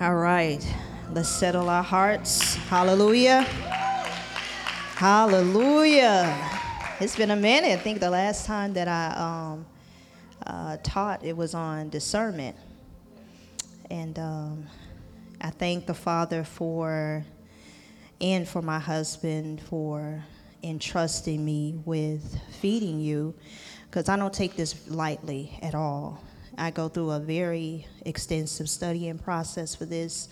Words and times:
All 0.00 0.14
right, 0.14 0.64
let's 1.12 1.28
settle 1.28 1.68
our 1.68 1.82
hearts. 1.82 2.54
Hallelujah. 2.54 3.42
Hallelujah. 4.94 6.38
It's 7.00 7.16
been 7.16 7.32
a 7.32 7.36
minute. 7.36 7.72
I 7.72 7.82
think 7.82 7.98
the 7.98 8.08
last 8.08 8.46
time 8.46 8.74
that 8.74 8.86
I 8.86 9.08
um, 9.16 9.66
uh, 10.46 10.76
taught, 10.84 11.24
it 11.24 11.36
was 11.36 11.52
on 11.52 11.88
discernment. 11.88 12.56
And 13.90 14.16
um, 14.20 14.66
I 15.40 15.50
thank 15.50 15.86
the 15.86 15.94
Father 15.94 16.44
for, 16.44 17.24
and 18.20 18.46
for 18.46 18.62
my 18.62 18.78
husband 18.78 19.60
for 19.62 20.22
entrusting 20.62 21.44
me 21.44 21.74
with 21.84 22.40
feeding 22.60 23.00
you, 23.00 23.34
because 23.90 24.08
I 24.08 24.16
don't 24.16 24.32
take 24.32 24.54
this 24.54 24.88
lightly 24.88 25.58
at 25.60 25.74
all. 25.74 26.22
I 26.58 26.70
go 26.70 26.88
through 26.88 27.12
a 27.12 27.20
very 27.20 27.86
extensive 28.04 28.68
studying 28.68 29.18
process 29.18 29.74
for 29.74 29.84
this 29.84 30.28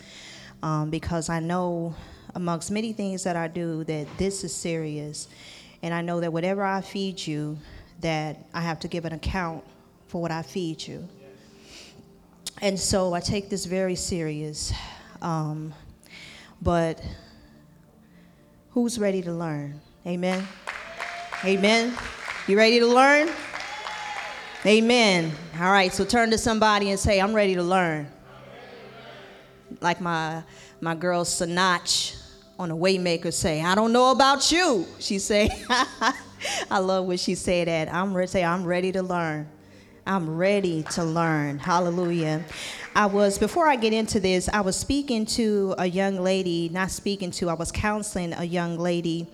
um, 0.62 0.90
because 0.90 1.28
I 1.28 1.40
know, 1.40 1.94
amongst 2.34 2.70
many 2.70 2.92
things 2.92 3.24
that 3.24 3.36
I 3.36 3.48
do, 3.48 3.84
that 3.84 4.06
this 4.18 4.42
is 4.42 4.54
serious. 4.54 5.28
And 5.82 5.94
I 5.94 6.02
know 6.02 6.20
that 6.20 6.32
whatever 6.32 6.64
I 6.64 6.80
feed 6.80 7.24
you, 7.24 7.58
that 8.00 8.38
I 8.52 8.60
have 8.60 8.80
to 8.80 8.88
give 8.88 9.04
an 9.04 9.12
account 9.12 9.62
for 10.08 10.20
what 10.20 10.30
I 10.30 10.42
feed 10.42 10.86
you. 10.86 11.08
And 12.60 12.78
so 12.78 13.14
I 13.14 13.20
take 13.20 13.48
this 13.50 13.64
very 13.66 13.94
serious. 13.94 14.72
Um, 15.22 15.74
but 16.60 17.02
who's 18.70 18.98
ready 18.98 19.22
to 19.22 19.32
learn? 19.32 19.80
Amen. 20.06 20.46
Amen. 21.44 21.94
You 22.48 22.56
ready 22.56 22.80
to 22.80 22.86
learn? 22.86 23.28
Amen. 24.66 25.30
All 25.60 25.70
right, 25.70 25.92
so 25.92 26.04
turn 26.04 26.32
to 26.32 26.38
somebody 26.38 26.90
and 26.90 26.98
say, 26.98 27.20
I'm 27.20 27.32
ready 27.32 27.54
to 27.54 27.62
learn. 27.62 28.08
Like 29.80 30.00
my 30.00 30.42
my 30.80 30.96
girl 30.96 31.24
Sinach 31.24 32.20
on 32.58 32.72
a 32.72 32.76
Waymaker 32.76 33.32
say, 33.32 33.62
I 33.62 33.76
don't 33.76 33.92
know 33.92 34.10
about 34.10 34.50
you. 34.50 34.84
She 34.98 35.20
say, 35.20 35.50
I 36.68 36.78
love 36.80 37.06
what 37.06 37.20
she 37.20 37.36
said 37.36 37.68
that. 37.68 37.94
I'm 37.94 38.12
ready 38.12 38.26
say, 38.26 38.42
I'm 38.42 38.64
ready 38.64 38.90
to 38.90 39.04
learn. 39.04 39.48
I'm 40.04 40.36
ready 40.36 40.82
to 40.94 41.04
learn. 41.04 41.60
Hallelujah. 41.60 42.44
I 42.96 43.06
was, 43.06 43.38
before 43.38 43.68
I 43.68 43.76
get 43.76 43.92
into 43.92 44.18
this, 44.18 44.48
I 44.48 44.62
was 44.62 44.74
speaking 44.74 45.26
to 45.26 45.76
a 45.78 45.86
young 45.86 46.16
lady, 46.20 46.70
not 46.70 46.90
speaking 46.90 47.30
to, 47.32 47.50
I 47.50 47.54
was 47.54 47.70
counseling 47.70 48.32
a 48.32 48.44
young 48.44 48.78
lady 48.78 49.28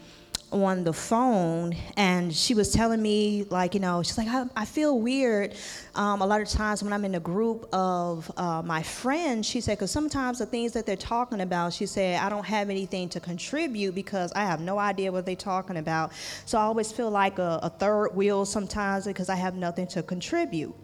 on 0.52 0.84
the 0.84 0.92
phone 0.92 1.74
and 1.96 2.32
she 2.34 2.52
was 2.52 2.72
telling 2.72 3.00
me 3.00 3.46
like 3.48 3.72
you 3.72 3.80
know 3.80 4.02
she's 4.02 4.18
like 4.18 4.28
i, 4.28 4.44
I 4.54 4.64
feel 4.66 5.00
weird. 5.00 5.54
Um, 5.94 6.20
a 6.20 6.26
lot 6.26 6.42
of 6.42 6.48
times 6.48 6.82
when 6.82 6.92
i'm 6.92 7.04
in 7.04 7.14
a 7.14 7.20
group 7.20 7.66
of 7.72 8.30
uh, 8.36 8.62
my 8.62 8.82
friends 8.82 9.46
she 9.46 9.60
said 9.60 9.78
because 9.78 9.90
sometimes 9.90 10.38
the 10.38 10.46
things 10.46 10.72
that 10.72 10.84
they're 10.84 10.96
talking 10.96 11.40
about 11.40 11.72
she 11.72 11.86
said 11.86 12.20
i 12.20 12.28
don't 12.28 12.44
have 12.44 12.68
anything 12.68 13.08
to 13.10 13.20
contribute 13.20 13.94
because 13.94 14.30
i 14.34 14.44
have 14.44 14.60
no 14.60 14.78
idea 14.78 15.10
what 15.10 15.24
they're 15.24 15.34
talking 15.34 15.78
about 15.78 16.12
so 16.44 16.58
i 16.58 16.62
always 16.62 16.92
feel 16.92 17.10
like 17.10 17.38
a, 17.38 17.58
a 17.62 17.70
third 17.70 18.10
wheel 18.14 18.44
sometimes 18.44 19.06
because 19.06 19.30
i 19.30 19.36
have 19.36 19.54
nothing 19.54 19.86
to 19.86 20.02
contribute. 20.02 20.74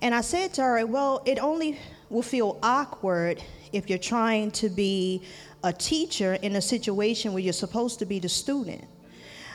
And 0.00 0.14
i 0.14 0.20
said 0.20 0.54
to 0.54 0.62
her 0.62 0.86
well 0.86 1.22
it 1.26 1.38
only 1.40 1.78
will 2.08 2.22
feel 2.22 2.58
awkward 2.62 3.42
if 3.72 3.88
you're 3.88 3.98
trying 3.98 4.50
to 4.50 4.68
be 4.68 5.22
a 5.64 5.72
teacher 5.72 6.34
in 6.34 6.56
a 6.56 6.62
situation 6.62 7.32
where 7.32 7.42
you're 7.42 7.52
supposed 7.52 7.98
to 8.00 8.06
be 8.06 8.18
the 8.18 8.28
student. 8.28 8.84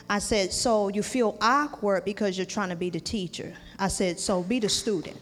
I 0.10 0.20
said, 0.20 0.54
so 0.54 0.88
you 0.88 1.04
feel 1.04 1.38
awkward 1.42 2.06
because 2.06 2.38
you're 2.38 2.46
trying 2.46 2.70
to 2.70 2.76
be 2.76 2.90
the 2.90 3.00
teacher. 3.00 3.54
I 3.78 3.90
said, 3.90 4.20
so 4.20 4.42
be 4.42 4.60
the 4.60 4.70
student. 4.70 5.18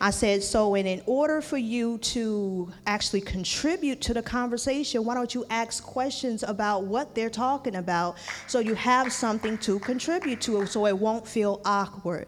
I 0.00 0.10
said, 0.10 0.42
so 0.42 0.74
and 0.74 0.88
in 0.88 1.02
order 1.06 1.40
for 1.40 1.56
you 1.56 1.98
to 1.98 2.72
actually 2.86 3.20
contribute 3.20 4.00
to 4.02 4.14
the 4.14 4.22
conversation, 4.22 5.04
why 5.04 5.14
don't 5.14 5.34
you 5.34 5.44
ask 5.50 5.84
questions 5.84 6.42
about 6.42 6.84
what 6.84 7.14
they're 7.14 7.30
talking 7.30 7.76
about 7.76 8.16
so 8.46 8.58
you 8.58 8.74
have 8.74 9.12
something 9.12 9.56
to 9.58 9.78
contribute 9.78 10.40
to 10.42 10.66
so 10.66 10.86
it 10.86 10.98
won't 10.98 11.26
feel 11.26 11.60
awkward. 11.64 12.26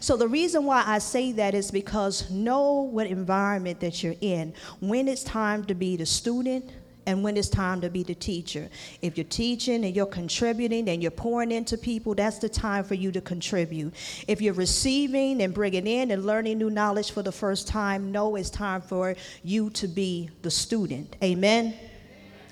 So 0.00 0.16
the 0.16 0.28
reason 0.28 0.64
why 0.64 0.82
I 0.84 0.98
say 0.98 1.32
that 1.32 1.54
is 1.54 1.70
because 1.70 2.30
know 2.30 2.82
what 2.82 3.06
environment 3.06 3.80
that 3.80 4.02
you're 4.02 4.16
in. 4.20 4.52
When 4.80 5.06
it's 5.06 5.22
time 5.22 5.64
to 5.66 5.74
be 5.74 5.96
the 5.96 6.06
student, 6.06 6.70
and 7.06 7.22
when 7.22 7.36
it's 7.36 7.48
time 7.48 7.80
to 7.80 7.90
be 7.90 8.02
the 8.02 8.14
teacher. 8.14 8.68
If 9.02 9.16
you're 9.16 9.24
teaching 9.24 9.84
and 9.84 9.94
you're 9.94 10.06
contributing 10.06 10.88
and 10.88 11.02
you're 11.02 11.10
pouring 11.10 11.52
into 11.52 11.76
people, 11.76 12.14
that's 12.14 12.38
the 12.38 12.48
time 12.48 12.84
for 12.84 12.94
you 12.94 13.12
to 13.12 13.20
contribute. 13.20 13.94
If 14.28 14.40
you're 14.40 14.54
receiving 14.54 15.42
and 15.42 15.52
bringing 15.52 15.86
in 15.86 16.10
and 16.10 16.24
learning 16.24 16.58
new 16.58 16.70
knowledge 16.70 17.10
for 17.10 17.22
the 17.22 17.32
first 17.32 17.68
time, 17.68 18.12
know 18.12 18.36
it's 18.36 18.50
time 18.50 18.80
for 18.80 19.14
you 19.42 19.70
to 19.70 19.88
be 19.88 20.30
the 20.42 20.50
student. 20.50 21.16
Amen? 21.22 21.74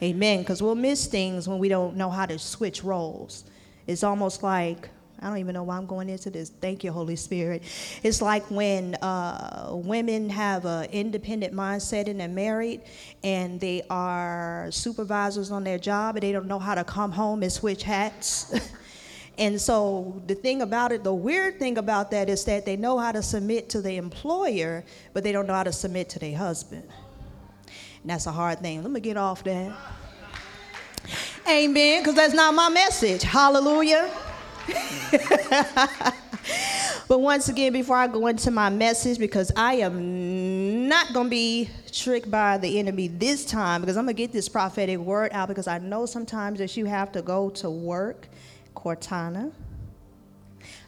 Amen. 0.02 0.40
Because 0.40 0.62
we'll 0.62 0.74
miss 0.74 1.06
things 1.06 1.48
when 1.48 1.58
we 1.58 1.68
don't 1.68 1.96
know 1.96 2.10
how 2.10 2.26
to 2.26 2.38
switch 2.38 2.82
roles. 2.82 3.44
It's 3.86 4.02
almost 4.02 4.42
like 4.42 4.88
I 5.22 5.28
don't 5.28 5.38
even 5.38 5.54
know 5.54 5.62
why 5.62 5.76
I'm 5.76 5.86
going 5.86 6.08
into 6.08 6.30
this. 6.30 6.50
Thank 6.50 6.82
you, 6.82 6.90
Holy 6.90 7.14
Spirit. 7.14 7.62
It's 8.02 8.20
like 8.20 8.42
when 8.50 8.96
uh, 8.96 9.68
women 9.70 10.28
have 10.30 10.64
an 10.64 10.90
independent 10.90 11.54
mindset 11.54 12.08
and 12.08 12.18
they're 12.18 12.26
married 12.26 12.80
and 13.22 13.60
they 13.60 13.82
are 13.88 14.66
supervisors 14.72 15.52
on 15.52 15.62
their 15.62 15.78
job 15.78 16.16
and 16.16 16.24
they 16.24 16.32
don't 16.32 16.46
know 16.46 16.58
how 16.58 16.74
to 16.74 16.82
come 16.82 17.12
home 17.12 17.44
and 17.44 17.52
switch 17.52 17.84
hats. 17.84 18.52
and 19.38 19.60
so 19.60 20.20
the 20.26 20.34
thing 20.34 20.60
about 20.60 20.90
it, 20.90 21.04
the 21.04 21.14
weird 21.14 21.60
thing 21.60 21.78
about 21.78 22.10
that 22.10 22.28
is 22.28 22.44
that 22.46 22.66
they 22.66 22.76
know 22.76 22.98
how 22.98 23.12
to 23.12 23.22
submit 23.22 23.68
to 23.68 23.80
the 23.80 23.98
employer, 23.98 24.84
but 25.12 25.22
they 25.22 25.30
don't 25.30 25.46
know 25.46 25.54
how 25.54 25.62
to 25.62 25.72
submit 25.72 26.08
to 26.08 26.18
their 26.18 26.36
husband. 26.36 26.82
And 28.02 28.10
that's 28.10 28.26
a 28.26 28.32
hard 28.32 28.58
thing. 28.58 28.82
Let 28.82 28.90
me 28.90 28.98
get 28.98 29.16
off 29.16 29.44
that. 29.44 29.72
Amen, 31.48 32.02
because 32.02 32.16
that's 32.16 32.34
not 32.34 32.54
my 32.54 32.68
message. 32.70 33.22
Hallelujah. 33.22 34.10
but 37.08 37.20
once 37.20 37.48
again, 37.48 37.72
before 37.72 37.96
I 37.96 38.06
go 38.06 38.26
into 38.26 38.50
my 38.50 38.70
message, 38.70 39.18
because 39.18 39.52
I 39.56 39.74
am 39.74 40.88
not 40.88 41.12
going 41.12 41.26
to 41.26 41.30
be 41.30 41.70
tricked 41.90 42.30
by 42.30 42.58
the 42.58 42.78
enemy 42.78 43.08
this 43.08 43.44
time, 43.44 43.80
because 43.80 43.96
I'm 43.96 44.04
going 44.04 44.16
to 44.16 44.22
get 44.22 44.32
this 44.32 44.48
prophetic 44.48 44.98
word 44.98 45.32
out, 45.32 45.48
because 45.48 45.66
I 45.66 45.78
know 45.78 46.06
sometimes 46.06 46.58
that 46.58 46.76
you 46.76 46.86
have 46.86 47.12
to 47.12 47.22
go 47.22 47.50
to 47.50 47.70
work, 47.70 48.28
Cortana. 48.74 49.52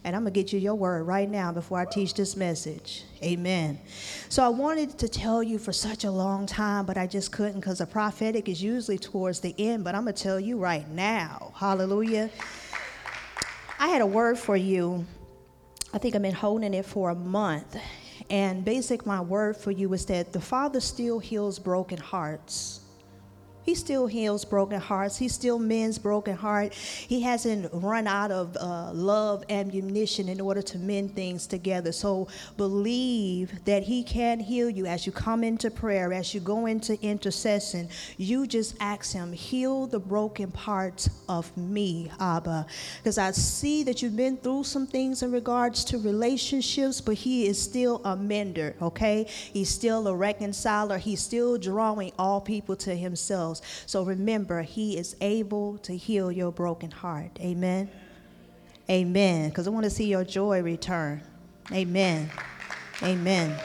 And 0.04 0.14
I'm 0.14 0.22
going 0.22 0.34
to 0.34 0.40
get 0.40 0.52
you 0.52 0.58
your 0.58 0.74
word 0.74 1.04
right 1.04 1.28
now 1.28 1.50
before 1.50 1.78
I 1.78 1.86
teach 1.86 2.12
this 2.12 2.36
message. 2.36 3.04
Amen. 3.22 3.80
So 4.28 4.44
I 4.44 4.48
wanted 4.48 4.98
to 4.98 5.08
tell 5.08 5.42
you 5.42 5.58
for 5.58 5.72
such 5.72 6.04
a 6.04 6.10
long 6.10 6.44
time, 6.44 6.84
but 6.84 6.98
I 6.98 7.06
just 7.06 7.32
couldn't 7.32 7.60
because 7.60 7.78
the 7.78 7.86
prophetic 7.86 8.50
is 8.50 8.62
usually 8.62 8.98
towards 8.98 9.40
the 9.40 9.54
end. 9.56 9.82
But 9.82 9.94
I'm 9.94 10.04
going 10.04 10.14
to 10.14 10.22
tell 10.22 10.38
you 10.38 10.58
right 10.58 10.86
now. 10.90 11.54
Hallelujah. 11.56 12.28
I 13.84 13.88
had 13.88 14.00
a 14.00 14.06
word 14.06 14.38
for 14.38 14.56
you. 14.56 15.04
I 15.92 15.98
think 15.98 16.14
I've 16.14 16.22
been 16.22 16.32
holding 16.32 16.72
it 16.72 16.86
for 16.86 17.10
a 17.10 17.14
month. 17.14 17.76
And 18.30 18.64
basic 18.64 19.04
my 19.04 19.20
word 19.20 19.58
for 19.58 19.72
you 19.72 19.92
is 19.92 20.06
that 20.06 20.32
the 20.32 20.40
Father 20.40 20.80
still 20.80 21.18
heals 21.18 21.58
broken 21.58 21.98
hearts. 21.98 22.80
He 23.64 23.75
still 23.75 24.06
heals 24.06 24.44
broken 24.44 24.78
hearts. 24.78 25.16
He 25.16 25.28
still 25.28 25.58
mends 25.58 25.98
broken 25.98 26.36
heart. 26.36 26.75
He 26.75 27.22
hasn't 27.22 27.70
run 27.72 28.06
out 28.06 28.30
of 28.30 28.56
uh, 28.60 28.92
love 28.92 29.42
ammunition 29.48 30.28
in 30.28 30.41
order 30.41 30.60
to 30.62 30.78
mend 30.78 31.14
things 31.14 31.47
together. 31.47 31.91
So 31.91 32.28
believe 32.58 33.64
that 33.64 33.84
He 33.84 34.02
can 34.02 34.38
heal 34.38 34.69
you 34.69 34.84
as 34.84 35.06
you 35.06 35.12
come 35.12 35.42
into 35.42 35.70
prayer, 35.70 36.12
as 36.12 36.34
you 36.34 36.41
go 36.41 36.66
into 36.66 37.00
intercession. 37.02 37.88
You 38.19 38.47
just 38.47 38.76
ask 38.80 39.12
Him, 39.12 39.32
heal 39.32 39.86
the 39.86 39.98
broken 39.98 40.50
parts 40.50 41.08
of 41.28 41.56
me, 41.56 42.10
Abba. 42.20 42.66
Because 42.98 43.16
I 43.16 43.31
see 43.31 43.82
that 43.84 44.02
you've 44.02 44.16
been 44.16 44.36
through 44.36 44.64
some 44.64 44.86
things 44.86 45.22
in 45.22 45.32
regards 45.32 45.84
to 45.86 45.98
relationships, 45.98 47.00
but 47.00 47.14
He 47.14 47.46
is 47.46 47.60
still 47.60 48.02
a 48.04 48.14
mender, 48.14 48.76
okay? 48.82 49.25
He's 49.28 49.70
still 49.70 50.06
a 50.06 50.14
reconciler. 50.14 50.98
He's 50.98 51.22
still 51.22 51.56
drawing 51.56 52.12
all 52.19 52.43
people 52.43 52.76
to 52.76 52.94
Himself. 52.94 53.53
So 53.86 54.02
remember, 54.02 54.62
He 54.62 54.96
is 54.96 55.16
able 55.20 55.78
to 55.78 55.96
heal 55.96 56.30
your 56.32 56.52
broken 56.52 56.90
heart. 56.90 57.38
Amen. 57.40 57.90
Amen. 58.90 59.48
Because 59.48 59.66
I 59.66 59.70
want 59.70 59.84
to 59.84 59.90
see 59.90 60.06
your 60.06 60.24
joy 60.24 60.62
return. 60.62 61.22
Amen. 61.72 62.30
Amen. 63.02 63.58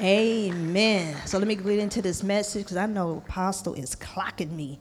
Amen. 0.00 1.16
So 1.26 1.38
let 1.38 1.46
me 1.46 1.54
get 1.54 1.78
into 1.78 2.02
this 2.02 2.22
message 2.22 2.64
because 2.64 2.76
I 2.76 2.86
know 2.86 3.18
Apostle 3.18 3.74
is 3.74 3.94
clocking 3.94 4.50
me. 4.50 4.78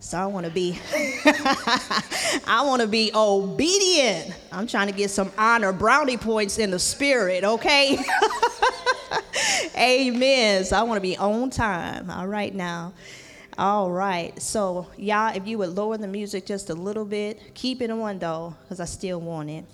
So 0.00 0.18
I 0.18 0.26
want 0.26 0.44
to 0.44 0.52
be 0.52 0.78
I 2.46 2.62
want 2.64 2.82
to 2.82 2.88
be 2.88 3.10
obedient. 3.14 4.34
I'm 4.52 4.66
trying 4.66 4.88
to 4.88 4.92
get 4.92 5.10
some 5.10 5.32
honor 5.38 5.72
brownie 5.72 6.16
points 6.16 6.58
in 6.58 6.70
the 6.70 6.78
spirit, 6.78 7.42
okay? 7.42 7.98
Amen. 9.76 10.64
So 10.64 10.76
I 10.76 10.82
want 10.82 10.96
to 10.96 11.02
be 11.02 11.16
on 11.16 11.50
time. 11.50 12.10
All 12.10 12.26
right 12.26 12.54
now. 12.54 12.92
All 13.56 13.90
right. 13.90 14.40
So 14.40 14.88
y'all, 14.96 15.34
if 15.34 15.46
you 15.46 15.58
would 15.58 15.70
lower 15.70 15.96
the 15.96 16.08
music 16.08 16.46
just 16.46 16.70
a 16.70 16.74
little 16.74 17.04
bit, 17.04 17.54
keep 17.54 17.80
it 17.80 17.90
on 17.90 18.18
though, 18.18 18.54
because 18.62 18.80
I 18.80 18.84
still 18.84 19.20
want 19.20 19.50
it. 19.50 19.64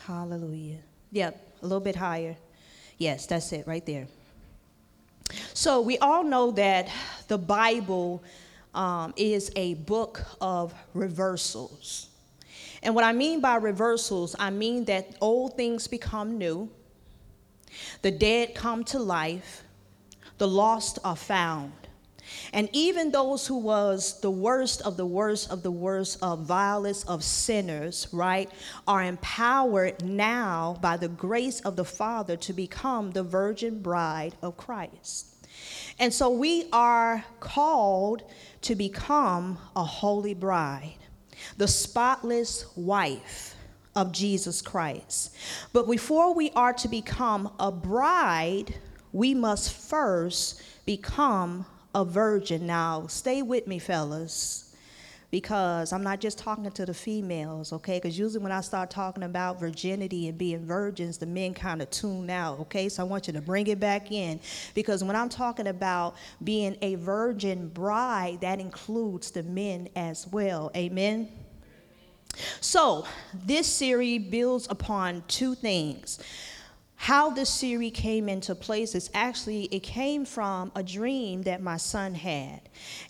Hallelujah. 0.00 0.78
Yep, 1.12 1.54
a 1.62 1.64
little 1.64 1.80
bit 1.80 1.96
higher. 1.96 2.36
Yes, 2.98 3.26
that's 3.26 3.52
it 3.52 3.66
right 3.66 3.84
there. 3.86 4.08
So 5.54 5.80
we 5.80 5.98
all 5.98 6.24
know 6.24 6.50
that 6.52 6.88
the 7.28 7.38
Bible 7.38 8.22
um, 8.74 9.14
is 9.16 9.50
a 9.56 9.74
book 9.74 10.22
of 10.40 10.74
reversals. 10.94 12.09
And 12.82 12.94
what 12.94 13.04
I 13.04 13.12
mean 13.12 13.40
by 13.40 13.56
reversals, 13.56 14.34
I 14.38 14.50
mean 14.50 14.84
that 14.86 15.16
old 15.20 15.56
things 15.56 15.86
become 15.86 16.38
new, 16.38 16.70
the 18.02 18.10
dead 18.10 18.54
come 18.54 18.84
to 18.84 18.98
life, 18.98 19.64
the 20.38 20.48
lost 20.48 20.98
are 21.04 21.16
found. 21.16 21.72
And 22.52 22.68
even 22.72 23.10
those 23.10 23.46
who 23.46 23.56
was 23.56 24.20
the 24.20 24.30
worst 24.30 24.82
of 24.82 24.96
the 24.96 25.06
worst 25.06 25.50
of 25.50 25.62
the 25.62 25.70
worst 25.70 26.18
of 26.22 26.40
vilest 26.40 27.08
of 27.08 27.24
sinners, 27.24 28.06
right, 28.12 28.50
are 28.86 29.02
empowered 29.02 30.04
now 30.04 30.78
by 30.80 30.96
the 30.96 31.08
grace 31.08 31.60
of 31.60 31.76
the 31.76 31.84
Father 31.84 32.36
to 32.36 32.52
become 32.52 33.10
the 33.10 33.22
virgin 33.22 33.82
bride 33.82 34.36
of 34.42 34.56
Christ. 34.56 35.26
And 35.98 36.14
so 36.14 36.30
we 36.30 36.68
are 36.72 37.24
called 37.40 38.22
to 38.62 38.74
become 38.74 39.58
a 39.76 39.84
holy 39.84 40.34
bride, 40.34 40.96
the 41.56 41.68
spotless 41.68 42.66
wife 42.76 43.54
of 43.96 44.12
Jesus 44.12 44.62
Christ. 44.62 45.34
But 45.72 45.88
before 45.88 46.34
we 46.34 46.50
are 46.52 46.72
to 46.74 46.88
become 46.88 47.52
a 47.58 47.72
bride, 47.72 48.74
we 49.12 49.34
must 49.34 49.72
first 49.72 50.62
become 50.86 51.66
a 51.94 52.04
virgin. 52.04 52.66
Now, 52.66 53.06
stay 53.08 53.42
with 53.42 53.66
me, 53.66 53.78
fellas 53.78 54.69
because 55.30 55.92
I'm 55.92 56.02
not 56.02 56.20
just 56.20 56.38
talking 56.38 56.68
to 56.70 56.86
the 56.86 56.94
females, 56.94 57.72
okay? 57.72 57.98
Because 57.98 58.18
usually 58.18 58.42
when 58.42 58.50
I 58.52 58.60
start 58.60 58.90
talking 58.90 59.22
about 59.22 59.60
virginity 59.60 60.28
and 60.28 60.36
being 60.36 60.66
virgins, 60.66 61.18
the 61.18 61.26
men 61.26 61.54
kind 61.54 61.80
of 61.80 61.90
tune 61.90 62.30
out, 62.30 62.58
okay? 62.60 62.88
So 62.88 63.04
I 63.04 63.06
want 63.06 63.28
you 63.28 63.32
to 63.34 63.40
bring 63.40 63.68
it 63.68 63.78
back 63.78 64.10
in 64.10 64.40
because 64.74 65.04
when 65.04 65.14
I'm 65.14 65.28
talking 65.28 65.68
about 65.68 66.16
being 66.42 66.76
a 66.82 66.96
virgin 66.96 67.68
bride, 67.68 68.40
that 68.40 68.58
includes 68.58 69.30
the 69.30 69.44
men 69.44 69.88
as 69.94 70.26
well, 70.26 70.72
amen? 70.76 71.28
So, 72.60 73.06
this 73.34 73.66
series 73.66 74.30
builds 74.30 74.66
upon 74.70 75.24
two 75.26 75.54
things 75.54 76.20
how 77.00 77.30
this 77.30 77.48
series 77.48 77.92
came 77.92 78.28
into 78.28 78.54
place 78.54 78.94
is 78.94 79.08
actually 79.14 79.64
it 79.72 79.82
came 79.82 80.22
from 80.26 80.70
a 80.76 80.82
dream 80.82 81.40
that 81.44 81.62
my 81.62 81.78
son 81.78 82.14
had. 82.14 82.60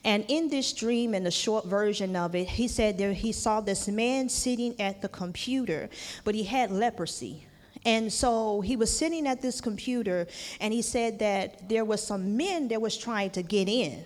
And 0.05 0.25
in 0.29 0.49
this 0.49 0.73
dream 0.73 1.13
in 1.13 1.25
the 1.25 1.31
short 1.33 1.67
version 1.67 2.15
of 2.15 2.37
it 2.37 2.47
he 2.47 2.69
said 2.69 2.97
there 2.97 3.13
he 3.13 3.33
saw 3.33 3.61
this 3.61 3.89
man 3.89 4.29
sitting 4.29 4.81
at 4.81 5.03
the 5.03 5.09
computer 5.09 5.91
but 6.23 6.37
he 6.37 6.45
had 6.45 6.71
leprosy. 6.71 7.49
And 7.85 8.13
so 8.13 8.61
he 8.61 8.77
was 8.77 8.97
sitting 8.97 9.27
at 9.27 9.43
this 9.43 9.61
computer 9.61 10.29
and 10.61 10.73
he 10.73 10.83
said 10.83 11.19
that 11.19 11.69
there 11.69 11.85
was 11.85 12.01
some 12.01 12.37
men 12.37 12.69
that 12.69 12.81
was 12.81 12.97
trying 12.97 13.31
to 13.31 13.43
get 13.43 13.69
in 13.69 14.05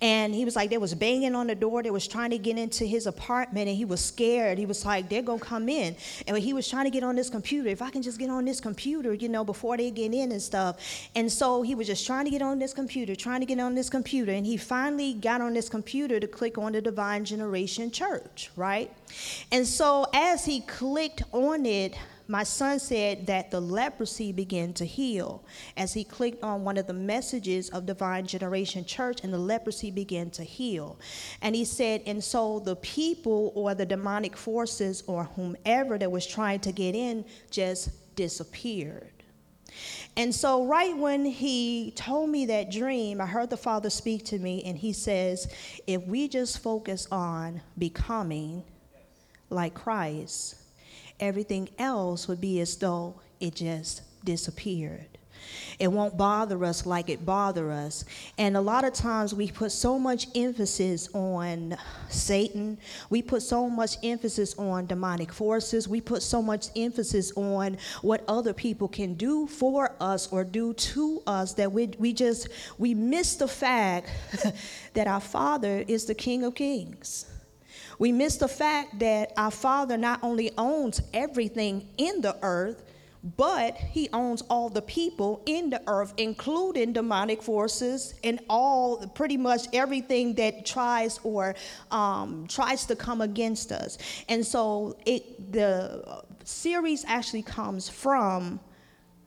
and 0.00 0.34
he 0.34 0.44
was 0.44 0.56
like, 0.56 0.70
they 0.70 0.78
was 0.78 0.94
banging 0.94 1.34
on 1.34 1.46
the 1.46 1.54
door. 1.54 1.82
They 1.82 1.90
was 1.90 2.06
trying 2.06 2.30
to 2.30 2.38
get 2.38 2.58
into 2.58 2.84
his 2.84 3.06
apartment, 3.06 3.68
and 3.68 3.76
he 3.76 3.84
was 3.84 4.04
scared. 4.04 4.58
He 4.58 4.66
was 4.66 4.84
like, 4.84 5.08
they're 5.08 5.22
gonna 5.22 5.40
come 5.40 5.68
in. 5.68 5.96
And 6.26 6.36
he 6.38 6.52
was 6.52 6.68
trying 6.68 6.84
to 6.84 6.90
get 6.90 7.02
on 7.02 7.16
this 7.16 7.30
computer. 7.30 7.68
If 7.68 7.82
I 7.82 7.90
can 7.90 8.02
just 8.02 8.18
get 8.18 8.30
on 8.30 8.44
this 8.44 8.60
computer, 8.60 9.14
you 9.14 9.28
know, 9.28 9.44
before 9.44 9.76
they 9.76 9.90
get 9.90 10.12
in 10.12 10.32
and 10.32 10.42
stuff. 10.42 10.76
And 11.14 11.30
so 11.30 11.62
he 11.62 11.74
was 11.74 11.86
just 11.86 12.06
trying 12.06 12.24
to 12.24 12.30
get 12.30 12.42
on 12.42 12.58
this 12.58 12.72
computer, 12.72 13.14
trying 13.14 13.40
to 13.40 13.46
get 13.46 13.58
on 13.58 13.74
this 13.74 13.90
computer. 13.90 14.32
And 14.32 14.46
he 14.46 14.56
finally 14.56 15.14
got 15.14 15.40
on 15.40 15.54
this 15.54 15.68
computer 15.68 16.20
to 16.20 16.26
click 16.26 16.58
on 16.58 16.72
the 16.72 16.80
Divine 16.80 17.24
Generation 17.24 17.90
Church, 17.90 18.50
right? 18.56 18.92
And 19.52 19.66
so 19.66 20.06
as 20.12 20.44
he 20.44 20.60
clicked 20.60 21.22
on 21.32 21.66
it, 21.66 21.96
my 22.28 22.42
son 22.42 22.78
said 22.78 23.26
that 23.26 23.50
the 23.50 23.60
leprosy 23.60 24.32
began 24.32 24.72
to 24.74 24.84
heal 24.84 25.44
as 25.76 25.94
he 25.94 26.02
clicked 26.02 26.42
on 26.42 26.64
one 26.64 26.76
of 26.76 26.86
the 26.86 26.92
messages 26.92 27.68
of 27.70 27.86
Divine 27.86 28.26
Generation 28.26 28.84
Church, 28.84 29.20
and 29.22 29.32
the 29.32 29.38
leprosy 29.38 29.90
began 29.90 30.30
to 30.30 30.42
heal. 30.42 30.98
And 31.40 31.54
he 31.54 31.64
said, 31.64 32.02
and 32.06 32.22
so 32.22 32.58
the 32.58 32.76
people 32.76 33.52
or 33.54 33.74
the 33.74 33.86
demonic 33.86 34.36
forces 34.36 35.04
or 35.06 35.24
whomever 35.24 35.98
that 35.98 36.10
was 36.10 36.26
trying 36.26 36.60
to 36.60 36.72
get 36.72 36.94
in 36.94 37.24
just 37.50 38.14
disappeared. 38.16 39.12
And 40.16 40.34
so, 40.34 40.64
right 40.64 40.96
when 40.96 41.26
he 41.26 41.92
told 41.94 42.30
me 42.30 42.46
that 42.46 42.70
dream, 42.70 43.20
I 43.20 43.26
heard 43.26 43.50
the 43.50 43.58
Father 43.58 43.90
speak 43.90 44.24
to 44.26 44.38
me, 44.38 44.62
and 44.64 44.78
he 44.78 44.94
says, 44.94 45.52
If 45.86 46.02
we 46.04 46.28
just 46.28 46.60
focus 46.60 47.06
on 47.12 47.60
becoming 47.76 48.64
like 49.50 49.74
Christ, 49.74 50.54
everything 51.20 51.68
else 51.78 52.28
would 52.28 52.40
be 52.40 52.60
as 52.60 52.76
though 52.76 53.20
it 53.40 53.54
just 53.54 54.02
disappeared. 54.24 55.16
It 55.78 55.88
won't 55.88 56.16
bother 56.16 56.64
us 56.64 56.86
like 56.86 57.08
it 57.08 57.24
bothers 57.24 57.72
us. 57.72 58.04
And 58.38 58.56
a 58.56 58.60
lot 58.60 58.84
of 58.84 58.94
times 58.94 59.34
we 59.34 59.50
put 59.50 59.72
so 59.72 59.98
much 59.98 60.28
emphasis 60.34 61.08
on 61.14 61.76
Satan. 62.08 62.78
We 63.10 63.22
put 63.22 63.42
so 63.42 63.68
much 63.68 63.96
emphasis 64.02 64.56
on 64.58 64.86
demonic 64.86 65.32
forces. 65.32 65.88
We 65.88 66.00
put 66.00 66.22
so 66.22 66.40
much 66.40 66.68
emphasis 66.76 67.32
on 67.36 67.78
what 68.02 68.24
other 68.28 68.52
people 68.52 68.88
can 68.88 69.14
do 69.14 69.46
for 69.46 69.94
us 70.00 70.28
or 70.32 70.44
do 70.44 70.72
to 70.74 71.22
us 71.26 71.54
that 71.54 71.70
we, 71.70 71.90
we 71.98 72.12
just 72.12 72.48
we 72.78 72.94
miss 72.94 73.36
the 73.36 73.48
fact 73.48 74.08
that 74.94 75.06
our 75.06 75.20
Father 75.20 75.84
is 75.86 76.06
the 76.06 76.14
King 76.14 76.44
of 76.44 76.54
Kings. 76.54 77.26
We 77.98 78.12
miss 78.12 78.36
the 78.36 78.48
fact 78.48 78.98
that 78.98 79.32
our 79.36 79.50
Father 79.50 79.96
not 79.96 80.20
only 80.22 80.50
owns 80.58 81.00
everything 81.14 81.88
in 81.96 82.20
the 82.20 82.36
earth, 82.42 82.82
but 83.36 83.76
he 83.76 84.08
owns 84.12 84.42
all 84.42 84.68
the 84.68 84.82
people 84.82 85.42
in 85.46 85.70
the 85.70 85.82
earth, 85.88 86.14
including 86.16 86.92
demonic 86.92 87.42
forces 87.42 88.14
and 88.22 88.40
all 88.48 89.04
pretty 89.08 89.36
much 89.36 89.66
everything 89.72 90.34
that 90.34 90.64
tries 90.64 91.18
or 91.24 91.56
um, 91.90 92.46
tries 92.48 92.86
to 92.86 92.94
come 92.94 93.20
against 93.20 93.72
us. 93.72 93.98
And 94.28 94.46
so 94.46 94.96
it 95.06 95.52
the 95.52 96.22
series 96.44 97.04
actually 97.08 97.42
comes 97.42 97.88
from 97.88 98.60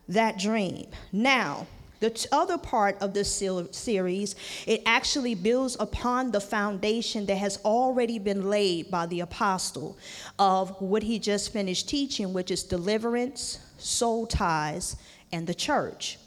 that 0.07 0.39
dream. 0.39 0.87
Now, 1.11 1.67
the 1.99 2.27
other 2.31 2.57
part 2.57 2.97
of 3.01 3.13
this 3.13 3.31
series, 3.71 4.35
it 4.65 4.81
actually 4.85 5.35
builds 5.35 5.75
upon 5.79 6.31
the 6.31 6.39
foundation 6.39 7.25
that 7.25 7.35
has 7.35 7.59
already 7.65 8.19
been 8.19 8.49
laid 8.49 8.89
by 8.89 9.05
the 9.05 9.19
apostle 9.19 9.97
of 10.37 10.79
what 10.81 11.03
he 11.03 11.19
just 11.19 11.51
finished 11.51 11.89
teaching, 11.89 12.31
which 12.33 12.51
is 12.51 12.63
deliverance, 12.63 13.59
soul 13.77 14.25
ties, 14.25 14.95
and 15.31 15.45
the 15.45 15.53
church. 15.53 16.17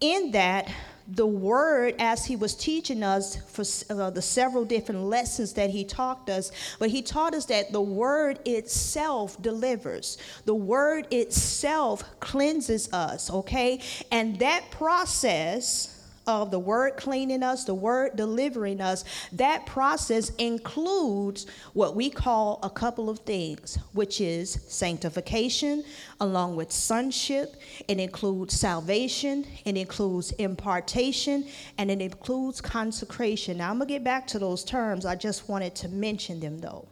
In 0.00 0.32
that, 0.32 0.70
the 1.08 1.26
word 1.26 1.94
as 1.98 2.24
he 2.24 2.36
was 2.36 2.54
teaching 2.54 3.02
us 3.02 3.36
for 3.36 3.64
uh, 3.92 4.10
the 4.10 4.22
several 4.22 4.64
different 4.64 5.02
lessons 5.02 5.52
that 5.54 5.70
he 5.70 5.84
taught 5.84 6.28
us 6.28 6.50
but 6.78 6.90
he 6.90 7.02
taught 7.02 7.34
us 7.34 7.46
that 7.46 7.72
the 7.72 7.80
word 7.80 8.38
itself 8.44 9.40
delivers. 9.42 10.18
The 10.44 10.54
word 10.54 11.06
itself 11.10 12.04
cleanses 12.20 12.92
us 12.92 13.30
okay? 13.30 13.80
And 14.10 14.38
that 14.38 14.70
process 14.70 16.01
of 16.26 16.50
the 16.50 16.58
word 16.58 16.96
cleaning 16.96 17.42
us, 17.42 17.64
the 17.64 17.74
word 17.74 18.16
delivering 18.16 18.80
us, 18.80 19.04
that 19.32 19.66
process 19.66 20.30
includes 20.36 21.46
what 21.72 21.96
we 21.96 22.10
call 22.10 22.60
a 22.62 22.70
couple 22.70 23.10
of 23.10 23.20
things, 23.20 23.78
which 23.92 24.20
is 24.20 24.58
sanctification 24.68 25.84
along 26.20 26.56
with 26.56 26.70
sonship. 26.70 27.56
It 27.88 27.98
includes 27.98 28.58
salvation, 28.58 29.46
it 29.64 29.76
includes 29.76 30.32
impartation, 30.32 31.46
and 31.78 31.90
it 31.90 32.00
includes 32.00 32.60
consecration. 32.60 33.58
Now, 33.58 33.70
I'm 33.70 33.78
going 33.78 33.88
to 33.88 33.94
get 33.94 34.04
back 34.04 34.26
to 34.28 34.38
those 34.38 34.64
terms. 34.64 35.06
I 35.06 35.16
just 35.16 35.48
wanted 35.48 35.74
to 35.76 35.88
mention 35.88 36.40
them 36.40 36.58
though. 36.58 36.86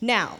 Now, 0.00 0.38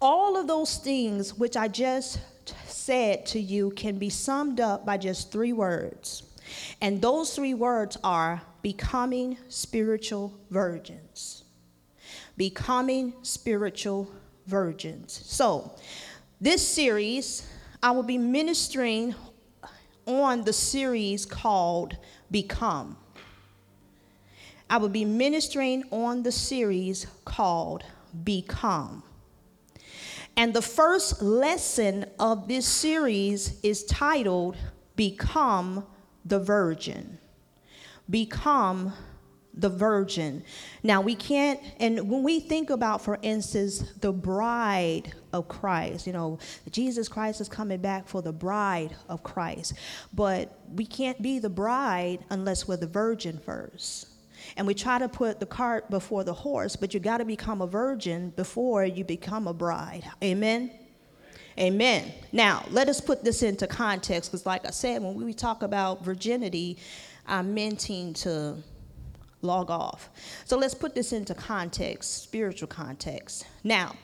all 0.00 0.36
of 0.36 0.46
those 0.46 0.76
things 0.76 1.34
which 1.34 1.56
I 1.56 1.68
just 1.68 2.20
said 2.66 3.26
to 3.26 3.40
you 3.40 3.70
can 3.70 3.98
be 3.98 4.10
summed 4.10 4.60
up 4.60 4.84
by 4.84 4.96
just 4.96 5.30
three 5.30 5.52
words 5.52 6.24
and 6.80 7.00
those 7.00 7.34
three 7.34 7.54
words 7.54 7.96
are 8.02 8.42
becoming 8.62 9.38
spiritual 9.48 10.38
virgins. 10.50 11.44
Becoming 12.36 13.14
spiritual 13.22 14.10
virgins. 14.46 15.20
So, 15.24 15.76
this 16.40 16.66
series, 16.66 17.46
I 17.82 17.90
will 17.90 18.02
be 18.02 18.18
ministering 18.18 19.14
on 20.06 20.44
the 20.44 20.52
series 20.52 21.26
called 21.26 21.96
Become. 22.30 22.96
I 24.70 24.78
will 24.78 24.88
be 24.88 25.04
ministering 25.04 25.84
on 25.90 26.22
the 26.22 26.32
series 26.32 27.06
called 27.24 27.84
Become. 28.24 29.02
And 30.36 30.54
the 30.54 30.62
first 30.62 31.20
lesson 31.20 32.06
of 32.18 32.48
this 32.48 32.66
series 32.66 33.60
is 33.62 33.84
titled 33.84 34.56
Become 34.96 35.84
the 36.24 36.38
virgin. 36.38 37.18
Become 38.08 38.92
the 39.54 39.68
virgin. 39.68 40.44
Now, 40.82 41.00
we 41.00 41.14
can't, 41.14 41.60
and 41.78 42.08
when 42.08 42.22
we 42.22 42.40
think 42.40 42.70
about, 42.70 43.02
for 43.02 43.18
instance, 43.22 43.80
the 44.00 44.12
bride 44.12 45.12
of 45.32 45.48
Christ, 45.48 46.06
you 46.06 46.12
know, 46.12 46.38
Jesus 46.70 47.08
Christ 47.08 47.40
is 47.40 47.48
coming 47.48 47.80
back 47.80 48.08
for 48.08 48.22
the 48.22 48.32
bride 48.32 48.94
of 49.08 49.22
Christ, 49.22 49.74
but 50.12 50.58
we 50.72 50.86
can't 50.86 51.20
be 51.20 51.38
the 51.38 51.50
bride 51.50 52.20
unless 52.30 52.68
we're 52.68 52.76
the 52.76 52.86
virgin 52.86 53.38
first. 53.38 54.08
And 54.56 54.66
we 54.66 54.74
try 54.74 54.98
to 54.98 55.08
put 55.08 55.38
the 55.38 55.46
cart 55.46 55.90
before 55.90 56.24
the 56.24 56.32
horse, 56.32 56.74
but 56.74 56.94
you 56.94 57.00
got 57.00 57.18
to 57.18 57.24
become 57.24 57.60
a 57.60 57.66
virgin 57.66 58.30
before 58.36 58.84
you 58.84 59.04
become 59.04 59.46
a 59.46 59.52
bride. 59.52 60.04
Amen? 60.22 60.70
Amen. 61.58 62.12
Now, 62.32 62.64
let 62.70 62.88
us 62.88 63.00
put 63.00 63.24
this 63.24 63.42
into 63.42 63.66
context 63.66 64.30
because, 64.30 64.46
like 64.46 64.66
I 64.66 64.70
said, 64.70 65.02
when 65.02 65.16
we 65.16 65.34
talk 65.34 65.62
about 65.62 66.04
virginity, 66.04 66.78
I'm 67.26 67.52
meaning 67.52 68.14
to 68.14 68.56
log 69.42 69.70
off. 69.70 70.10
So 70.44 70.56
let's 70.56 70.74
put 70.74 70.94
this 70.94 71.12
into 71.12 71.34
context, 71.34 72.22
spiritual 72.22 72.68
context. 72.68 73.46
Now, 73.64 73.96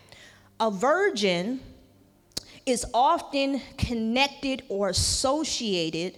a 0.58 0.70
virgin 0.70 1.60
is 2.64 2.84
often 2.92 3.60
connected 3.78 4.62
or 4.68 4.88
associated 4.88 6.16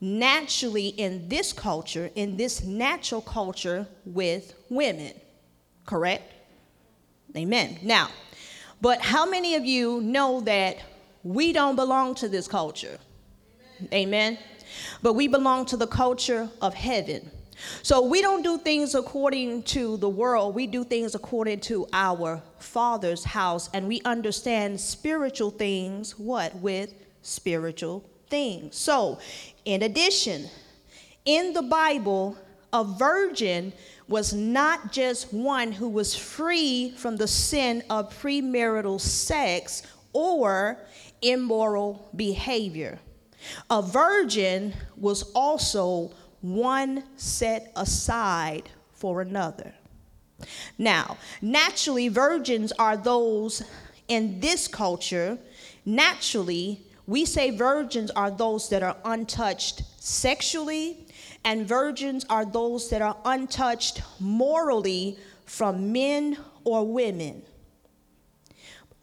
naturally 0.00 0.88
in 0.88 1.28
this 1.28 1.52
culture, 1.52 2.10
in 2.14 2.36
this 2.36 2.62
natural 2.62 3.20
culture, 3.20 3.86
with 4.04 4.54
women. 4.68 5.12
Correct? 5.86 6.32
Amen. 7.36 7.78
Now, 7.82 8.08
but 8.80 9.00
how 9.00 9.28
many 9.28 9.54
of 9.54 9.64
you 9.64 10.00
know 10.00 10.40
that 10.42 10.78
we 11.22 11.52
don't 11.52 11.76
belong 11.76 12.14
to 12.16 12.28
this 12.28 12.46
culture? 12.46 12.98
Amen. 13.80 13.88
Amen. 13.92 14.38
But 15.02 15.14
we 15.14 15.28
belong 15.28 15.66
to 15.66 15.76
the 15.76 15.86
culture 15.86 16.48
of 16.60 16.74
heaven. 16.74 17.30
So 17.82 18.02
we 18.02 18.22
don't 18.22 18.42
do 18.42 18.58
things 18.58 18.94
according 18.94 19.64
to 19.64 19.96
the 19.96 20.08
world. 20.08 20.54
We 20.54 20.66
do 20.66 20.84
things 20.84 21.14
according 21.14 21.60
to 21.60 21.86
our 21.92 22.40
Father's 22.58 23.24
house. 23.24 23.68
And 23.72 23.88
we 23.88 24.00
understand 24.04 24.80
spiritual 24.80 25.50
things, 25.50 26.18
what? 26.18 26.54
With 26.56 26.94
spiritual 27.22 28.04
things. 28.28 28.76
So, 28.76 29.18
in 29.64 29.82
addition, 29.82 30.48
in 31.24 31.52
the 31.52 31.62
Bible, 31.62 32.36
a 32.72 32.84
virgin 32.84 33.72
was 34.08 34.32
not 34.32 34.90
just 34.90 35.32
one 35.32 35.70
who 35.70 35.88
was 35.88 36.16
free 36.16 36.94
from 36.96 37.16
the 37.16 37.28
sin 37.28 37.82
of 37.90 38.12
premarital 38.20 39.00
sex 39.00 39.82
or 40.12 40.78
immoral 41.20 42.08
behavior. 42.16 42.98
A 43.70 43.82
virgin 43.82 44.74
was 44.96 45.30
also 45.34 46.10
one 46.40 47.04
set 47.16 47.70
aside 47.76 48.70
for 48.92 49.20
another. 49.20 49.74
Now, 50.78 51.16
naturally, 51.42 52.08
virgins 52.08 52.72
are 52.72 52.96
those 52.96 53.62
in 54.08 54.40
this 54.40 54.68
culture, 54.68 55.38
naturally, 55.84 56.82
we 57.06 57.24
say 57.24 57.50
virgins 57.50 58.10
are 58.12 58.30
those 58.30 58.68
that 58.70 58.82
are 58.82 58.96
untouched 59.04 59.82
sexually, 59.98 61.06
and 61.48 61.66
virgins 61.66 62.26
are 62.28 62.44
those 62.44 62.90
that 62.90 63.00
are 63.00 63.16
untouched 63.24 64.02
morally 64.20 65.16
from 65.46 65.90
men 65.90 66.36
or 66.62 66.86
women. 66.86 67.40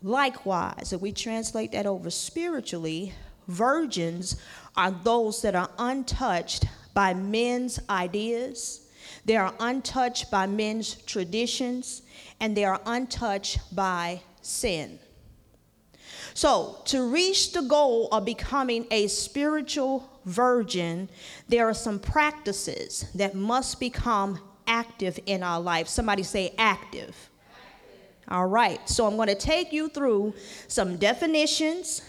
Likewise, 0.03 0.93
if 0.93 1.01
we 1.01 1.11
translate 1.11 1.71
that 1.71 1.87
over 1.87 2.11
spiritually, 2.11 3.11
virgins 3.47 4.35
are 4.77 4.91
those 4.91 5.41
that 5.41 5.55
are 5.55 5.71
untouched 5.79 6.65
by 6.93 7.15
men's 7.15 7.79
ideas, 7.89 8.89
they 9.25 9.37
are 9.37 9.55
untouched 9.59 10.29
by 10.29 10.45
men's 10.45 11.01
traditions, 11.01 12.03
and 12.39 12.55
they 12.55 12.63
are 12.63 12.79
untouched 12.85 13.57
by 13.75 14.21
sin. 14.43 14.99
So, 16.35 16.77
to 16.85 17.09
reach 17.09 17.53
the 17.53 17.63
goal 17.63 18.07
of 18.11 18.23
becoming 18.23 18.85
a 18.91 19.07
spiritual 19.07 20.14
virgin, 20.25 21.09
there 21.47 21.67
are 21.67 21.73
some 21.73 21.99
practices 21.99 23.05
that 23.15 23.35
must 23.35 23.79
become 23.79 24.39
active 24.67 25.19
in 25.25 25.43
our 25.43 25.59
life. 25.59 25.87
Somebody 25.87 26.23
say 26.23 26.53
active. 26.57 27.09
active. 27.09 27.29
All 28.27 28.47
right, 28.47 28.87
so 28.89 29.05
I'm 29.05 29.15
going 29.15 29.27
to 29.27 29.35
take 29.35 29.71
you 29.71 29.87
through 29.87 30.33
some 30.67 30.97
definitions 30.97 32.01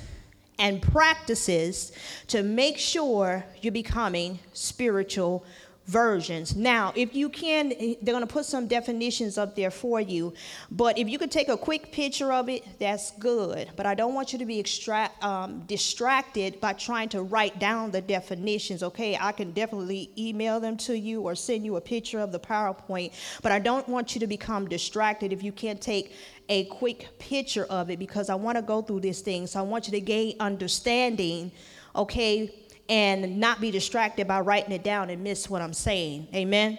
and 0.58 0.80
practices 0.80 1.92
to 2.28 2.42
make 2.42 2.78
sure 2.78 3.44
you're 3.61 3.73
becoming 3.73 4.38
spiritual 4.54 5.44
versions. 5.87 6.57
Now, 6.57 6.93
if 6.97 7.14
you 7.14 7.28
can, 7.28 7.69
they're 7.69 8.12
going 8.14 8.21
to 8.21 8.26
put 8.26 8.45
some 8.45 8.66
definitions 8.66 9.38
up 9.38 9.55
there 9.55 9.71
for 9.71 10.00
you. 10.00 10.35
But 10.71 10.99
if 10.99 11.09
you 11.09 11.19
could 11.19 11.31
take 11.31 11.49
a 11.49 11.57
quick 11.57 11.93
picture 11.93 12.33
of 12.33 12.49
it, 12.49 12.64
that's 12.78 13.12
good. 13.12 13.71
But 13.76 13.87
I 13.87 13.95
don't 13.95 14.14
want 14.14 14.33
you 14.33 14.38
to 14.40 14.47
be 14.47 14.59
extract, 14.59 15.23
um, 15.23 15.61
distracted 15.61 16.61
by 16.61 16.73
trying 16.73 17.09
to 17.11 17.23
write 17.23 17.59
down 17.59 17.93
the 17.93 18.00
definitions. 18.00 18.83
Okay, 18.83 19.16
I 19.16 19.33
can 19.33 19.52
definitely 19.52 20.11
email 20.19 20.59
them 20.59 20.76
to 20.78 20.99
you 20.99 21.23
or 21.23 21.35
send 21.35 21.64
you 21.64 21.76
a 21.76 21.81
picture 21.81 22.19
of 22.19 22.33
the 22.33 22.40
PowerPoint. 22.40 23.12
But 23.43 23.52
I 23.52 23.61
don't 23.61 23.88
want 23.88 24.14
you 24.14 24.21
to 24.21 24.26
become 24.26 24.69
distracted 24.69 25.33
if 25.33 25.43
you 25.43 25.52
can't 25.52 25.81
take 25.81 26.14
a 26.49 26.64
quick 26.64 27.19
picture 27.19 27.64
of 27.64 27.90
it 27.90 27.99
because 27.99 28.28
I 28.28 28.35
want 28.35 28.57
to 28.57 28.62
go 28.62 28.83
through 28.83 29.00
this 29.00 29.21
thing. 29.21 29.47
So 29.47 29.61
I 29.61 29.62
want 29.62 29.87
you 29.87 29.93
to 29.93 30.00
gain 30.00 30.37
understanding. 30.40 31.52
Okay 31.95 32.65
and 32.88 33.38
not 33.38 33.61
be 33.61 33.71
distracted 33.71 34.26
by 34.26 34.40
writing 34.40 34.73
it 34.73 34.85
down 34.85 35.11
and 35.11 35.23
miss 35.23 35.50
what 35.50 35.62
I'm 35.62 35.75
saying. 35.75 36.28
Amen. 36.35 36.78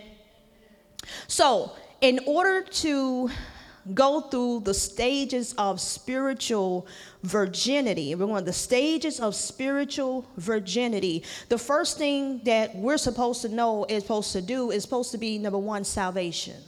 So, 1.27 1.73
in 2.01 2.19
order 2.25 2.61
to 2.61 3.29
go 3.93 4.21
through 4.21 4.61
the 4.61 4.73
stages 4.73 5.53
of 5.53 5.79
spiritual 5.79 6.87
virginity. 7.23 8.13
We're 8.15 8.27
going 8.27 8.45
the 8.45 8.53
stages 8.53 9.19
of 9.19 9.35
spiritual 9.35 10.25
virginity. 10.37 11.23
The 11.49 11.57
first 11.57 11.97
thing 11.97 12.41
that 12.45 12.75
we're 12.75 12.97
supposed 12.97 13.41
to 13.43 13.49
know 13.49 13.85
is 13.87 14.03
supposed 14.03 14.31
to 14.33 14.41
do 14.41 14.71
is 14.71 14.83
supposed 14.83 15.11
to 15.11 15.17
be 15.17 15.37
number 15.37 15.57
one, 15.57 15.83
salvation. 15.83 16.61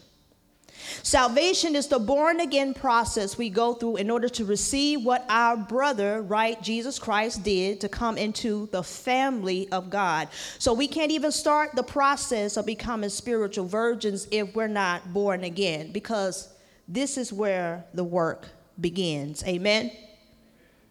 Salvation 1.03 1.75
is 1.75 1.87
the 1.87 1.99
born 1.99 2.39
again 2.39 2.73
process 2.73 3.37
we 3.37 3.49
go 3.49 3.73
through 3.73 3.97
in 3.97 4.09
order 4.09 4.29
to 4.29 4.45
receive 4.45 5.03
what 5.03 5.25
our 5.29 5.57
brother, 5.57 6.21
right, 6.21 6.61
Jesus 6.61 6.99
Christ 6.99 7.43
did 7.43 7.81
to 7.81 7.89
come 7.89 8.17
into 8.17 8.67
the 8.71 8.83
family 8.83 9.69
of 9.71 9.89
God. 9.89 10.29
So 10.57 10.73
we 10.73 10.87
can't 10.87 11.11
even 11.11 11.31
start 11.31 11.75
the 11.75 11.83
process 11.83 12.57
of 12.57 12.65
becoming 12.65 13.09
spiritual 13.09 13.65
virgins 13.65 14.27
if 14.31 14.55
we're 14.55 14.67
not 14.67 15.13
born 15.13 15.43
again 15.43 15.91
because 15.91 16.49
this 16.87 17.17
is 17.17 17.31
where 17.31 17.85
the 17.93 18.03
work 18.03 18.47
begins. 18.79 19.43
Amen. 19.43 19.91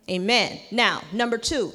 Amen. 0.08 0.60
Now, 0.70 1.02
number 1.12 1.38
2. 1.38 1.72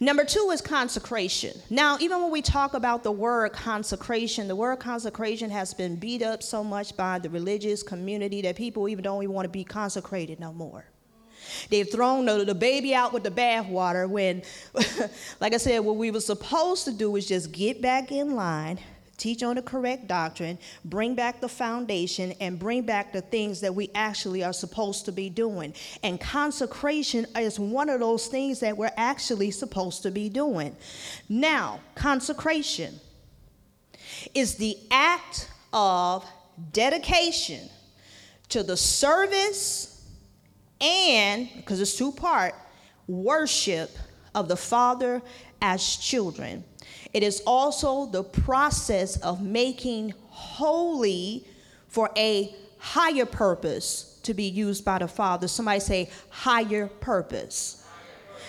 Number 0.00 0.24
two 0.24 0.50
is 0.52 0.60
consecration. 0.60 1.60
Now, 1.70 1.98
even 2.00 2.20
when 2.22 2.30
we 2.30 2.42
talk 2.42 2.74
about 2.74 3.02
the 3.02 3.12
word 3.12 3.52
consecration, 3.52 4.48
the 4.48 4.56
word 4.56 4.78
consecration 4.78 5.50
has 5.50 5.74
been 5.74 5.96
beat 5.96 6.22
up 6.22 6.42
so 6.42 6.64
much 6.64 6.96
by 6.96 7.18
the 7.18 7.30
religious 7.30 7.82
community 7.82 8.42
that 8.42 8.56
people 8.56 8.88
even 8.88 9.02
don't 9.04 9.22
even 9.22 9.34
want 9.34 9.46
to 9.46 9.50
be 9.50 9.64
consecrated 9.64 10.40
no 10.40 10.52
more. 10.52 10.84
They've 11.70 11.90
thrown 11.90 12.24
the, 12.24 12.44
the 12.44 12.54
baby 12.54 12.94
out 12.94 13.12
with 13.12 13.24
the 13.24 13.30
bathwater 13.30 14.08
when, 14.08 14.42
like 15.40 15.54
I 15.54 15.56
said, 15.56 15.80
what 15.80 15.96
we 15.96 16.10
were 16.10 16.20
supposed 16.20 16.84
to 16.84 16.92
do 16.92 17.16
is 17.16 17.26
just 17.26 17.52
get 17.52 17.82
back 17.82 18.12
in 18.12 18.34
line, 18.34 18.78
teach 19.22 19.42
on 19.44 19.54
the 19.54 19.62
correct 19.62 20.08
doctrine, 20.08 20.58
bring 20.84 21.14
back 21.14 21.40
the 21.40 21.48
foundation, 21.48 22.32
and 22.40 22.58
bring 22.58 22.82
back 22.82 23.12
the 23.12 23.20
things 23.20 23.60
that 23.60 23.72
we 23.72 23.88
actually 23.94 24.42
are 24.42 24.52
supposed 24.52 25.04
to 25.04 25.12
be 25.12 25.30
doing. 25.30 25.72
And 26.02 26.20
consecration 26.20 27.26
is 27.36 27.58
one 27.58 27.88
of 27.88 28.00
those 28.00 28.26
things 28.26 28.58
that 28.60 28.76
we're 28.76 28.90
actually 28.96 29.52
supposed 29.52 30.02
to 30.02 30.10
be 30.10 30.28
doing. 30.28 30.76
Now, 31.28 31.80
consecration 31.94 32.98
is 34.34 34.56
the 34.56 34.76
act 34.90 35.48
of 35.72 36.26
dedication 36.72 37.68
to 38.48 38.64
the 38.64 38.76
service 38.76 40.04
and, 40.80 41.48
because 41.56 41.80
it's 41.80 41.96
two 41.96 42.10
part, 42.10 42.54
worship 43.06 43.90
of 44.34 44.48
the 44.48 44.56
Father 44.56 45.22
as 45.60 45.96
children. 45.96 46.64
It 47.12 47.22
is 47.22 47.42
also 47.46 48.06
the 48.06 48.22
process 48.22 49.16
of 49.18 49.42
making 49.42 50.14
holy 50.28 51.46
for 51.88 52.10
a 52.16 52.54
higher 52.78 53.26
purpose 53.26 54.18
to 54.22 54.34
be 54.34 54.44
used 54.44 54.84
by 54.84 54.98
the 54.98 55.08
Father. 55.08 55.46
Somebody 55.46 55.80
say, 55.80 56.10
higher 56.30 56.86
purpose. 56.86 57.84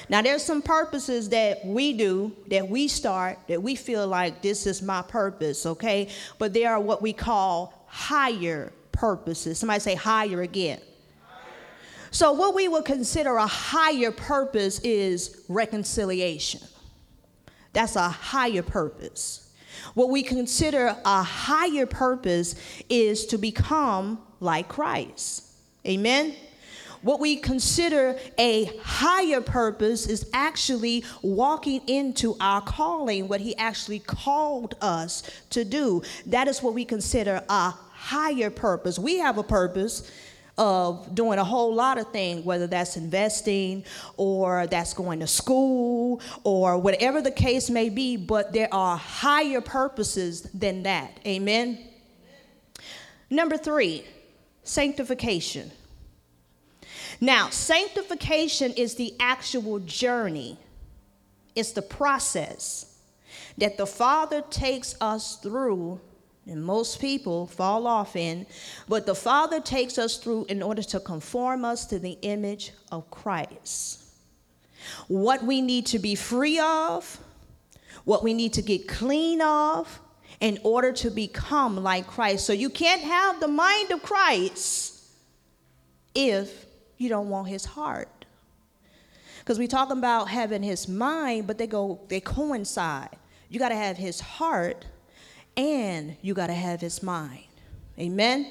Now, 0.09 0.21
there's 0.21 0.43
some 0.43 0.61
purposes 0.61 1.29
that 1.29 1.65
we 1.65 1.93
do, 1.93 2.33
that 2.47 2.67
we 2.67 2.87
start, 2.87 3.39
that 3.47 3.61
we 3.61 3.75
feel 3.75 4.07
like 4.07 4.41
this 4.41 4.67
is 4.67 4.81
my 4.81 5.01
purpose, 5.01 5.65
okay? 5.65 6.09
But 6.39 6.53
there 6.53 6.71
are 6.71 6.79
what 6.79 7.01
we 7.01 7.13
call 7.13 7.85
higher 7.87 8.71
purposes. 8.91 9.59
Somebody 9.59 9.79
say 9.79 9.95
higher 9.95 10.41
again. 10.41 10.81
So, 12.11 12.31
what 12.33 12.53
we 12.53 12.67
would 12.67 12.85
consider 12.85 13.37
a 13.37 13.47
higher 13.47 14.11
purpose 14.11 14.79
is 14.79 15.43
reconciliation. 15.47 16.61
That's 17.73 17.95
a 17.95 18.09
higher 18.09 18.63
purpose. 18.63 19.49
What 19.95 20.09
we 20.09 20.23
consider 20.23 20.95
a 21.03 21.23
higher 21.23 21.85
purpose 21.85 22.55
is 22.89 23.25
to 23.27 23.37
become 23.37 24.19
like 24.39 24.67
Christ. 24.67 25.47
Amen. 25.85 26.35
What 27.01 27.19
we 27.19 27.35
consider 27.35 28.17
a 28.37 28.71
higher 28.81 29.41
purpose 29.41 30.07
is 30.07 30.29
actually 30.31 31.03
walking 31.21 31.81
into 31.87 32.37
our 32.39 32.61
calling, 32.61 33.27
what 33.27 33.41
He 33.41 33.57
actually 33.57 33.99
called 33.99 34.75
us 34.79 35.23
to 35.49 35.65
do. 35.65 36.01
That 36.27 36.47
is 36.47 36.63
what 36.63 36.73
we 36.73 36.85
consider 36.85 37.43
a 37.49 37.71
higher 37.71 38.49
purpose. 38.49 38.97
We 38.97 39.17
have 39.17 39.37
a 39.37 39.43
purpose 39.43 40.09
of 40.57 41.15
doing 41.15 41.39
a 41.39 41.43
whole 41.43 41.73
lot 41.73 41.97
of 41.97 42.11
things, 42.11 42.45
whether 42.45 42.67
that's 42.67 42.95
investing 42.95 43.83
or 44.17 44.67
that's 44.67 44.93
going 44.93 45.19
to 45.19 45.27
school 45.27 46.21
or 46.43 46.77
whatever 46.77 47.21
the 47.21 47.31
case 47.31 47.69
may 47.69 47.89
be, 47.89 48.17
but 48.17 48.53
there 48.53 48.71
are 48.71 48.97
higher 48.97 49.61
purposes 49.61 50.43
than 50.53 50.83
that. 50.83 51.19
Amen. 51.25 51.79
Number 53.29 53.57
three, 53.57 54.05
sanctification. 54.63 55.71
Now, 57.19 57.49
sanctification 57.49 58.73
is 58.73 58.95
the 58.95 59.15
actual 59.19 59.79
journey, 59.79 60.57
it's 61.55 61.71
the 61.71 61.81
process 61.81 62.97
that 63.57 63.77
the 63.77 63.85
Father 63.85 64.41
takes 64.49 64.95
us 64.99 65.37
through, 65.37 66.01
and 66.45 66.63
most 66.63 66.99
people 66.99 67.47
fall 67.47 67.87
off 67.87 68.15
in, 68.15 68.45
but 68.87 69.05
the 69.05 69.15
Father 69.15 69.61
takes 69.61 69.97
us 69.97 70.17
through 70.17 70.45
in 70.49 70.61
order 70.61 70.83
to 70.83 70.99
conform 70.99 71.63
us 71.63 71.85
to 71.85 71.99
the 71.99 72.17
image 72.21 72.73
of 72.91 73.09
Christ. 73.09 74.01
What 75.07 75.43
we 75.43 75.61
need 75.61 75.85
to 75.87 75.99
be 75.99 76.15
free 76.15 76.59
of, 76.59 77.19
what 78.03 78.23
we 78.23 78.33
need 78.33 78.53
to 78.53 78.61
get 78.61 78.87
clean 78.87 79.41
of, 79.41 79.99
in 80.41 80.59
order 80.63 80.91
to 80.91 81.09
become 81.09 81.81
like 81.81 82.05
Christ. 82.05 82.45
So 82.45 82.51
you 82.51 82.69
can't 82.69 83.01
have 83.01 83.39
the 83.39 83.47
mind 83.47 83.91
of 83.91 84.03
Christ 84.03 85.01
if 86.13 86.65
you 86.97 87.07
don't 87.07 87.29
want 87.29 87.47
his 87.47 87.63
heart. 87.63 88.09
Because 89.39 89.59
we 89.59 89.67
talk 89.67 89.89
about 89.89 90.29
having 90.29 90.63
his 90.63 90.87
mind, 90.87 91.47
but 91.47 91.57
they 91.57 91.67
go, 91.67 92.01
they 92.09 92.19
coincide. 92.19 93.15
You 93.49 93.59
got 93.59 93.69
to 93.69 93.75
have 93.75 93.97
his 93.97 94.19
heart 94.19 94.85
and 95.55 96.15
you 96.21 96.33
got 96.33 96.47
to 96.47 96.53
have 96.53 96.81
his 96.81 97.03
mind. 97.03 97.45
Amen? 97.99 98.47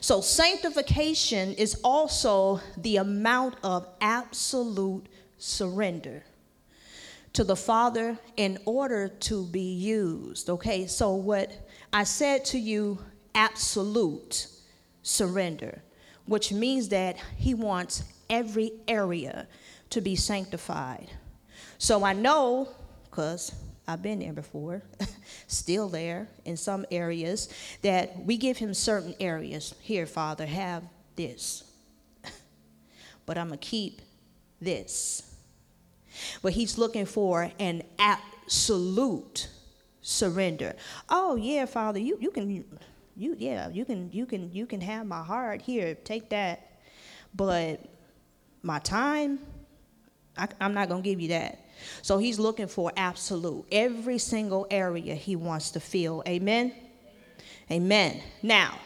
So, 0.00 0.20
sanctification 0.20 1.54
is 1.54 1.80
also 1.82 2.60
the 2.76 2.96
amount 2.98 3.56
of 3.62 3.88
absolute 4.00 5.06
surrender 5.38 6.24
to 7.32 7.44
the 7.44 7.56
Father 7.56 8.18
in 8.36 8.58
order 8.64 9.08
to 9.08 9.44
be 9.46 9.74
used. 9.74 10.48
Okay, 10.50 10.86
so 10.86 11.14
what 11.14 11.50
I 11.92 12.04
said 12.04 12.44
to 12.46 12.58
you, 12.58 12.98
absolute 13.34 14.48
surrender 15.02 15.82
which 16.28 16.52
means 16.52 16.90
that 16.90 17.16
he 17.36 17.54
wants 17.54 18.04
every 18.28 18.70
area 18.86 19.48
to 19.88 20.00
be 20.02 20.14
sanctified. 20.14 21.10
So 21.78 22.04
I 22.04 22.12
know, 22.12 22.68
because 23.04 23.54
I've 23.88 24.02
been 24.02 24.18
there 24.18 24.34
before, 24.34 24.82
still 25.46 25.88
there 25.88 26.28
in 26.44 26.58
some 26.58 26.84
areas, 26.90 27.48
that 27.80 28.22
we 28.24 28.36
give 28.36 28.58
him 28.58 28.74
certain 28.74 29.14
areas. 29.18 29.74
Here, 29.80 30.04
Father, 30.04 30.44
have 30.44 30.84
this. 31.16 31.64
but 33.26 33.38
I'm 33.38 33.48
going 33.48 33.58
to 33.58 33.66
keep 33.66 34.02
this. 34.60 35.34
But 36.42 36.52
he's 36.52 36.76
looking 36.76 37.06
for 37.06 37.50
an 37.58 37.82
absolute 37.98 39.48
surrender. 40.02 40.76
Oh, 41.08 41.36
yeah, 41.36 41.64
Father, 41.64 41.98
you, 41.98 42.18
you 42.20 42.30
can 42.30 42.64
you 43.18 43.34
yeah, 43.36 43.68
you 43.68 43.84
can 43.84 44.10
you 44.12 44.26
can 44.26 44.52
you 44.52 44.64
can 44.64 44.80
have 44.80 45.04
my 45.06 45.22
heart 45.22 45.60
here, 45.60 45.96
take 45.96 46.28
that. 46.30 46.80
But 47.34 47.80
my 48.62 48.78
time, 48.78 49.40
I, 50.36 50.46
I'm 50.60 50.72
not 50.72 50.88
gonna 50.88 51.02
give 51.02 51.20
you 51.20 51.28
that. 51.28 51.67
So 52.02 52.18
he's 52.18 52.38
looking 52.38 52.66
for 52.66 52.92
absolute. 52.96 53.64
Every 53.72 54.18
single 54.18 54.66
area 54.70 55.14
he 55.14 55.36
wants 55.36 55.70
to 55.72 55.80
fill. 55.80 56.22
Amen. 56.26 56.72
Amen. 57.70 58.22
Now, 58.42 58.78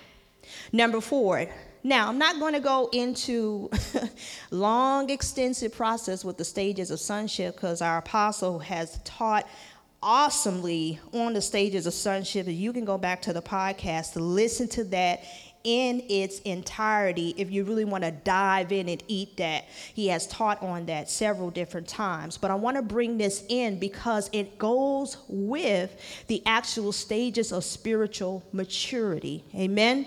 number 0.72 1.00
four. 1.00 1.46
Now, 1.85 2.09
I'm 2.09 2.18
not 2.18 2.38
going 2.38 2.52
to 2.52 2.61
go 2.61 2.88
into 2.92 3.68
long, 4.52 5.11
extensive 5.11 5.72
process 5.72 6.24
with 6.24 6.37
the 6.37 6.44
stages 6.44 6.92
of 6.92 7.00
sonship 7.00 7.57
because 7.57 7.83
our 7.83 7.98
apostle 7.98 8.61
has 8.61 9.00
taught 9.05 9.48
awesomely 10.00 11.00
on 11.12 11.33
the 11.33 11.40
stages 11.40 11.87
of 11.87 11.94
sonship. 11.94 12.46
You 12.48 12.72
can 12.72 12.85
go 12.85 12.98
back 12.98 13.22
to 13.22 13.33
the 13.33 13.42
podcast 13.42 14.12
to 14.12 14.20
listen 14.20 14.68
to 14.68 14.85
that 14.85 15.24
in 15.64 16.03
its 16.09 16.40
entirety 16.40 17.35
if 17.37 17.51
you 17.51 17.64
really 17.64 17.85
want 17.85 18.05
to 18.05 18.11
dive 18.11 18.72
in 18.72 18.88
and 18.88 19.03
eat 19.09 19.37
that. 19.37 19.64
He 19.94 20.09
has 20.09 20.27
taught 20.27 20.62
on 20.62 20.87
that 20.87 21.09
several 21.09 21.51
different 21.51 21.88
times. 21.88 22.38
But 22.38 22.51
I 22.51 22.55
want 22.55 22.77
to 22.77 22.83
bring 22.83 23.18
this 23.18 23.44
in 23.48 23.79
because 23.79 24.29
it 24.33 24.59
goes 24.59 25.16
with 25.29 26.25
the 26.27 26.42
actual 26.46 26.92
stages 26.92 27.53
of 27.53 27.64
spiritual 27.64 28.42
maturity. 28.53 29.44
Amen. 29.55 30.07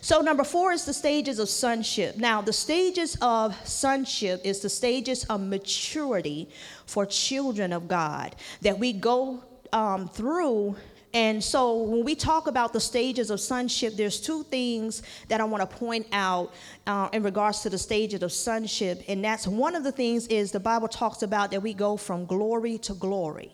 So, 0.00 0.20
number 0.20 0.44
four 0.44 0.72
is 0.72 0.84
the 0.84 0.92
stages 0.92 1.38
of 1.38 1.48
sonship. 1.48 2.16
Now, 2.16 2.42
the 2.42 2.52
stages 2.52 3.16
of 3.22 3.56
sonship 3.66 4.42
is 4.44 4.60
the 4.60 4.68
stages 4.68 5.24
of 5.24 5.40
maturity 5.40 6.48
for 6.86 7.06
children 7.06 7.72
of 7.72 7.88
God 7.88 8.36
that 8.60 8.78
we 8.78 8.92
go 8.92 9.42
um, 9.72 10.08
through. 10.08 10.76
And 11.14 11.42
so, 11.42 11.76
when 11.76 12.04
we 12.04 12.14
talk 12.14 12.46
about 12.46 12.72
the 12.72 12.80
stages 12.80 13.30
of 13.30 13.40
sonship, 13.40 13.94
there's 13.96 14.20
two 14.20 14.44
things 14.44 15.02
that 15.28 15.40
I 15.40 15.44
want 15.44 15.68
to 15.68 15.76
point 15.76 16.06
out 16.12 16.54
uh, 16.86 17.08
in 17.12 17.22
regards 17.22 17.60
to 17.60 17.70
the 17.70 17.78
stages 17.78 18.22
of 18.22 18.32
sonship. 18.32 19.02
And 19.08 19.22
that's 19.24 19.46
one 19.46 19.74
of 19.74 19.84
the 19.84 19.92
things 19.92 20.26
is 20.28 20.52
the 20.52 20.60
Bible 20.60 20.88
talks 20.88 21.22
about 21.22 21.50
that 21.50 21.62
we 21.62 21.74
go 21.74 21.96
from 21.96 22.24
glory 22.24 22.78
to 22.78 22.94
glory 22.94 23.52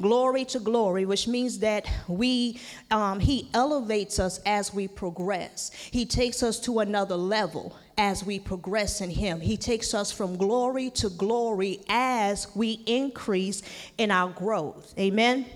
glory 0.00 0.44
to 0.44 0.58
glory, 0.58 1.04
which 1.04 1.26
means 1.26 1.58
that 1.60 1.86
we, 2.08 2.60
um, 2.90 3.20
He 3.20 3.48
elevates 3.54 4.18
us 4.18 4.38
as 4.46 4.72
we 4.72 4.88
progress. 4.88 5.70
He 5.72 6.06
takes 6.06 6.42
us 6.42 6.60
to 6.60 6.80
another 6.80 7.16
level 7.16 7.76
as 7.98 8.24
we 8.24 8.38
progress 8.38 9.00
in 9.00 9.10
Him. 9.10 9.40
He 9.40 9.56
takes 9.56 9.94
us 9.94 10.12
from 10.12 10.36
glory 10.36 10.90
to 10.90 11.08
glory 11.08 11.80
as 11.88 12.48
we 12.54 12.80
increase 12.86 13.62
in 13.98 14.10
our 14.10 14.30
growth. 14.30 14.94
Amen. 14.98 15.46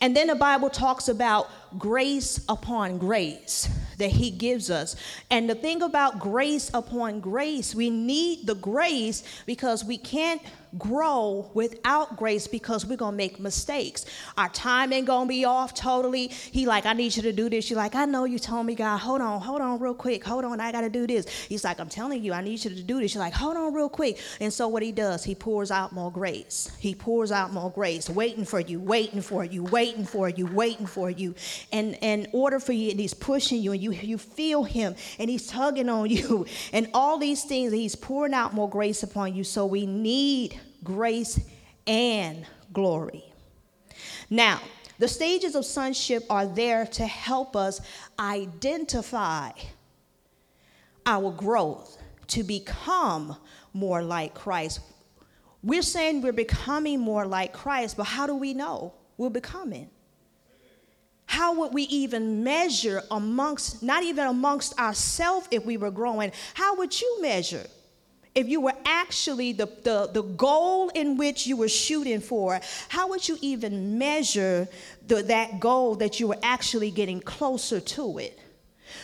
And 0.00 0.16
then 0.16 0.26
the 0.26 0.34
Bible 0.34 0.70
talks 0.70 1.08
about 1.08 1.50
grace 1.78 2.44
upon 2.48 2.98
grace 2.98 3.68
that 3.98 4.10
He 4.10 4.30
gives 4.30 4.70
us. 4.70 4.96
And 5.30 5.48
the 5.48 5.54
thing 5.54 5.82
about 5.82 6.18
grace 6.18 6.70
upon 6.74 7.20
grace, 7.20 7.74
we 7.74 7.90
need 7.90 8.46
the 8.46 8.54
grace 8.54 9.22
because 9.46 9.84
we 9.84 9.98
can't 9.98 10.42
grow 10.78 11.50
without 11.54 12.16
grace 12.16 12.46
because 12.46 12.86
we're 12.86 12.96
gonna 12.96 13.16
make 13.16 13.38
mistakes. 13.38 14.06
Our 14.38 14.48
time 14.48 14.92
ain't 14.92 15.06
gonna 15.06 15.28
be 15.28 15.44
off 15.44 15.74
totally. 15.74 16.28
He 16.28 16.66
like, 16.66 16.86
I 16.86 16.92
need 16.92 17.14
you 17.16 17.22
to 17.22 17.32
do 17.32 17.50
this. 17.50 17.68
You're 17.70 17.78
like, 17.78 17.94
I 17.94 18.04
know 18.04 18.24
you 18.24 18.38
told 18.38 18.66
me, 18.66 18.74
God, 18.74 18.98
hold 18.98 19.20
on, 19.20 19.40
hold 19.40 19.60
on 19.60 19.78
real 19.78 19.94
quick. 19.94 20.24
Hold 20.24 20.44
on, 20.44 20.60
I 20.60 20.72
gotta 20.72 20.90
do 20.90 21.06
this. 21.06 21.28
He's 21.28 21.64
like, 21.64 21.80
I'm 21.80 21.88
telling 21.88 22.22
you, 22.24 22.32
I 22.32 22.40
need 22.40 22.64
you 22.64 22.70
to 22.70 22.82
do 22.82 23.00
this. 23.00 23.14
You're 23.14 23.22
like, 23.22 23.34
hold 23.34 23.56
on 23.56 23.74
real 23.74 23.88
quick. 23.88 24.18
And 24.40 24.52
so 24.52 24.68
what 24.68 24.82
he 24.82 24.92
does, 24.92 25.24
he 25.24 25.34
pours 25.34 25.70
out 25.70 25.92
more 25.92 26.10
grace. 26.10 26.70
He 26.78 26.94
pours 26.94 27.32
out 27.32 27.52
more 27.52 27.70
grace, 27.70 28.08
waiting 28.08 28.44
for 28.44 28.60
you, 28.60 28.80
waiting 28.80 29.20
for 29.20 29.44
you, 29.44 29.64
waiting 29.64 30.04
for 30.04 30.28
you, 30.28 30.46
waiting 30.46 30.86
for 30.86 31.10
you. 31.10 31.34
And 31.70 31.96
in 32.00 32.28
order 32.32 32.58
for 32.58 32.72
you, 32.72 32.90
and 32.90 33.00
he's 33.00 33.14
pushing 33.14 33.62
you, 33.62 33.72
and 33.72 33.82
you 33.82 33.92
you 33.92 34.18
feel 34.18 34.64
him, 34.64 34.94
and 35.18 35.30
he's 35.30 35.46
tugging 35.46 35.88
on 35.88 36.10
you, 36.10 36.46
and 36.72 36.88
all 36.94 37.18
these 37.18 37.44
things, 37.44 37.72
he's 37.72 37.94
pouring 37.94 38.34
out 38.34 38.54
more 38.54 38.68
grace 38.68 39.02
upon 39.02 39.34
you. 39.34 39.44
So 39.44 39.66
we 39.66 39.86
need 39.86 40.58
grace, 40.82 41.38
and 41.86 42.46
glory. 42.72 43.24
Now, 44.30 44.60
the 44.98 45.08
stages 45.08 45.54
of 45.54 45.64
sonship 45.64 46.24
are 46.30 46.46
there 46.46 46.86
to 46.86 47.06
help 47.06 47.56
us 47.56 47.80
identify 48.18 49.50
our 51.04 51.32
growth 51.32 51.98
to 52.28 52.42
become 52.42 53.36
more 53.72 54.02
like 54.02 54.34
Christ. 54.34 54.80
We're 55.62 55.82
saying 55.82 56.22
we're 56.22 56.32
becoming 56.32 57.00
more 57.00 57.26
like 57.26 57.52
Christ, 57.52 57.96
but 57.96 58.04
how 58.04 58.26
do 58.26 58.34
we 58.34 58.54
know 58.54 58.94
we're 59.16 59.30
becoming? 59.30 59.90
How 61.26 61.54
would 61.54 61.72
we 61.72 61.84
even 61.84 62.44
measure 62.44 63.02
amongst, 63.10 63.82
not 63.82 64.02
even 64.02 64.26
amongst 64.26 64.78
ourselves 64.78 65.48
if 65.50 65.64
we 65.64 65.76
were 65.76 65.90
growing? 65.90 66.32
How 66.54 66.76
would 66.76 67.00
you 67.00 67.22
measure? 67.22 67.66
if 68.34 68.48
you 68.48 68.60
were 68.60 68.72
actually 68.84 69.52
the, 69.52 69.66
the, 69.82 70.08
the 70.12 70.22
goal 70.22 70.88
in 70.90 71.16
which 71.16 71.46
you 71.46 71.56
were 71.56 71.68
shooting 71.68 72.20
for, 72.20 72.60
how 72.88 73.08
would 73.08 73.28
you 73.28 73.36
even 73.40 73.98
measure 73.98 74.66
the, 75.06 75.22
that 75.24 75.60
goal 75.60 75.96
that 75.96 76.18
you 76.18 76.28
were 76.28 76.38
actually 76.42 76.90
getting 76.90 77.20
closer 77.20 77.80
to 77.80 78.18
it? 78.18 78.38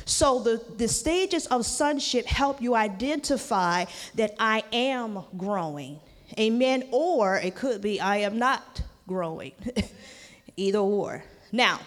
So 0.05 0.41
the, 0.41 0.63
the 0.77 0.89
stages 0.89 1.47
of 1.47 1.67
sonship 1.67 2.27
help 2.27 2.61
you 2.61 2.75
identify 2.75 3.85
that 4.15 4.35
I 4.39 4.63
am 4.73 5.25
growing. 5.37 6.01
Amen. 6.39 6.89
Or 6.91 7.37
it 7.37 7.55
could 7.55 7.81
be 7.81 8.01
I 8.01 8.19
am 8.19 8.39
not 8.39 8.83
growing. 9.07 9.53
either 10.57 10.79
or. 10.79 11.23
Now, 11.53 11.81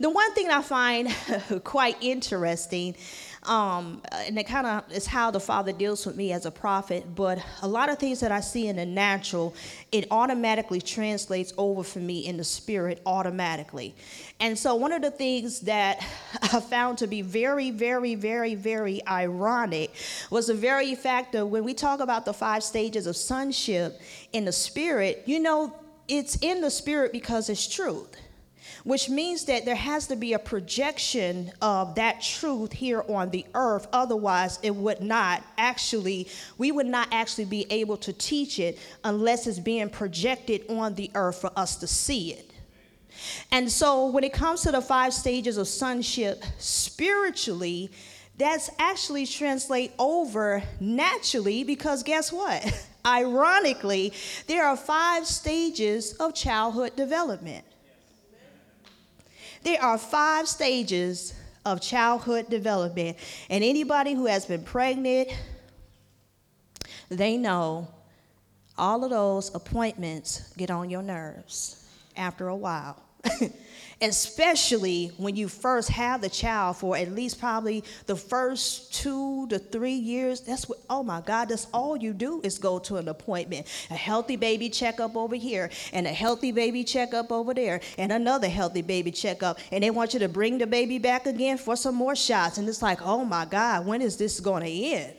the 0.00 0.08
one 0.08 0.32
thing 0.32 0.48
I 0.48 0.62
find 0.62 1.14
quite 1.64 1.96
interesting, 2.00 2.96
um, 3.42 4.00
and 4.12 4.38
it 4.38 4.46
kind 4.46 4.66
of 4.66 4.90
is 4.90 5.06
how 5.06 5.30
the 5.30 5.40
Father 5.40 5.72
deals 5.72 6.06
with 6.06 6.16
me 6.16 6.32
as 6.32 6.46
a 6.46 6.50
prophet, 6.50 7.14
but 7.14 7.38
a 7.60 7.68
lot 7.68 7.90
of 7.90 7.98
things 7.98 8.20
that 8.20 8.32
I 8.32 8.40
see 8.40 8.68
in 8.68 8.76
the 8.76 8.86
natural, 8.86 9.54
it 9.92 10.06
automatically 10.10 10.80
translates 10.80 11.52
over 11.58 11.82
for 11.82 11.98
me 11.98 12.26
in 12.26 12.38
the 12.38 12.44
spirit 12.44 13.02
automatically. 13.04 13.94
And 14.40 14.58
so, 14.58 14.74
one 14.74 14.92
of 14.92 15.02
the 15.02 15.10
things 15.10 15.60
that 15.60 16.02
I 16.42 16.60
found 16.60 16.96
to 16.98 17.06
be 17.06 17.20
very, 17.20 17.70
very, 17.70 18.14
very, 18.14 18.54
very 18.54 19.06
ironic 19.06 19.92
was 20.30 20.46
the 20.46 20.54
very 20.54 20.94
fact 20.94 21.32
that 21.32 21.44
when 21.44 21.62
we 21.62 21.74
talk 21.74 22.00
about 22.00 22.24
the 22.24 22.32
five 22.32 22.64
stages 22.64 23.06
of 23.06 23.16
sonship 23.16 24.00
in 24.32 24.46
the 24.46 24.52
spirit, 24.52 25.24
you 25.26 25.40
know, 25.40 25.74
it's 26.08 26.38
in 26.40 26.62
the 26.62 26.70
spirit 26.70 27.12
because 27.12 27.50
it's 27.50 27.68
truth 27.68 28.16
which 28.84 29.08
means 29.08 29.44
that 29.44 29.64
there 29.64 29.74
has 29.74 30.06
to 30.08 30.16
be 30.16 30.32
a 30.32 30.38
projection 30.38 31.52
of 31.60 31.94
that 31.94 32.22
truth 32.22 32.72
here 32.72 33.04
on 33.08 33.30
the 33.30 33.44
earth. 33.54 33.86
Otherwise, 33.92 34.58
it 34.62 34.74
would 34.74 35.00
not 35.00 35.42
actually, 35.58 36.28
we 36.58 36.72
would 36.72 36.86
not 36.86 37.08
actually 37.12 37.44
be 37.44 37.66
able 37.70 37.96
to 37.96 38.12
teach 38.12 38.58
it 38.58 38.78
unless 39.04 39.46
it's 39.46 39.58
being 39.58 39.88
projected 39.88 40.64
on 40.70 40.94
the 40.94 41.10
earth 41.14 41.40
for 41.40 41.50
us 41.56 41.76
to 41.76 41.86
see 41.86 42.32
it. 42.32 42.50
And 43.50 43.70
so, 43.70 44.06
when 44.06 44.24
it 44.24 44.32
comes 44.32 44.62
to 44.62 44.70
the 44.70 44.80
five 44.80 45.12
stages 45.12 45.56
of 45.56 45.68
sonship 45.68 46.42
spiritually, 46.58 47.90
that's 48.38 48.70
actually 48.78 49.26
translate 49.26 49.92
over 49.98 50.62
naturally 50.80 51.62
because 51.64 52.02
guess 52.02 52.32
what? 52.32 52.64
Ironically, 53.06 54.12
there 54.46 54.66
are 54.66 54.76
five 54.76 55.26
stages 55.26 56.14
of 56.14 56.34
childhood 56.34 56.96
development. 56.96 57.64
There 59.62 59.82
are 59.82 59.98
five 59.98 60.48
stages 60.48 61.34
of 61.64 61.80
childhood 61.80 62.48
development. 62.48 63.16
And 63.48 63.62
anybody 63.62 64.14
who 64.14 64.26
has 64.26 64.46
been 64.46 64.62
pregnant, 64.62 65.28
they 67.08 67.36
know 67.36 67.88
all 68.78 69.04
of 69.04 69.10
those 69.10 69.54
appointments 69.54 70.52
get 70.56 70.70
on 70.70 70.88
your 70.88 71.02
nerves 71.02 71.86
after 72.16 72.48
a 72.48 72.56
while. 72.56 73.02
especially 74.00 75.08
when 75.18 75.36
you 75.36 75.48
first 75.48 75.88
have 75.90 76.20
the 76.20 76.28
child 76.28 76.76
for 76.76 76.96
at 76.96 77.12
least 77.12 77.38
probably 77.38 77.84
the 78.06 78.16
first 78.16 78.94
two 78.94 79.46
to 79.48 79.58
three 79.58 79.94
years. 79.94 80.40
That's 80.40 80.68
what, 80.68 80.78
oh 80.88 81.02
my 81.02 81.20
God, 81.20 81.48
that's 81.48 81.66
all 81.72 81.96
you 81.96 82.12
do 82.12 82.40
is 82.42 82.58
go 82.58 82.78
to 82.80 82.96
an 82.96 83.08
appointment. 83.08 83.66
A 83.90 83.94
healthy 83.94 84.36
baby 84.36 84.70
checkup 84.70 85.16
over 85.16 85.36
here, 85.36 85.70
and 85.92 86.06
a 86.06 86.12
healthy 86.12 86.52
baby 86.52 86.84
checkup 86.84 87.30
over 87.30 87.52
there, 87.54 87.80
and 87.98 88.12
another 88.12 88.48
healthy 88.48 88.82
baby 88.82 89.10
checkup. 89.10 89.58
And 89.70 89.84
they 89.84 89.90
want 89.90 90.14
you 90.14 90.20
to 90.20 90.28
bring 90.28 90.58
the 90.58 90.66
baby 90.66 90.98
back 90.98 91.26
again 91.26 91.58
for 91.58 91.76
some 91.76 91.94
more 91.94 92.16
shots. 92.16 92.58
And 92.58 92.68
it's 92.68 92.82
like, 92.82 93.02
oh 93.02 93.24
my 93.24 93.44
God, 93.44 93.86
when 93.86 94.02
is 94.02 94.16
this 94.16 94.40
going 94.40 94.62
to 94.62 94.70
end? 94.70 95.14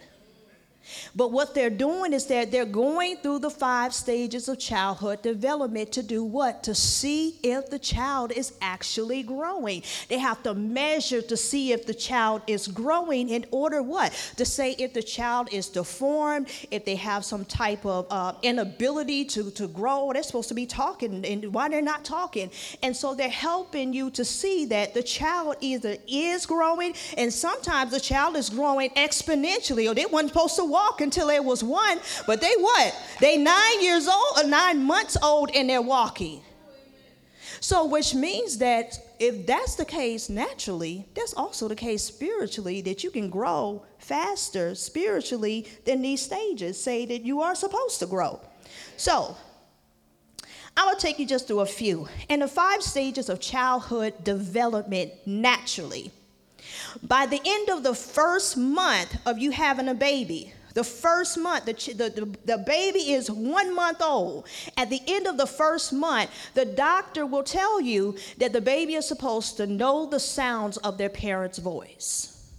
But 1.16 1.32
what 1.32 1.54
they're 1.54 1.70
doing 1.70 2.14
is 2.14 2.26
that 2.28 2.52
they're 2.52 2.66
going 2.66 3.18
through 3.18 3.40
the 3.40 3.50
five 3.50 3.94
stages 3.94 4.48
of 4.48 4.60
childhood 4.60 5.22
development 5.22 5.92
to 5.94 6.04
do 6.04 6.24
what? 6.24 6.64
To 6.64 6.76
see 6.76 7.40
if 7.44 7.70
the 7.70 7.80
child 7.80 8.32
is 8.32 8.54
actually 8.62 9.24
growing. 9.24 9.84
They 10.10 10.18
have 10.18 10.44
to 10.44 10.54
measure 10.54 11.22
to 11.22 11.38
see 11.38 11.72
if 11.72 11.86
the 11.86 11.94
child 11.94 12.42
is 12.48 12.68
growing 12.68 13.30
in 13.30 13.46
order 13.52 13.82
what? 13.82 14.12
To 14.38 14.46
say 14.46 14.72
if 14.78 14.94
the 14.94 15.04
child 15.04 15.50
is 15.52 15.70
deformed, 15.70 16.48
if 16.72 16.86
they 16.86 16.96
have 16.96 17.26
some 17.26 17.46
type 17.46 17.86
of 17.86 18.08
uh, 18.10 18.34
inability 18.42 19.26
to, 19.26 19.52
to 19.52 19.68
grow. 19.68 20.12
They're 20.14 20.24
supposed 20.24 20.50
to 20.50 20.56
be 20.56 20.66
talking 20.66 21.26
and 21.26 21.54
why 21.54 21.70
they're 21.70 21.82
not 21.82 22.04
talking. 22.04 22.52
And 22.84 22.96
so 22.96 23.14
they're 23.14 23.30
helping 23.30 23.94
you 23.94 24.10
to 24.12 24.26
see 24.26 24.66
that 24.66 24.94
the 24.94 25.04
child 25.04 25.56
either 25.62 25.98
is 26.08 26.46
growing 26.46 26.94
and 27.18 27.32
sometimes 27.32 27.92
the 27.92 28.00
child 28.00 28.36
is 28.36 28.50
growing 28.50 28.90
exponentially 28.92 29.90
or 29.90 29.94
they 29.94 30.06
weren't 30.06 30.30
supposed 30.30 30.56
to 30.56 30.66
walk 30.66 30.81
until 31.02 31.28
they 31.28 31.40
was 31.40 31.64
one, 31.64 32.00
but 32.26 32.42
they 32.42 32.54
what? 32.58 32.96
They 33.20 33.38
nine 33.38 33.82
years 33.82 34.08
old 34.08 34.40
or 34.40 34.48
nine 34.48 34.84
months 34.84 35.18
old 35.22 35.52
and 35.54 35.70
they're 35.70 35.82
walking. 35.82 36.42
So, 37.60 37.86
which 37.86 38.16
means 38.16 38.58
that 38.58 38.98
if 39.20 39.46
that's 39.46 39.76
the 39.76 39.86
case 39.86 40.30
naturally, 40.30 41.06
that's 41.14 41.34
also 41.36 41.68
the 41.68 41.76
case 41.76 42.04
spiritually, 42.04 42.82
that 42.82 43.04
you 43.04 43.12
can 43.12 43.30
grow 43.30 43.86
faster 44.00 44.74
spiritually 44.74 45.68
than 45.86 46.02
these 46.02 46.24
stages 46.24 46.82
say 46.82 47.06
that 47.06 47.22
you 47.22 47.42
are 47.42 47.54
supposed 47.54 48.00
to 48.00 48.08
grow. 48.08 48.40
So, 48.98 49.38
I 50.76 50.86
will 50.86 50.96
take 50.96 51.20
you 51.20 51.26
just 51.28 51.48
through 51.48 51.60
a 51.60 51.66
few. 51.68 52.08
In 52.30 52.40
the 52.40 52.48
five 52.48 52.82
stages 52.82 53.30
of 53.30 53.40
childhood 53.40 54.24
development 54.24 55.12
naturally, 55.28 56.12
by 57.04 57.26
the 57.26 57.42
end 57.46 57.70
of 57.70 57.84
the 57.84 57.94
first 57.94 58.58
month 58.58 59.16
of 59.28 59.38
you 59.38 59.52
having 59.52 59.88
a 59.88 59.94
baby, 59.94 60.54
the 60.74 60.84
first 60.84 61.38
month, 61.38 61.66
the, 61.66 61.74
the, 61.74 62.38
the, 62.46 62.58
baby 62.58 63.12
is 63.12 63.30
one 63.30 63.76
month 63.76 64.02
old. 64.02 64.48
At 64.78 64.90
the 64.90 65.02
end 65.08 65.28
of 65.28 65.38
the 65.38 65.46
first 65.46 65.92
month, 65.92 66.30
the 66.54 66.66
doctor 66.66 67.26
will 67.26 67.44
tell 67.44 67.82
you 67.82 68.16
that 68.38 68.54
the 68.54 68.62
baby 68.62 68.96
is 68.96 69.08
supposed 69.08 69.58
to 69.58 69.68
know 69.68 70.06
the 70.06 70.20
sounds 70.20 70.78
of 70.78 70.98
their 70.98 71.10
parent's 71.10 71.58
voice. 71.58 72.50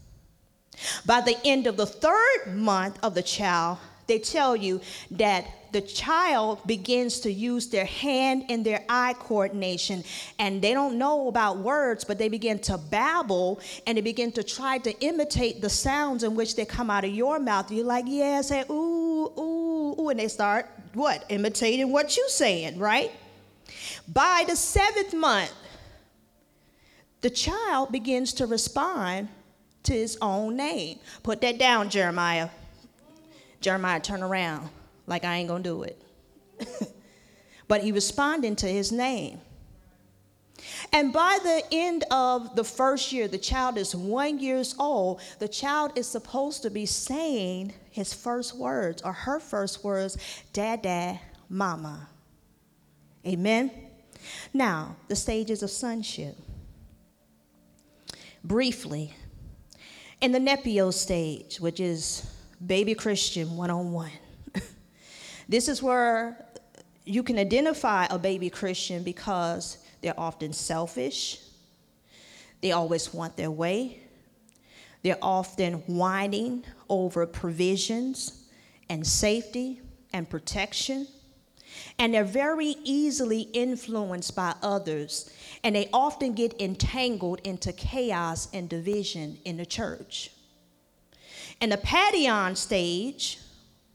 By 1.07 1.20
the 1.20 1.37
end 1.44 1.66
of 1.66 1.77
the 1.77 1.87
third 1.87 2.55
month 2.55 2.98
of 3.03 3.14
the 3.14 3.22
child, 3.22 3.79
they 4.07 4.18
tell 4.18 4.57
you 4.57 4.81
that 5.12 5.46
the 5.72 5.80
child 5.80 6.61
begins 6.66 7.20
to 7.20 7.32
use 7.32 7.68
their 7.68 7.85
hand 7.85 8.44
and 8.48 8.64
their 8.64 8.85
eye 8.88 9.14
coordination. 9.18 10.04
And 10.38 10.62
they 10.62 10.72
don't 10.74 10.98
know 10.98 11.28
about 11.28 11.58
words 11.58 12.04
but 12.04 12.18
they 12.18 12.28
begin 12.28 12.58
to 12.61 12.78
babble 12.78 13.61
and 13.87 13.96
they 13.96 14.02
begin 14.02 14.32
to 14.32 14.42
try 14.42 14.78
to 14.78 14.92
imitate 15.00 15.61
the 15.61 15.70
sounds 15.70 16.22
in 16.22 16.35
which 16.35 16.56
they 16.56 16.64
come 16.64 16.90
out 16.90 17.04
of 17.04 17.11
your 17.11 17.38
mouth. 17.38 17.70
You're 17.70 17.87
like 17.87 18.04
yeah 18.06 18.40
say 18.42 18.64
ooh 18.70 19.32
ooh 19.38 20.00
ooh 20.00 20.08
and 20.11 20.18
they 20.18 20.28
start 20.28 20.68
what 20.94 21.24
imitating 21.28 21.90
what 21.90 22.16
you're 22.16 22.28
saying 22.28 22.78
right? 22.78 23.11
By 24.06 24.44
the 24.46 24.56
seventh 24.56 25.14
month 25.14 25.52
the 27.22 27.30
child 27.30 27.92
begins 27.92 28.35
to 28.35 28.46
respond 28.46 29.28
to 29.85 29.92
his 29.92 30.18
own 30.20 30.56
name. 30.56 30.98
Put 31.22 31.40
that 31.40 31.58
down 31.58 31.88
jeremiah. 31.88 32.50
Jeremiah, 33.62 34.00
turn 34.00 34.24
around, 34.24 34.68
like 35.07 35.25
I 35.25 35.37
ain't 35.37 35.49
gonna 35.49 35.62
do 35.62 35.83
it. 35.83 36.03
but 37.69 37.83
he 37.83 37.93
responding 37.93 38.57
to 38.57 38.67
his 38.67 38.93
name. 38.93 39.41
And 40.93 41.12
by 41.12 41.38
the 41.43 41.62
end 41.73 42.05
of 42.11 42.55
the 42.55 42.65
first 42.65 43.12
year, 43.12 43.27
the 43.27 43.38
child 43.38 43.79
is 43.79 43.95
one 43.95 44.38
years 44.38 44.75
old. 44.79 45.21
The 45.38 45.49
child 45.49 45.93
is 45.97 46.07
supposed 46.07 46.62
to 46.62 46.71
be 46.71 46.87
saying 46.87 47.73
his 47.91 48.12
first 48.12 48.57
words 48.57 49.03
or 49.03 49.12
her 49.12 49.41
first 49.41 49.83
words, 49.83 50.17
dad, 50.53 50.83
dad, 50.83 51.19
mama. 51.49 52.09
Amen. 53.27 53.71
Now, 54.53 54.97
the 55.09 55.17
stages 55.17 55.62
of 55.62 55.71
sonship. 55.71 56.37
Briefly, 58.45 59.15
in 60.21 60.33
the 60.33 60.38
Nepio 60.38 60.93
stage, 60.93 61.61
which 61.61 61.81
is 61.81 62.27
Baby 62.65 62.95
Christian 62.95 63.57
one 63.57 63.71
on 63.71 63.93
one. 63.93 64.11
This 65.48 65.68
is 65.68 65.83
where 65.83 66.46
you 67.05 67.22
can 67.22 67.38
identify 67.38 68.07
a 68.07 68.18
baby 68.18 68.48
Christian 68.50 69.02
because 69.02 69.78
they're 70.00 70.18
often 70.18 70.52
selfish, 70.52 71.40
they 72.61 72.72
always 72.72 73.12
want 73.12 73.37
their 73.37 73.50
way, 73.50 74.00
they're 75.02 75.18
often 75.20 75.74
whining 75.87 76.64
over 76.88 77.26
provisions 77.26 78.44
and 78.88 79.07
safety 79.07 79.81
and 80.12 80.28
protection. 80.28 81.09
And 81.98 82.12
they're 82.12 82.24
very 82.24 82.76
easily 82.85 83.42
influenced 83.52 84.37
by 84.37 84.55
others, 84.62 85.33
and 85.64 85.74
they 85.74 85.88
often 85.92 86.35
get 86.35 86.61
entangled 86.61 87.40
into 87.44 87.72
chaos 87.72 88.48
and 88.52 88.68
division 88.68 89.38
in 89.44 89.57
the 89.57 89.64
church. 89.64 90.31
In 91.62 91.70
the 91.70 91.78
Paidion 91.78 92.57
stage, 92.57 93.38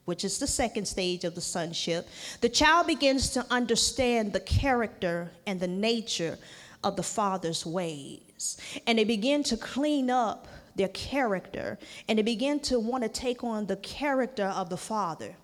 which 0.08 0.24
is 0.24 0.40
the 0.40 0.48
second 0.48 0.86
stage 0.86 1.26
of 1.26 1.36
the 1.36 1.42
sonship, 1.42 2.08
the 2.40 2.48
child 2.48 2.88
begins 2.88 3.30
to 3.30 3.46
understand 3.52 4.32
the 4.32 4.40
character 4.40 5.30
and 5.46 5.60
the 5.60 5.68
nature 5.68 6.40
of 6.82 6.96
the 6.96 7.04
father's 7.04 7.66
ways. 7.66 8.58
And 8.88 8.98
they 8.98 9.04
begin 9.04 9.44
to 9.44 9.58
clean 9.58 10.10
up 10.10 10.48
their 10.78 10.88
character 10.88 11.78
and 12.08 12.18
they 12.18 12.24
begin 12.24 12.62
to 12.62 12.80
want 12.80 13.04
to 13.04 13.10
take 13.10 13.44
on 13.44 13.66
the 13.66 13.76
character 13.76 14.46
of 14.46 14.70
the 14.70 14.78
father. 14.78 15.36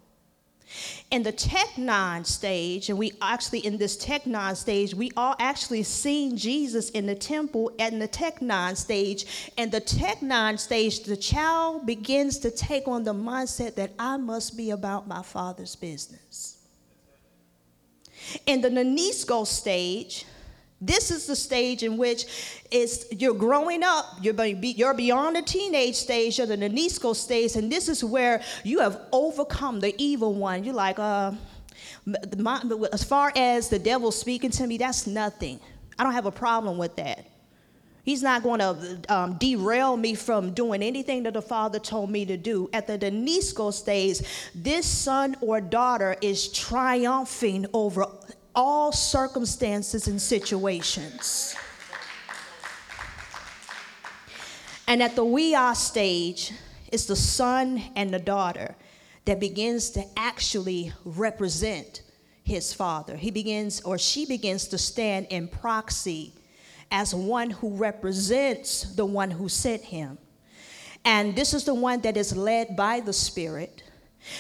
In 1.12 1.24
the 1.24 1.34
teknon 1.34 2.26
stage, 2.26 2.90
and 2.90 2.98
we 2.98 3.14
actually 3.22 3.60
in 3.60 3.78
this 3.78 3.98
teknon 4.04 4.56
stage, 4.56 4.96
we 4.96 5.12
all 5.16 5.36
actually 5.40 5.84
seen 5.84 6.36
Jesus 6.36 6.90
in 6.90 7.06
the 7.06 7.16
temple 7.16 7.72
in 7.78 8.00
the 8.00 8.08
teknon 8.08 8.76
stage. 8.76 9.52
And 9.58 9.72
the 9.72 9.82
teknon 9.82 10.60
stage, 10.60 11.04
the 11.04 11.18
child 11.18 11.86
begins 11.86 12.40
to 12.40 12.52
take 12.52 12.88
on 12.88 13.04
the 13.04 13.14
mindset 13.14 13.76
that 13.76 13.92
I 14.00 14.18
must 14.18 14.58
be 14.58 14.72
about 14.72 15.08
my 15.08 15.22
father's 15.22 15.76
business. 15.76 16.58
In 18.46 18.62
the 18.62 18.70
Nenisco 18.70 19.46
stage, 19.46 20.26
this 20.86 21.12
is 21.12 21.26
the 21.26 21.36
stage 21.36 21.84
in 21.84 21.98
which 21.98 22.26
it's, 22.72 23.06
you're 23.12 23.34
growing 23.34 23.84
up, 23.84 24.18
you're, 24.22 24.46
you're 24.46 24.94
beyond 24.94 25.36
the 25.36 25.42
teenage 25.42 25.96
stage, 25.96 26.38
you're 26.38 26.48
the 26.48 26.58
Nenisco 26.58 27.16
stage, 27.16 27.56
and 27.56 27.72
this 27.72 27.88
is 27.90 28.04
where 28.04 28.42
you 28.64 28.80
have 28.80 29.02
overcome 29.12 29.80
the 29.80 29.96
evil 30.02 30.34
one. 30.34 30.64
You're 30.64 30.74
like, 30.74 31.00
uh, 31.00 31.32
my, 32.38 32.62
as 32.92 33.04
far 33.04 33.32
as 33.36 33.70
the 33.70 33.80
devil 33.80 34.12
speaking 34.12 34.52
to 34.52 34.68
me, 34.68 34.78
that's 34.78 35.08
nothing. 35.08 35.60
I 35.98 36.04
don't 36.04 36.14
have 36.14 36.26
a 36.26 36.32
problem 36.32 36.78
with 36.78 36.96
that. 36.98 37.28
He's 38.04 38.22
not 38.22 38.44
going 38.44 38.60
to 38.60 39.02
um, 39.08 39.36
derail 39.36 39.96
me 39.96 40.14
from 40.14 40.54
doing 40.54 40.84
anything 40.84 41.24
that 41.24 41.36
the 41.36 41.42
Father 41.42 41.80
told 41.80 42.10
me 42.10 42.26
to 42.26 42.36
do. 42.36 42.70
At 42.74 42.86
the 42.86 43.00
Nenisco 43.00 43.72
stage, 43.72 44.20
this 44.54 44.86
son 44.86 45.38
or 45.40 45.62
daughter 45.62 46.18
is 46.22 46.50
triumphing 46.50 47.66
over 47.74 48.06
all 48.56 48.92
circumstances 48.92 50.08
and 50.08 50.22
situations. 50.22 51.56
And 54.88 55.02
at 55.02 55.16
the 55.16 55.24
Huios 55.24 55.78
stage, 55.78 56.52
it's 56.92 57.06
the 57.06 57.16
son 57.16 57.82
and 57.96 58.14
the 58.14 58.20
daughter 58.20 58.76
that 59.26 59.40
begins 59.40 59.90
to 59.92 60.06
actually 60.18 60.94
represent 61.06 62.02
his 62.44 62.74
father. 62.74 63.16
He 63.16 63.32
begins, 63.32 63.82
or 63.82 63.98
she 63.98 64.26
begins 64.26 64.68
to 64.68 64.78
stand 64.78 65.28
in 65.30 65.48
proxy 65.48 66.34
as 66.92 67.16
one 67.16 67.50
who 67.50 67.76
represents 67.76 68.84
the 68.96 69.06
one 69.06 69.32
who 69.32 69.50
sent 69.50 69.82
him. 69.82 70.18
And 71.06 71.36
this 71.36 71.54
is 71.54 71.64
the 71.64 71.74
one 71.74 72.02
that 72.02 72.18
is 72.18 72.36
led 72.36 72.76
by 72.76 73.00
the 73.00 73.14
Spirit. 73.14 73.84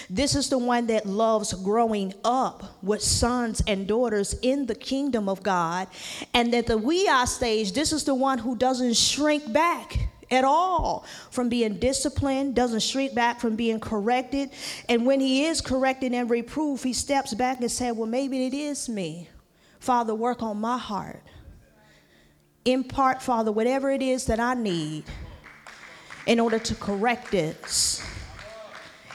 This 0.10 0.36
is 0.36 0.50
the 0.50 0.58
one 0.58 0.88
that 0.88 1.06
loves 1.06 1.54
growing 1.54 2.14
up 2.24 2.78
with 2.82 3.02
sons 3.02 3.62
and 3.68 3.88
daughters 3.88 4.36
in 4.42 4.66
the 4.66 4.76
kingdom 4.76 5.28
of 5.30 5.44
God. 5.44 5.88
And 6.34 6.54
at 6.54 6.68
the 6.68 6.80
Huios 6.80 7.28
stage, 7.28 7.74
this 7.74 7.92
is 7.92 8.04
the 8.04 8.16
one 8.16 8.38
who 8.38 8.56
doesn't 8.56 8.96
shrink 8.96 9.52
back 9.52 10.10
at 10.32 10.44
all 10.44 11.06
from 11.30 11.50
being 11.50 11.78
disciplined, 11.78 12.56
doesn't 12.56 12.82
shrink 12.82 13.14
back 13.14 13.40
from 13.40 13.56
being 13.56 13.80
corrected. 13.80 14.50
And 14.90 15.06
when 15.06 15.20
he 15.20 15.46
is 15.46 15.62
corrected 15.62 16.14
and 16.14 16.30
reproved, 16.30 16.84
he 16.84 16.94
steps 16.94 17.34
back 17.34 17.60
and 17.62 17.72
says, 17.72 17.94
Well, 17.96 18.08
maybe 18.08 18.46
it 18.46 18.54
is 18.54 18.90
me. 18.90 19.30
Father, 19.80 20.16
work 20.16 20.42
on 20.42 20.60
my 20.60 20.78
heart. 20.78 21.22
Impart, 22.66 23.22
Father, 23.22 23.52
whatever 23.52 23.92
it 23.92 24.02
is 24.02 24.26
that 24.26 24.40
I 24.40 24.54
need 24.54 25.04
in 26.26 26.40
order 26.40 26.60
to 26.60 26.76
correct 26.76 27.32
this. 27.32 28.02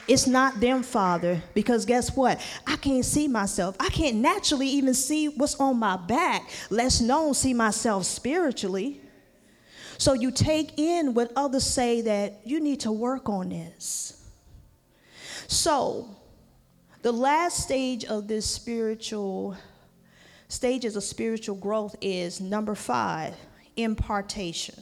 It's 0.09 0.25
not 0.25 0.59
them, 0.59 0.81
Father, 0.81 1.39
because 1.53 1.85
guess 1.85 2.15
what? 2.15 2.41
I 2.65 2.77
can't 2.77 3.05
see 3.05 3.27
myself. 3.27 3.75
I 3.79 3.89
can't 3.89 4.15
naturally 4.15 4.67
even 4.67 4.95
see 4.95 5.27
what's 5.27 5.53
on 5.59 5.77
my 5.77 5.97
back, 5.97 6.49
less 6.71 6.99
known 6.99 7.35
see 7.35 7.53
myself 7.53 8.05
spiritually. 8.05 9.01
So 9.99 10.13
you 10.13 10.31
take 10.31 10.79
in 10.79 11.13
what 11.13 11.31
others 11.35 11.63
say 11.63 12.01
that 12.01 12.41
you 12.43 12.59
need 12.59 12.79
to 12.79 12.91
work 12.91 13.29
on 13.29 13.49
this. 13.49 14.27
So, 15.47 16.09
the 17.03 17.11
last 17.11 17.63
stage 17.63 18.03
of 18.05 18.27
this 18.27 18.47
spiritual 18.47 19.55
stages 20.47 20.95
of 20.95 21.03
spiritual 21.03 21.55
growth 21.55 21.95
is 22.01 22.41
number 22.41 22.73
five 22.73 23.35
impartation 23.77 24.81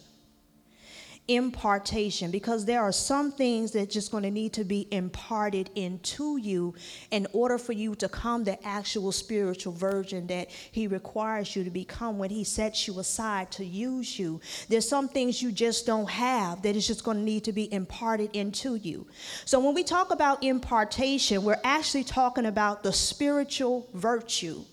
impartation 1.28 2.32
because 2.32 2.66
there 2.66 2.82
are 2.82 2.92
some 2.92 3.32
things 3.32 3.72
that 3.72 3.90
just 3.90 4.12
going 4.12 4.24
to 4.24 4.32
need 4.32 4.54
to 4.54 4.64
be 4.64 4.88
imparted 4.92 5.70
into 5.76 6.38
you 6.38 6.74
in 7.12 7.28
order 7.34 7.58
for 7.58 7.74
you 7.74 7.96
to 7.96 8.08
come 8.08 8.44
the 8.44 8.66
actual 8.66 9.12
spiritual 9.12 9.74
virgin 9.74 10.26
that 10.28 10.50
he 10.50 10.88
requires 10.88 11.56
you 11.56 11.64
to 11.64 11.70
become 11.70 12.18
when 12.18 12.30
he 12.30 12.44
sets 12.44 12.88
you 12.88 13.00
aside 13.00 13.52
to 13.52 13.66
use 13.66 14.18
you. 14.18 14.40
There's 14.70 14.88
some 14.88 15.10
things 15.10 15.42
you 15.42 15.52
just 15.52 15.86
don't 15.86 16.10
have 16.10 16.62
that 16.62 16.76
is 16.76 16.88
just 16.88 17.04
going 17.04 17.18
to 17.18 17.24
need 17.24 17.44
to 17.44 17.52
be 17.52 17.72
imparted 17.74 18.30
into 18.34 18.76
you. 18.76 19.08
So 19.46 19.60
when 19.60 19.76
we 19.76 19.84
talk 19.84 20.12
about 20.12 20.44
impartation 20.44 21.44
we're 21.44 21.60
actually 21.64 22.04
talking 22.04 22.46
about 22.46 22.84
the 22.84 22.94
spiritual 22.94 23.88
virtue 23.94 24.64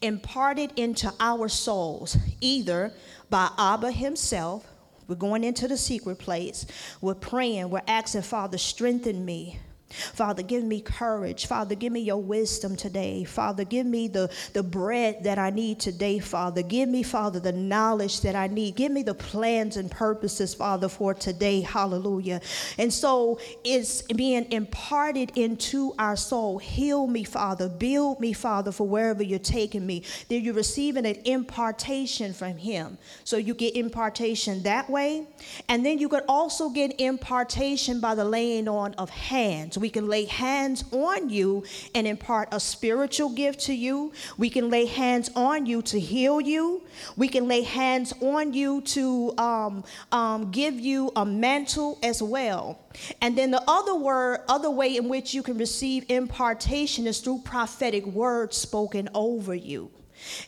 imparted 0.00 0.72
into 0.76 1.12
our 1.20 1.48
souls 1.48 2.16
either 2.40 2.92
by 3.28 3.50
abba 3.58 3.92
himself 3.92 4.66
we're 5.08 5.16
going 5.16 5.42
into 5.42 5.66
the 5.66 5.76
secret 5.76 6.18
place. 6.18 6.66
We're 7.00 7.14
praying. 7.14 7.70
We're 7.70 7.82
asking, 7.88 8.22
Father, 8.22 8.58
strengthen 8.58 9.24
me. 9.24 9.58
Father, 9.90 10.42
give 10.42 10.64
me 10.64 10.80
courage. 10.80 11.46
Father, 11.46 11.74
give 11.74 11.92
me 11.92 12.00
your 12.00 12.20
wisdom 12.20 12.76
today. 12.76 13.24
Father, 13.24 13.64
give 13.64 13.86
me 13.86 14.06
the, 14.08 14.30
the 14.52 14.62
bread 14.62 15.24
that 15.24 15.38
I 15.38 15.50
need 15.50 15.80
today, 15.80 16.18
Father. 16.18 16.62
Give 16.62 16.88
me, 16.88 17.02
Father, 17.02 17.40
the 17.40 17.52
knowledge 17.52 18.20
that 18.20 18.36
I 18.36 18.48
need. 18.48 18.76
Give 18.76 18.92
me 18.92 19.02
the 19.02 19.14
plans 19.14 19.76
and 19.78 19.90
purposes, 19.90 20.54
Father, 20.54 20.88
for 20.88 21.14
today. 21.14 21.62
Hallelujah. 21.62 22.42
And 22.76 22.92
so 22.92 23.40
it's 23.64 24.02
being 24.02 24.50
imparted 24.52 25.32
into 25.36 25.94
our 25.98 26.16
soul. 26.16 26.58
Heal 26.58 27.06
me, 27.06 27.24
Father. 27.24 27.68
Build 27.68 28.20
me, 28.20 28.34
Father, 28.34 28.72
for 28.72 28.86
wherever 28.86 29.22
you're 29.22 29.38
taking 29.38 29.86
me. 29.86 30.04
Then 30.28 30.42
you're 30.42 30.54
receiving 30.54 31.06
an 31.06 31.16
impartation 31.24 32.34
from 32.34 32.58
Him. 32.58 32.98
So 33.24 33.38
you 33.38 33.54
get 33.54 33.74
impartation 33.74 34.62
that 34.64 34.90
way. 34.90 35.26
And 35.68 35.84
then 35.84 35.98
you 35.98 36.10
could 36.10 36.24
also 36.28 36.68
get 36.68 37.00
impartation 37.00 38.00
by 38.00 38.14
the 38.14 38.24
laying 38.24 38.68
on 38.68 38.92
of 38.94 39.08
hands. 39.08 39.77
We 39.78 39.90
can 39.90 40.08
lay 40.08 40.24
hands 40.24 40.84
on 40.92 41.30
you 41.30 41.64
and 41.94 42.06
impart 42.06 42.48
a 42.52 42.60
spiritual 42.60 43.30
gift 43.30 43.60
to 43.60 43.74
you. 43.74 44.12
We 44.36 44.50
can 44.50 44.70
lay 44.70 44.86
hands 44.86 45.30
on 45.34 45.66
you 45.66 45.82
to 45.82 45.98
heal 45.98 46.40
you. 46.40 46.82
We 47.16 47.28
can 47.28 47.48
lay 47.48 47.62
hands 47.62 48.12
on 48.20 48.52
you 48.52 48.80
to 48.82 49.34
um, 49.38 49.84
um, 50.12 50.50
give 50.50 50.78
you 50.78 51.12
a 51.16 51.24
mantle 51.24 51.98
as 52.02 52.22
well. 52.22 52.78
And 53.20 53.36
then 53.36 53.50
the 53.50 53.62
other 53.68 53.94
word, 53.94 54.40
other 54.48 54.70
way 54.70 54.96
in 54.96 55.08
which 55.08 55.34
you 55.34 55.42
can 55.42 55.58
receive 55.58 56.04
impartation 56.08 57.06
is 57.06 57.20
through 57.20 57.42
prophetic 57.44 58.06
words 58.06 58.56
spoken 58.56 59.08
over 59.14 59.54
you. 59.54 59.90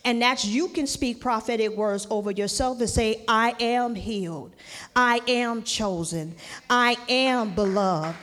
And 0.03 0.21
that's 0.21 0.45
you 0.45 0.67
can 0.67 0.87
speak 0.87 1.21
prophetic 1.21 1.75
words 1.75 2.07
over 2.09 2.31
yourself 2.31 2.79
and 2.79 2.89
say, 2.89 3.23
I 3.27 3.55
am 3.59 3.95
healed. 3.95 4.55
I 4.95 5.21
am 5.27 5.63
chosen. 5.63 6.35
I 6.69 6.97
am 7.07 7.55
beloved. 7.55 8.15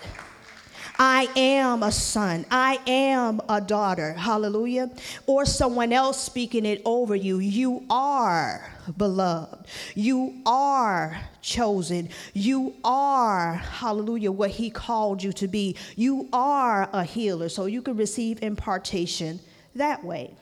I 0.98 1.28
am 1.36 1.84
a 1.84 1.92
son. 1.92 2.44
I 2.50 2.80
am 2.86 3.40
a 3.48 3.60
daughter. 3.60 4.14
Hallelujah. 4.14 4.90
Or 5.26 5.44
someone 5.44 5.92
else 5.92 6.20
speaking 6.20 6.66
it 6.66 6.82
over 6.84 7.14
you. 7.14 7.38
You 7.38 7.84
are 7.88 8.68
beloved. 8.96 9.66
You 9.94 10.42
are 10.44 11.20
chosen. 11.40 12.08
You 12.34 12.74
are, 12.82 13.54
hallelujah, 13.54 14.32
what 14.32 14.50
he 14.50 14.70
called 14.70 15.22
you 15.22 15.32
to 15.34 15.46
be. 15.46 15.76
You 15.94 16.28
are 16.32 16.88
a 16.92 17.04
healer. 17.04 17.48
So 17.48 17.66
you 17.66 17.80
can 17.80 17.96
receive 17.96 18.42
impartation 18.42 19.38
that 19.76 20.02
way. 20.04 20.34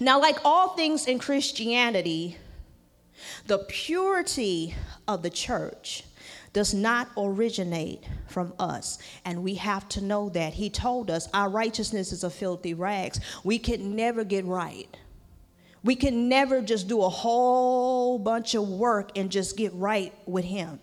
Now, 0.00 0.20
like 0.20 0.38
all 0.44 0.70
things 0.70 1.06
in 1.06 1.20
Christianity, 1.20 2.36
the 3.46 3.58
purity 3.58 4.74
of 5.06 5.22
the 5.22 5.30
church 5.30 6.04
does 6.52 6.74
not 6.74 7.08
originate 7.16 8.02
from 8.26 8.52
us. 8.58 8.98
And 9.24 9.42
we 9.42 9.54
have 9.54 9.88
to 9.90 10.00
know 10.00 10.28
that. 10.30 10.52
He 10.52 10.70
told 10.70 11.10
us 11.10 11.28
our 11.32 11.48
righteousness 11.48 12.12
is 12.12 12.24
a 12.24 12.30
filthy 12.30 12.74
rags. 12.74 13.20
We 13.44 13.58
can 13.58 13.94
never 13.94 14.24
get 14.24 14.44
right. 14.44 14.88
We 15.82 15.96
can 15.96 16.28
never 16.28 16.60
just 16.60 16.88
do 16.88 17.02
a 17.02 17.08
whole 17.08 18.18
bunch 18.18 18.54
of 18.54 18.68
work 18.68 19.16
and 19.16 19.30
just 19.30 19.56
get 19.56 19.72
right 19.74 20.12
with 20.26 20.44
Him. 20.44 20.78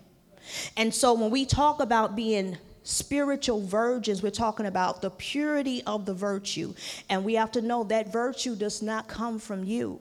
And 0.76 0.92
so 0.92 1.12
when 1.12 1.30
we 1.30 1.44
talk 1.44 1.80
about 1.80 2.16
being 2.16 2.56
spiritual 2.82 3.60
virgins, 3.60 4.22
we're 4.22 4.30
talking 4.30 4.66
about 4.66 5.02
the 5.02 5.10
purity 5.10 5.82
of 5.86 6.06
the 6.06 6.14
virtue. 6.14 6.74
And 7.10 7.24
we 7.24 7.34
have 7.34 7.52
to 7.52 7.60
know 7.60 7.84
that 7.84 8.10
virtue 8.10 8.56
does 8.56 8.82
not 8.82 9.06
come 9.06 9.38
from 9.38 9.62
you. 9.64 10.00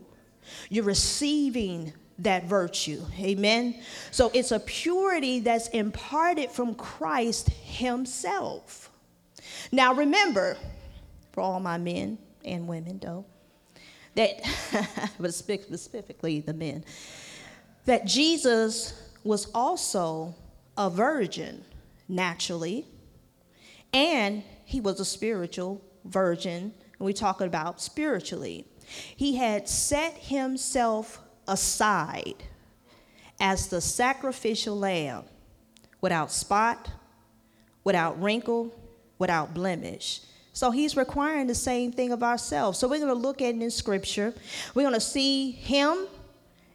You're 0.69 0.86
receiving 0.86 1.93
that 2.19 2.45
virtue. 2.45 3.01
Amen. 3.19 3.80
So 4.12 4.32
it's 4.34 4.51
a 4.51 4.60
purity 4.60 5.39
that's 5.39 5.67
imparted 5.69 6.51
from 6.51 6.75
Christ 6.75 7.49
Himself. 7.49 8.89
Now 9.71 9.93
remember, 9.93 10.58
for 11.32 11.41
all 11.41 11.60
my 11.60 11.77
men 11.77 12.17
and 12.43 12.67
women, 12.67 12.99
though, 12.99 13.25
that, 14.15 14.41
but 15.19 15.34
specifically 15.34 16.39
the 16.39 16.53
men, 16.53 16.84
that 17.86 18.06
Jesus 18.06 18.99
was 19.23 19.49
also 19.53 20.36
a 20.77 20.89
virgin 20.89 21.63
naturally, 22.08 22.86
and 23.93 24.43
he 24.65 24.82
was 24.82 24.99
a 24.99 25.06
spiritual 25.06 25.82
virgin. 26.06 26.73
And 26.99 27.06
we 27.06 27.13
talk 27.13 27.41
about 27.41 27.80
spiritually. 27.80 28.65
He 29.15 29.36
had 29.36 29.69
set 29.69 30.13
himself 30.13 31.21
aside 31.47 32.43
as 33.39 33.67
the 33.67 33.81
sacrificial 33.81 34.77
lamb 34.77 35.23
without 36.01 36.31
spot, 36.31 36.89
without 37.83 38.21
wrinkle, 38.21 38.73
without 39.19 39.53
blemish, 39.53 40.21
So 40.53 40.71
he's 40.71 40.97
requiring 40.97 41.45
the 41.45 41.55
same 41.55 41.91
thing 41.91 42.12
of 42.12 42.23
ourselves. 42.23 42.79
So 42.79 42.88
we're 42.88 42.99
going 42.99 43.13
to 43.13 43.13
look 43.13 43.43
at 43.43 43.53
it 43.53 43.62
in 43.62 43.69
scripture. 43.69 44.33
We're 44.73 44.81
going 44.81 44.95
to 44.95 44.99
see 44.99 45.51
him, 45.51 46.07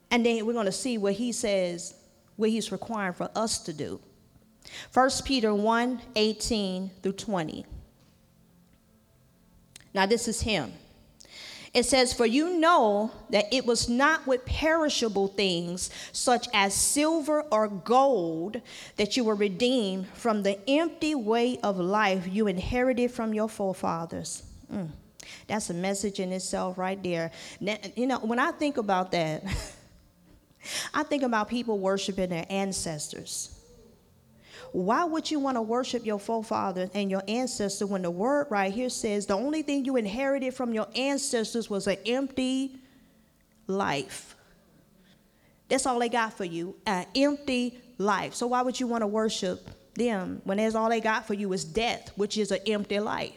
and 0.08 0.24
then 0.24 0.46
we're 0.46 0.52
going 0.52 0.66
to 0.66 0.72
see 0.72 0.98
what 0.98 1.14
he 1.14 1.32
says, 1.32 1.94
what 2.36 2.50
he's 2.50 2.70
requiring 2.70 3.14
for 3.14 3.28
us 3.34 3.58
to 3.64 3.72
do. 3.72 4.00
1 4.94 5.10
Peter 5.24 5.52
1 5.52 6.00
18 6.14 6.90
through 7.02 7.12
20. 7.12 7.66
Now, 9.94 10.06
this 10.06 10.28
is 10.28 10.40
him. 10.40 10.72
It 11.74 11.86
says, 11.86 12.12
For 12.12 12.26
you 12.26 12.58
know 12.58 13.12
that 13.30 13.52
it 13.52 13.64
was 13.64 13.88
not 13.88 14.26
with 14.26 14.44
perishable 14.44 15.28
things, 15.28 15.90
such 16.12 16.46
as 16.52 16.74
silver 16.74 17.42
or 17.50 17.68
gold, 17.68 18.60
that 18.96 19.16
you 19.16 19.24
were 19.24 19.34
redeemed 19.34 20.06
from 20.08 20.42
the 20.42 20.58
empty 20.68 21.14
way 21.14 21.58
of 21.62 21.78
life 21.78 22.28
you 22.30 22.46
inherited 22.46 23.10
from 23.10 23.32
your 23.32 23.48
forefathers. 23.48 24.42
Mm. 24.70 24.90
That's 25.46 25.70
a 25.70 25.74
message 25.74 26.20
in 26.20 26.30
itself 26.32 26.76
right 26.76 27.02
there. 27.02 27.30
Now, 27.58 27.78
you 27.96 28.06
know, 28.06 28.18
when 28.18 28.38
I 28.38 28.50
think 28.52 28.76
about 28.76 29.12
that, 29.12 29.42
I 30.94 31.04
think 31.04 31.22
about 31.22 31.48
people 31.48 31.78
worshiping 31.78 32.28
their 32.28 32.46
ancestors. 32.50 33.58
Why 34.72 35.04
would 35.04 35.30
you 35.30 35.38
want 35.38 35.58
to 35.58 35.62
worship 35.62 36.06
your 36.06 36.18
forefather 36.18 36.88
and 36.94 37.10
your 37.10 37.22
ancestor 37.28 37.86
when 37.86 38.02
the 38.02 38.10
word 38.10 38.46
right 38.48 38.72
here 38.72 38.88
says 38.88 39.26
the 39.26 39.34
only 39.34 39.60
thing 39.60 39.84
you 39.84 39.96
inherited 39.96 40.54
from 40.54 40.72
your 40.72 40.88
ancestors 40.96 41.68
was 41.68 41.86
an 41.86 41.98
empty 42.06 42.76
life? 43.66 44.34
That's 45.68 45.84
all 45.84 45.98
they 45.98 46.08
got 46.08 46.32
for 46.32 46.44
you, 46.44 46.74
an 46.86 47.06
empty 47.14 47.78
life. 47.98 48.34
So 48.34 48.46
why 48.46 48.62
would 48.62 48.80
you 48.80 48.86
want 48.86 49.02
to 49.02 49.06
worship 49.06 49.68
them 49.94 50.40
when 50.44 50.56
that's 50.56 50.74
all 50.74 50.88
they 50.88 51.00
got 51.00 51.26
for 51.26 51.34
you 51.34 51.52
is 51.52 51.64
death, 51.64 52.10
which 52.16 52.38
is 52.38 52.50
an 52.50 52.60
empty 52.66 52.98
life? 52.98 53.32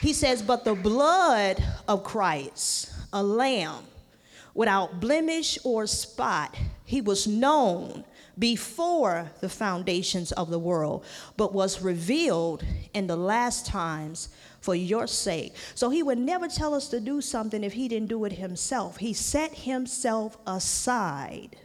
He 0.00 0.12
says, 0.12 0.42
But 0.42 0.64
the 0.64 0.74
blood 0.74 1.62
of 1.86 2.02
Christ, 2.02 2.92
a 3.12 3.22
lamb 3.22 3.84
without 4.52 4.98
blemish 4.98 5.58
or 5.62 5.86
spot, 5.86 6.56
he 6.84 7.00
was 7.00 7.28
known 7.28 8.04
before 8.38 9.30
the 9.40 9.48
foundations 9.48 10.32
of 10.32 10.50
the 10.50 10.58
world, 10.58 11.04
but 11.36 11.52
was 11.52 11.82
revealed 11.82 12.64
in 12.94 13.06
the 13.06 13.16
last 13.16 13.66
times 13.66 14.28
for 14.60 14.74
your 14.74 15.06
sake. 15.06 15.54
So 15.74 15.90
he 15.90 16.02
would 16.02 16.18
never 16.18 16.48
tell 16.48 16.74
us 16.74 16.88
to 16.88 17.00
do 17.00 17.20
something 17.20 17.62
if 17.64 17.74
he 17.74 17.88
didn't 17.88 18.08
do 18.08 18.24
it 18.24 18.32
himself. 18.32 18.98
He 18.98 19.12
set 19.12 19.52
himself 19.52 20.38
aside. 20.46 21.56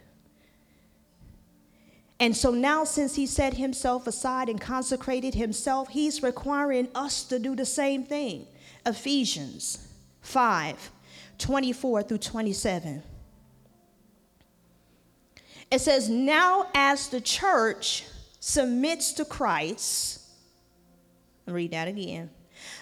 And 2.20 2.36
so 2.36 2.50
now, 2.50 2.82
since 2.84 3.14
he 3.14 3.26
set 3.26 3.54
himself 3.54 4.06
aside 4.08 4.48
and 4.48 4.60
consecrated 4.60 5.34
himself, 5.34 5.90
he's 5.90 6.22
requiring 6.22 6.88
us 6.94 7.22
to 7.24 7.38
do 7.38 7.54
the 7.54 7.66
same 7.66 8.04
thing. 8.04 8.46
Ephesians 8.84 9.86
5 10.22 10.90
24 11.38 12.02
through 12.02 12.18
27. 12.18 13.02
It 15.70 15.80
says, 15.80 16.08
Now 16.08 16.66
as 16.74 17.08
the 17.08 17.20
church 17.20 18.04
submits 18.40 19.12
to 19.14 19.24
Christ, 19.24 20.20
read 21.46 21.72
that 21.72 21.88
again. 21.88 22.30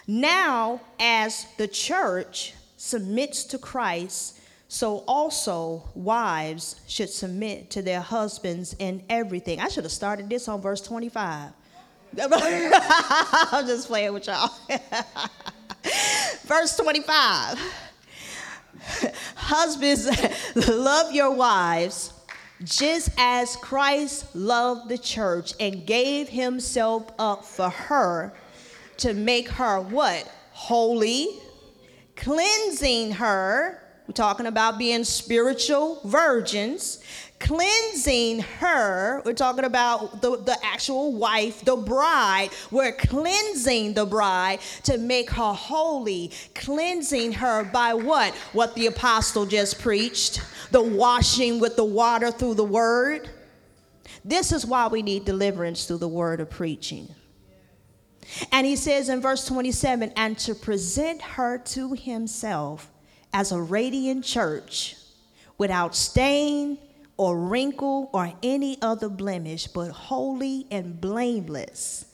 Now 0.07 0.81
as 1.01 1.47
the 1.57 1.69
church 1.69 2.55
submits 2.77 3.45
to 3.45 3.59
Christ, 3.59 4.41
so 4.69 5.05
also 5.07 5.89
wives 5.95 6.81
should 6.87 7.11
submit 7.11 7.71
to 7.71 7.83
their 7.83 8.01
husbands 8.01 8.75
in 8.79 9.03
everything. 9.09 9.61
I 9.61 9.69
should 9.69 9.85
have 9.85 9.93
started 9.93 10.29
this 10.29 10.49
on 10.49 10.61
verse 10.61 10.81
25. 10.81 11.53
I'm 12.21 13.67
just 13.67 13.89
playing 13.89 14.13
with 14.13 14.27
y'all. 14.27 14.51
verse 16.45 16.77
25. 16.77 17.59
Husbands, 19.35 20.09
love 20.69 21.13
your 21.13 21.33
wives 21.33 22.13
just 22.65 23.11
as 23.19 23.57
Christ 23.57 24.35
loved 24.35 24.89
the 24.89 24.99
church 24.99 25.53
and 25.61 25.87
gave 25.87 26.29
himself 26.29 27.11
up 27.19 27.45
for 27.45 27.69
her 27.69 28.33
to 28.99 29.15
make 29.15 29.49
her 29.49 29.81
what? 29.81 30.31
Holy, 30.53 31.29
cleansing 32.17 33.13
her. 33.13 33.83
We're 34.07 34.13
talking 34.13 34.47
about 34.47 34.79
being 34.79 35.05
spiritual 35.05 36.01
virgins, 36.05 37.03
cleansing 37.39 38.41
her. 38.41 39.23
We're 39.25 39.33
talking 39.35 39.65
about 39.65 40.23
the, 40.23 40.39
the 40.39 40.57
actual 40.65 41.13
wife, 41.13 41.65
the 41.65 41.77
bride. 41.77 42.51
We're 42.71 42.93
cleansing 42.93 43.95
the 43.95 44.07
bride 44.07 44.61
to 44.85 44.99
make 44.99 45.31
her 45.31 45.53
holy, 45.53 46.33
cleansing 46.55 47.33
her 47.33 47.65
by 47.65 47.95
what? 47.95 48.35
What 48.53 48.75
the 48.75 48.87
apostle 48.87 49.47
just 49.47 49.81
preached 49.81 50.41
the 50.71 50.83
washing 50.83 51.61
with 51.61 51.77
the 51.77 51.85
water 51.85 52.31
through 52.31 52.55
the 52.55 52.65
word. 52.65 53.31
This 54.25 54.53
is 54.53 54.67
why 54.67 54.89
we 54.89 55.03
need 55.03 55.25
deliverance 55.25 55.85
through 55.85 55.99
the 55.99 56.09
word 56.09 56.41
of 56.41 56.51
preaching. 56.51 57.09
And 58.51 58.67
he 58.67 58.75
says 58.75 59.09
in 59.09 59.21
verse 59.21 59.47
27 59.47 60.13
and 60.17 60.37
to 60.39 60.55
present 60.55 61.23
her 61.23 61.59
to 61.59 61.93
himself 61.95 62.91
as 63.33 63.53
a 63.53 63.61
radiant 63.61 64.25
church 64.25 64.97
without 65.59 65.95
stain 65.95 66.79
or 67.17 67.39
wrinkle 67.39 68.11
or 68.13 68.33
any 68.43 68.79
other 68.83 69.09
blemish, 69.09 69.67
but 69.67 69.91
holy 69.91 70.67
and 70.71 71.01
blameless. 71.01 72.07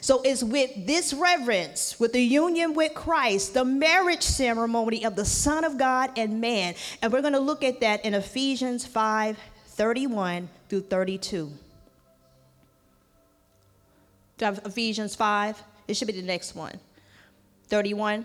So 0.00 0.22
it's 0.22 0.42
with 0.42 0.86
this 0.86 1.12
reverence, 1.14 1.98
with 1.98 2.12
the 2.12 2.22
union 2.22 2.74
with 2.74 2.94
Christ, 2.94 3.54
the 3.54 3.64
marriage 3.64 4.22
ceremony 4.22 5.04
of 5.04 5.16
the 5.16 5.24
Son 5.24 5.64
of 5.64 5.78
God 5.78 6.10
and 6.16 6.40
man. 6.40 6.74
And 7.02 7.12
we're 7.12 7.22
going 7.22 7.32
to 7.32 7.40
look 7.40 7.64
at 7.64 7.80
that 7.80 8.04
in 8.04 8.14
Ephesians 8.14 8.86
5 8.86 9.38
31 9.66 10.48
through 10.68 10.80
32. 10.80 11.52
Ephesians 14.40 15.14
5, 15.14 15.62
it 15.86 15.94
should 15.94 16.06
be 16.06 16.12
the 16.12 16.22
next 16.22 16.54
one. 16.54 16.78
31. 17.68 18.24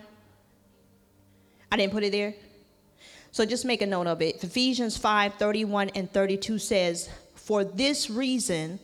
I 1.71 1.77
didn't 1.77 1.91
put 1.91 2.03
it 2.03 2.11
there. 2.11 2.33
So 3.33 3.45
just 3.45 3.65
make 3.65 3.81
a 3.81 3.87
note 3.87 4.05
of 4.05 4.21
it. 4.21 4.43
Ephesians 4.43 4.95
5 4.95 5.33
31 5.33 5.89
and 5.95 6.09
32 6.09 6.59
says, 6.59 7.09
For 7.33 7.63
this 7.63 8.07
reason, 8.07 8.79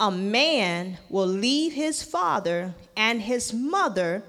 a 0.00 0.10
man 0.10 0.98
will 1.08 1.28
leave 1.28 1.72
his 1.72 2.02
father 2.02 2.74
and 2.96 3.22
his 3.22 3.54
mother 3.54 4.24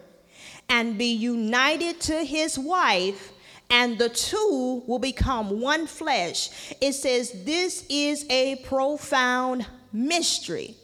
and 0.69 0.95
be 0.95 1.11
united 1.11 1.99
to 2.01 2.23
his 2.23 2.59
wife, 2.59 3.33
and 3.71 3.97
the 3.97 4.09
two 4.09 4.83
will 4.85 4.99
become 4.99 5.59
one 5.59 5.87
flesh. 5.87 6.75
It 6.79 6.93
says, 6.93 7.31
This 7.43 7.83
is 7.89 8.27
a 8.29 8.57
profound 8.57 9.65
mystery, 9.91 10.75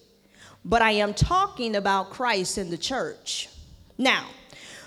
but 0.66 0.82
I 0.82 0.94
am 0.94 1.14
talking 1.14 1.76
about 1.76 2.10
Christ 2.10 2.58
in 2.58 2.72
the 2.72 2.78
church. 2.80 3.50
Now, 4.00 4.26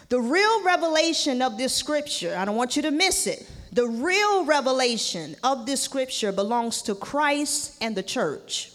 the 0.09 0.21
real 0.21 0.65
revelation 0.65 1.41
of 1.41 1.57
this 1.57 1.73
scripture, 1.73 2.35
I 2.37 2.45
don't 2.45 2.57
want 2.57 2.75
you 2.75 2.83
to 2.83 2.91
miss 2.91 3.29
it. 3.29 3.49
The 3.73 3.87
real 3.87 4.45
revelation 4.45 5.37
of 5.45 5.65
this 5.65 5.81
scripture 5.81 6.33
belongs 6.33 6.83
to 6.83 6.95
Christ 6.95 7.77
and 7.81 7.97
the 7.97 8.03
church. 8.03 8.73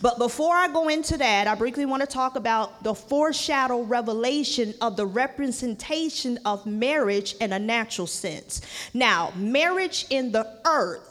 But 0.00 0.18
before 0.18 0.54
I 0.54 0.68
go 0.68 0.88
into 0.88 1.16
that, 1.18 1.48
I 1.48 1.54
briefly 1.54 1.84
want 1.84 2.02
to 2.02 2.06
talk 2.06 2.36
about 2.36 2.84
the 2.84 2.94
foreshadow 2.94 3.82
revelation 3.82 4.74
of 4.80 4.96
the 4.96 5.06
representation 5.06 6.38
of 6.44 6.64
marriage 6.64 7.34
in 7.40 7.52
a 7.52 7.58
natural 7.58 8.06
sense. 8.06 8.60
Now, 8.92 9.32
marriage 9.36 10.06
in 10.10 10.30
the 10.30 10.48
earth 10.64 11.10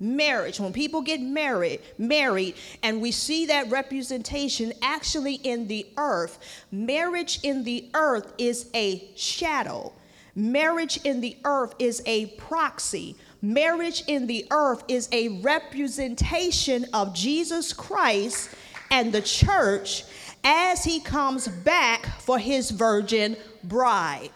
marriage 0.00 0.60
when 0.60 0.72
people 0.72 1.00
get 1.00 1.20
married 1.20 1.80
married 1.98 2.54
and 2.84 3.00
we 3.00 3.10
see 3.10 3.46
that 3.46 3.68
representation 3.68 4.72
actually 4.80 5.34
in 5.34 5.66
the 5.66 5.84
earth 5.96 6.38
marriage 6.70 7.40
in 7.42 7.64
the 7.64 7.90
earth 7.94 8.32
is 8.38 8.70
a 8.74 9.10
shadow 9.16 9.92
marriage 10.38 10.98
in 11.04 11.20
the 11.20 11.36
earth 11.44 11.74
is 11.78 12.02
a 12.06 12.26
proxy 12.36 13.16
Marriage 13.40 14.02
in 14.08 14.26
the 14.26 14.46
earth 14.50 14.82
is 14.88 15.08
a 15.12 15.40
representation 15.40 16.86
of 16.92 17.14
Jesus 17.14 17.72
Christ 17.72 18.50
and 18.90 19.12
the 19.12 19.22
church 19.22 20.04
as 20.42 20.82
he 20.82 20.98
comes 20.98 21.46
back 21.46 22.06
for 22.20 22.38
his 22.38 22.70
virgin 22.70 23.36
bride. 23.62 24.32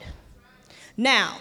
Now, 0.96 1.38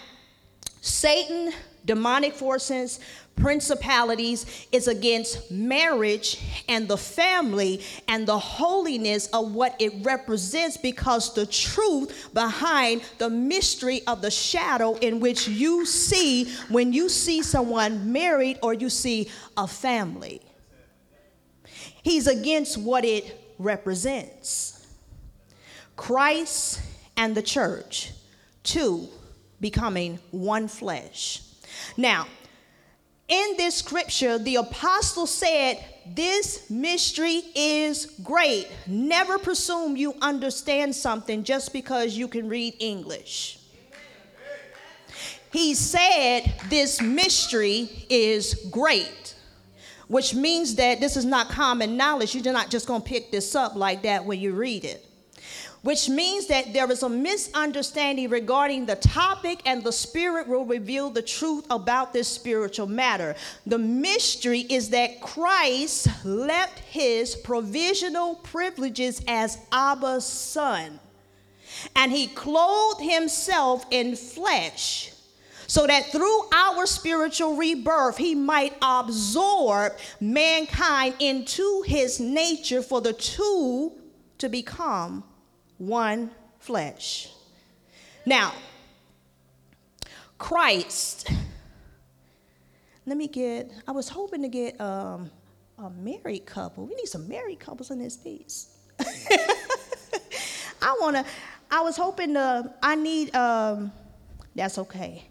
Satan, 0.81 1.53
demonic 1.85 2.33
forces, 2.33 2.99
principalities 3.35 4.67
is 4.71 4.87
against 4.87 5.49
marriage 5.51 6.39
and 6.67 6.87
the 6.87 6.97
family 6.97 7.81
and 8.07 8.27
the 8.27 8.37
holiness 8.37 9.27
of 9.27 9.53
what 9.53 9.75
it 9.79 9.93
represents 10.03 10.77
because 10.77 11.33
the 11.33 11.45
truth 11.45 12.29
behind 12.33 13.01
the 13.17 13.29
mystery 13.29 14.01
of 14.07 14.21
the 14.21 14.31
shadow 14.31 14.95
in 14.97 15.19
which 15.19 15.47
you 15.47 15.85
see 15.85 16.51
when 16.69 16.93
you 16.93 17.09
see 17.09 17.41
someone 17.41 18.11
married 18.11 18.59
or 18.61 18.73
you 18.73 18.89
see 18.89 19.29
a 19.57 19.67
family. 19.67 20.41
He's 22.03 22.27
against 22.27 22.77
what 22.77 23.05
it 23.05 23.53
represents. 23.57 24.87
Christ 25.95 26.81
and 27.17 27.35
the 27.35 27.41
church, 27.43 28.11
two 28.63 29.07
becoming 29.59 30.19
one 30.31 30.67
flesh. 30.67 31.43
Now, 31.95 32.27
in 33.31 33.55
this 33.55 33.75
scripture, 33.75 34.37
the 34.37 34.57
apostle 34.57 35.25
said, 35.25 35.83
This 36.05 36.69
mystery 36.69 37.41
is 37.55 38.07
great. 38.21 38.67
Never 38.85 39.39
presume 39.39 39.95
you 39.95 40.13
understand 40.21 40.93
something 40.93 41.43
just 41.45 41.71
because 41.71 42.17
you 42.17 42.27
can 42.27 42.49
read 42.49 42.75
English. 42.79 43.57
He 45.53 45.73
said, 45.73 46.53
This 46.69 47.01
mystery 47.01 48.05
is 48.09 48.67
great, 48.69 49.35
which 50.09 50.35
means 50.35 50.75
that 50.75 50.99
this 50.99 51.15
is 51.15 51.23
not 51.23 51.49
common 51.49 51.95
knowledge. 51.95 52.35
You're 52.35 52.53
not 52.53 52.69
just 52.69 52.85
going 52.85 53.01
to 53.01 53.07
pick 53.07 53.31
this 53.31 53.55
up 53.55 53.75
like 53.75 54.03
that 54.03 54.25
when 54.25 54.41
you 54.41 54.53
read 54.53 54.83
it 54.83 55.07
which 55.81 56.07
means 56.09 56.47
that 56.47 56.73
there 56.73 56.89
is 56.91 57.01
a 57.01 57.09
misunderstanding 57.09 58.29
regarding 58.29 58.85
the 58.85 58.95
topic, 58.95 59.61
and 59.65 59.83
the 59.83 59.91
Spirit 59.91 60.47
will 60.47 60.65
reveal 60.65 61.09
the 61.09 61.21
truth 61.21 61.65
about 61.69 62.13
this 62.13 62.27
spiritual 62.27 62.87
matter. 62.87 63.35
The 63.65 63.79
mystery 63.79 64.59
is 64.59 64.89
that 64.89 65.21
Christ 65.21 66.07
left 66.23 66.79
his 66.79 67.35
provisional 67.35 68.35
privileges 68.35 69.23
as 69.27 69.57
Abba's 69.71 70.25
son, 70.25 70.99
and 71.95 72.11
he 72.11 72.27
clothed 72.27 73.01
himself 73.01 73.85
in 73.89 74.15
flesh. 74.15 75.13
So 75.65 75.87
that 75.87 76.11
through 76.11 76.49
our 76.53 76.85
spiritual 76.85 77.55
rebirth, 77.55 78.17
he 78.17 78.35
might 78.35 78.75
absorb 78.81 79.93
mankind 80.19 81.15
into 81.19 81.81
his 81.87 82.19
nature 82.19 82.81
for 82.81 82.99
the 82.99 83.13
two 83.13 83.93
to 84.39 84.49
become 84.49 85.23
one 85.81 86.29
flesh. 86.59 87.29
Now, 88.23 88.53
Christ, 90.37 91.31
let 93.07 93.17
me 93.17 93.27
get, 93.27 93.71
I 93.87 93.91
was 93.91 94.07
hoping 94.07 94.43
to 94.43 94.47
get 94.47 94.79
um, 94.79 95.31
a 95.79 95.89
married 95.89 96.45
couple. 96.45 96.85
We 96.85 96.93
need 96.93 97.07
some 97.07 97.27
married 97.27 97.59
couples 97.59 97.89
in 97.89 97.97
this 97.97 98.15
piece. 98.15 98.77
I 100.83 100.95
want 101.01 101.15
to, 101.15 101.25
I 101.71 101.81
was 101.81 101.97
hoping 101.97 102.35
to, 102.35 102.71
I 102.83 102.95
need, 102.95 103.35
um, 103.35 103.91
that's 104.53 104.77
okay. 104.77 105.25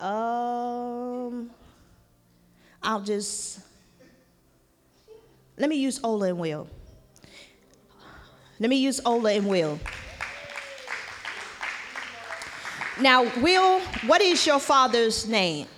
Um, 0.00 1.50
I'll 2.82 3.00
just, 3.02 3.60
let 5.56 5.70
me 5.70 5.76
use 5.76 5.98
Ola 6.04 6.28
and 6.28 6.38
Will. 6.38 6.68
Let 8.60 8.70
me 8.70 8.76
use 8.76 9.00
Ola 9.04 9.32
and 9.32 9.46
Will. 9.48 9.78
Now, 13.00 13.22
Will, 13.40 13.80
what 14.06 14.20
is 14.20 14.44
your 14.44 14.58
father's 14.58 15.28
name? 15.28 15.68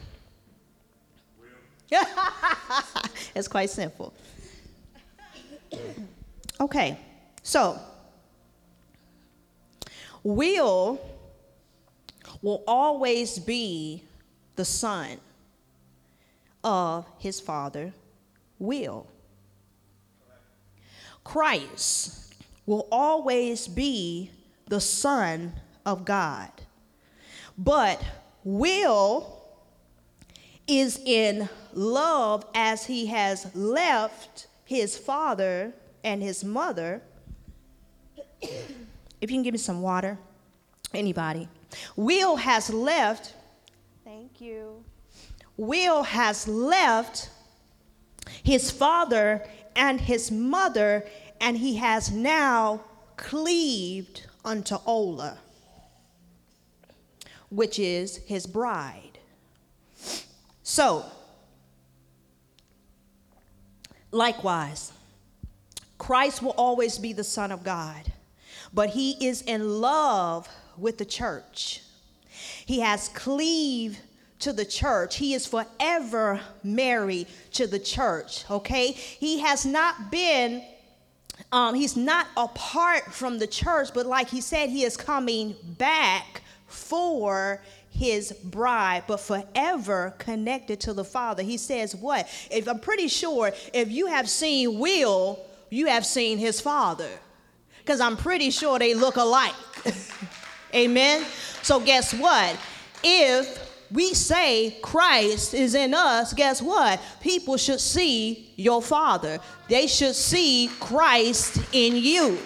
Will. 1.39 2.03
it's 3.35 3.49
quite 3.49 3.71
simple. 3.71 4.13
Okay, 6.61 6.99
so 7.43 7.79
Will 10.23 11.01
will 12.43 12.63
always 12.67 13.39
be 13.39 14.03
the 14.57 14.65
son 14.65 15.19
of 16.63 17.07
his 17.19 17.41
father, 17.41 17.95
Will. 18.59 19.07
Christ 21.25 22.30
will 22.71 22.87
always 22.93 23.67
be 23.67 24.31
the 24.69 24.81
Son 24.81 25.53
of 25.85 26.05
God. 26.05 26.53
But 27.59 28.01
will 28.45 29.43
is 30.69 31.01
in 31.05 31.49
love 31.75 32.47
as 32.55 32.87
he 32.87 33.07
has 33.07 33.53
left 33.57 34.47
his 34.65 34.97
father 34.97 35.73
and 36.05 36.23
his 36.23 36.45
mother. 36.45 37.03
if 38.41 38.63
you 39.21 39.27
can 39.27 39.43
give 39.43 39.55
me 39.55 39.59
some 39.59 39.83
water, 39.83 40.17
anybody. 40.95 41.49
Will 41.97 42.37
has 42.37 42.71
left, 42.71 43.35
thank 44.05 44.41
you. 44.41 44.85
Will 45.57 46.05
has 46.05 46.47
left 46.47 47.31
his 48.45 48.71
father 48.71 49.45
and 49.75 50.01
his 50.01 50.31
mother 50.31 51.05
and 51.41 51.57
he 51.57 51.77
has 51.77 52.11
now 52.11 52.83
cleaved 53.17 54.27
unto 54.45 54.77
Ola, 54.87 55.39
which 57.49 57.79
is 57.79 58.19
his 58.19 58.47
bride. 58.47 59.19
So, 60.63 61.05
likewise, 64.11 64.93
Christ 65.99 66.43
will 66.43 66.55
always 66.57 66.99
be 66.99 67.13
the 67.13 67.25
Son 67.25 67.51
of 67.51 67.65
God, 67.65 68.13
but 68.73 68.91
he 68.91 69.27
is 69.27 69.43
in 69.43 69.81
love 69.81 70.49
with 70.77 70.99
the 70.99 71.05
church. 71.05 71.83
He 72.65 72.81
has 72.81 73.09
cleaved 73.09 73.99
to 74.39 74.53
the 74.53 74.65
church. 74.65 75.17
He 75.17 75.35
is 75.35 75.47
forever 75.47 76.41
married 76.63 77.27
to 77.53 77.67
the 77.67 77.79
church, 77.79 78.45
okay? 78.51 78.93
He 78.93 79.41
has 79.41 79.67
not 79.67 80.11
been 80.11 80.65
um, 81.53 81.75
he's 81.75 81.97
not 81.97 82.29
apart 82.37 83.13
from 83.13 83.39
the 83.39 83.47
church, 83.47 83.91
but 83.93 84.07
like 84.07 84.29
he 84.29 84.41
said, 84.41 84.71
he 84.71 84.85
is 84.85 84.97
coming 84.97 85.57
back 85.63 86.43
for 86.67 87.61
his 87.91 88.33
bride, 88.33 89.05
but 89.09 89.19
forever 89.19 90.15
connected 90.19 90.81
to 90.81 90.93
the 90.93 91.05
Father. 91.05 91.43
He 91.43 91.57
says, 91.57 91.95
What? 91.95 92.29
If 92.51 92.69
I'm 92.69 92.79
pretty 92.79 93.09
sure 93.09 93.53
if 93.75 93.91
you 93.91 94.07
have 94.07 94.29
seen 94.29 94.79
Will, 94.79 95.41
you 95.71 95.87
have 95.87 96.05
seen 96.05 96.39
his 96.39 96.61
father. 96.61 97.09
Because 97.79 98.01
I'm 98.01 98.17
pretty 98.17 98.51
sure 98.51 98.79
they 98.79 98.95
look 98.95 99.17
alike. 99.17 99.55
Amen. 100.75 101.25
So, 101.63 101.81
guess 101.81 102.13
what? 102.13 102.57
If 103.03 103.60
we 103.93 104.15
say 104.15 104.79
Christ 104.83 105.55
is 105.55 105.75
in 105.75 105.95
us, 105.95 106.33
guess 106.33 106.63
what? 106.63 107.01
People 107.21 107.57
should 107.57 107.81
see 107.81 108.53
your 108.57 108.81
Father. 108.81 109.39
They 109.69 109.87
should 109.87 110.15
see 110.15 110.71
Christ 110.79 111.61
in 111.73 111.97
you. 111.97 112.39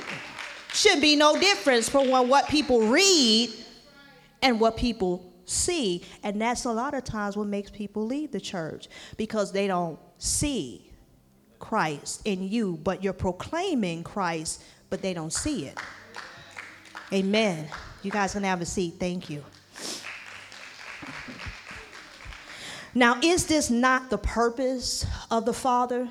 Should 0.73 1.01
be 1.01 1.17
no 1.17 1.39
difference 1.39 1.89
from 1.89 2.09
what 2.09 2.49
people 2.49 2.89
read 2.89 3.51
and 4.43 4.59
what 4.59 4.77
people 4.77 5.33
see. 5.45 6.05
And 6.23 6.41
that's 6.41 6.65
a 6.65 6.73
lot 6.73 6.95
of 6.95 7.05
times 7.05 7.37
what 7.37 7.47
makes 7.47 7.71
people 7.71 8.05
leave 8.05 8.33
the 8.33 8.41
church 8.41 8.89
because 9.17 9.53
they 9.53 9.67
don't 9.67 9.99
see 10.19 10.91
Christ 11.59 12.23
in 12.25 12.49
you, 12.49 12.79
but 12.83 13.05
you're 13.05 13.13
proclaiming 13.13 14.03
Christ, 14.03 14.63
but 14.91 15.03
they 15.03 15.15
don't 15.15 15.33
see 15.33 15.67
it. 15.67 15.79
Amen. 17.13 17.69
You 18.03 18.11
guys 18.11 18.33
can 18.33 18.43
have 18.45 18.61
a 18.61 18.67
seat. 18.67 18.95
Thank 18.99 19.31
you. 19.31 19.45
Now, 22.95 23.19
is 23.23 23.47
this 23.47 23.71
not 23.71 24.11
the 24.11 24.19
purpose 24.19 25.05
of 25.31 25.45
the 25.45 25.53
Father? 25.53 26.09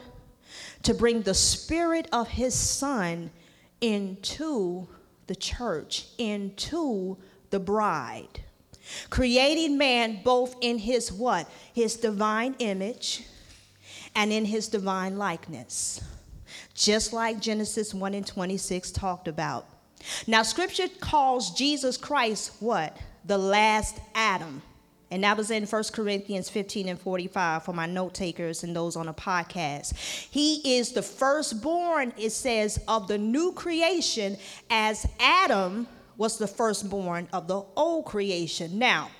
To 0.84 0.94
bring 0.94 1.22
the 1.22 1.34
Spirit 1.34 2.10
of 2.12 2.28
His 2.28 2.54
Son 2.54 3.32
into 3.80 4.88
the 5.28 5.36
church, 5.36 6.08
into 6.18 7.18
the 7.50 7.60
bride. 7.60 8.42
Creating 9.10 9.78
man 9.78 10.22
both 10.24 10.56
in 10.62 10.78
his 10.78 11.12
what? 11.12 11.50
His 11.74 11.96
divine 11.96 12.56
image 12.60 13.24
and 14.16 14.32
in 14.32 14.46
his 14.46 14.68
divine 14.68 15.18
likeness. 15.18 16.02
Just 16.74 17.14
like 17.14 17.40
Genesis 17.40 17.94
1 17.94 18.14
and 18.14 18.28
26 18.28 18.92
talked 18.92 19.28
about. 19.28 19.66
Now, 20.28 20.44
scripture 20.44 20.88
calls 21.00 21.52
Jesus 21.52 21.98
Christ 21.98 22.52
what? 22.60 22.98
The 23.26 23.38
last 23.38 24.00
Adam. 24.14 24.62
And 25.14 25.24
that 25.24 25.38
was 25.38 25.52
in 25.52 25.68
1 25.68 25.84
Corinthians 25.94 26.50
15 26.50 26.90
and 26.90 27.00
45 27.00 27.66
for 27.66 27.72
my 27.72 27.86
note 27.86 28.16
takers 28.16 28.64
and 28.64 28.76
those 28.76 28.96
on 28.96 29.06
the 29.06 29.14
podcast. 29.14 29.96
He 30.32 30.80
is 30.80 30.94
the 30.94 31.04
firstborn, 31.04 32.14
it 32.18 32.32
says, 32.32 32.84
of 32.88 33.08
the 33.08 33.20
new 33.20 33.52
creation, 33.52 34.38
as 34.72 35.06
Adam 35.20 35.88
was 36.18 36.40
the 36.40 36.48
firstborn 36.48 37.28
of 37.32 37.48
the 37.48 37.62
old 37.76 38.06
creation. 38.06 38.80
Now, 38.80 39.12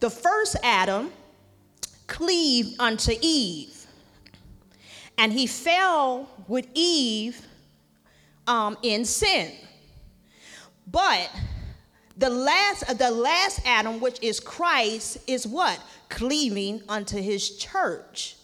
the 0.00 0.10
first 0.10 0.56
Adam 0.64 1.12
cleaved 2.08 2.74
unto 2.80 3.12
Eve, 3.20 3.86
and 5.18 5.32
he 5.32 5.46
fell 5.46 6.28
with 6.48 6.66
Eve 6.74 7.40
um, 8.48 8.76
in 8.82 9.04
sin. 9.04 9.52
But 10.88 11.30
the 12.18 12.30
last, 12.30 12.82
uh, 12.90 12.94
the 12.94 13.10
last 13.10 13.60
Adam, 13.64 14.00
which 14.00 14.22
is 14.22 14.40
Christ, 14.40 15.18
is 15.26 15.46
what? 15.46 15.80
Cleaving 16.08 16.82
unto 16.88 17.20
his 17.20 17.56
church. 17.56 18.34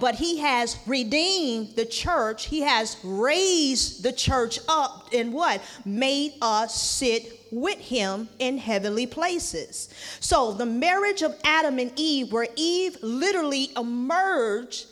but 0.00 0.14
he 0.14 0.38
has 0.38 0.76
redeemed 0.86 1.74
the 1.74 1.84
church. 1.84 2.46
He 2.46 2.60
has 2.60 2.96
raised 3.02 4.02
the 4.04 4.12
church 4.12 4.60
up 4.68 5.08
and 5.12 5.32
what? 5.32 5.62
Made 5.84 6.34
us 6.42 6.80
sit 6.80 7.40
with 7.50 7.78
him 7.78 8.28
in 8.38 8.58
heavenly 8.58 9.06
places. 9.06 9.88
So 10.20 10.52
the 10.52 10.66
marriage 10.66 11.22
of 11.22 11.34
Adam 11.42 11.78
and 11.78 11.90
Eve, 11.96 12.30
where 12.30 12.48
Eve 12.54 12.98
literally 13.02 13.70
emerged, 13.76 14.86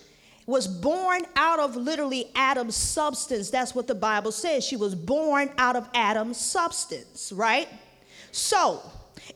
was 0.47 0.67
born 0.67 1.23
out 1.35 1.59
of 1.59 1.77
literally 1.77 2.31
Adam's 2.35 2.77
substance. 2.77 3.51
That's 3.51 3.75
what 3.75 3.87
the 3.87 3.95
Bible 3.95 4.33
says. 4.33 4.65
She 4.65 4.77
was 4.77 4.95
born 4.95 5.51
out 5.59 5.77
of 5.77 5.89
Adam's 5.93 6.39
substance, 6.39 7.33
right? 7.33 7.69
So, 8.33 8.83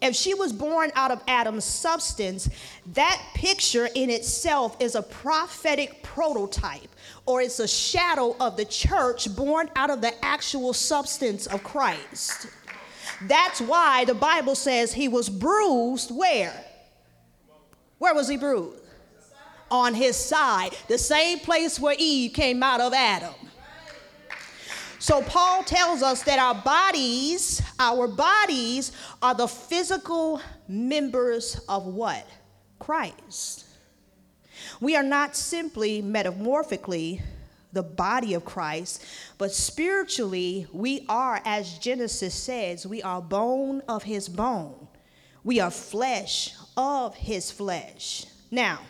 if 0.00 0.14
she 0.14 0.34
was 0.34 0.52
born 0.52 0.90
out 0.94 1.10
of 1.10 1.22
Adam's 1.26 1.64
substance, 1.64 2.48
that 2.94 3.20
picture 3.34 3.88
in 3.94 4.08
itself 4.10 4.76
is 4.80 4.94
a 4.94 5.02
prophetic 5.02 6.02
prototype 6.02 6.88
or 7.26 7.40
it's 7.42 7.60
a 7.60 7.68
shadow 7.68 8.36
of 8.40 8.56
the 8.56 8.64
church 8.64 9.34
born 9.36 9.70
out 9.76 9.90
of 9.90 10.00
the 10.00 10.12
actual 10.24 10.72
substance 10.72 11.46
of 11.46 11.62
Christ. 11.62 12.46
That's 13.22 13.60
why 13.60 14.04
the 14.04 14.14
Bible 14.14 14.54
says 14.54 14.92
he 14.92 15.08
was 15.08 15.28
bruised 15.28 16.10
where? 16.10 16.64
Where 17.98 18.14
was 18.14 18.28
he 18.28 18.36
bruised? 18.36 18.78
On 19.70 19.94
his 19.94 20.16
side, 20.16 20.70
the 20.88 20.98
same 20.98 21.38
place 21.38 21.78
where 21.78 21.94
Eve 21.98 22.32
came 22.32 22.62
out 22.62 22.80
of 22.80 22.92
Adam. 22.94 23.34
So 25.00 25.22
Paul 25.22 25.64
tells 25.64 26.02
us 26.02 26.22
that 26.24 26.38
our 26.38 26.54
bodies, 26.54 27.62
our 27.78 28.06
bodies 28.06 28.92
are 29.22 29.34
the 29.34 29.48
physical 29.48 30.42
members 30.68 31.58
of 31.70 31.86
what? 31.86 32.26
Christ. 32.78 33.64
We 34.78 34.96
are 34.96 35.02
not 35.02 35.34
simply 35.34 36.02
metamorphically 36.02 37.22
the 37.72 37.82
body 37.82 38.34
of 38.34 38.44
Christ, 38.44 39.02
but 39.38 39.52
spiritually, 39.52 40.66
we 40.70 41.06
are, 41.08 41.40
as 41.46 41.78
Genesis 41.78 42.34
says, 42.34 42.86
we 42.86 43.00
are 43.00 43.22
bone 43.22 43.80
of 43.88 44.02
his 44.02 44.28
bone. 44.28 44.86
We 45.42 45.60
are 45.60 45.70
flesh 45.70 46.52
of 46.76 47.14
his 47.14 47.50
flesh. 47.50 48.26
Now, 48.50 48.80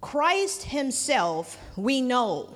Christ 0.00 0.62
himself, 0.62 1.58
we 1.76 2.00
know, 2.00 2.53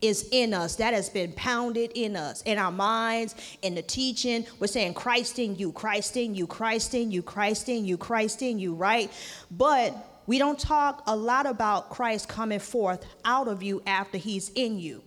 is 0.00 0.28
in 0.30 0.54
us. 0.54 0.76
That 0.76 0.94
has 0.94 1.08
been 1.08 1.32
pounded 1.32 1.92
in 1.94 2.16
us, 2.16 2.42
in 2.42 2.58
our 2.58 2.72
minds, 2.72 3.34
in 3.62 3.74
the 3.74 3.82
teaching. 3.82 4.46
We're 4.58 4.66
saying 4.66 4.94
Christ 4.94 5.38
in 5.38 5.56
you, 5.56 5.72
Christ 5.72 6.16
in 6.16 6.34
you, 6.34 6.46
Christ 6.46 6.94
in 6.94 7.10
you, 7.10 7.22
Christ 7.22 7.68
in 7.68 7.84
you, 7.84 7.96
Christ 7.96 8.42
in 8.42 8.58
you, 8.58 8.74
right? 8.74 9.10
But 9.50 9.94
we 10.26 10.38
don't 10.38 10.58
talk 10.58 11.02
a 11.06 11.16
lot 11.16 11.46
about 11.46 11.90
Christ 11.90 12.28
coming 12.28 12.58
forth 12.58 13.04
out 13.24 13.48
of 13.48 13.62
you 13.62 13.82
after 13.86 14.18
he's 14.18 14.50
in 14.50 14.78
you. 14.78 15.02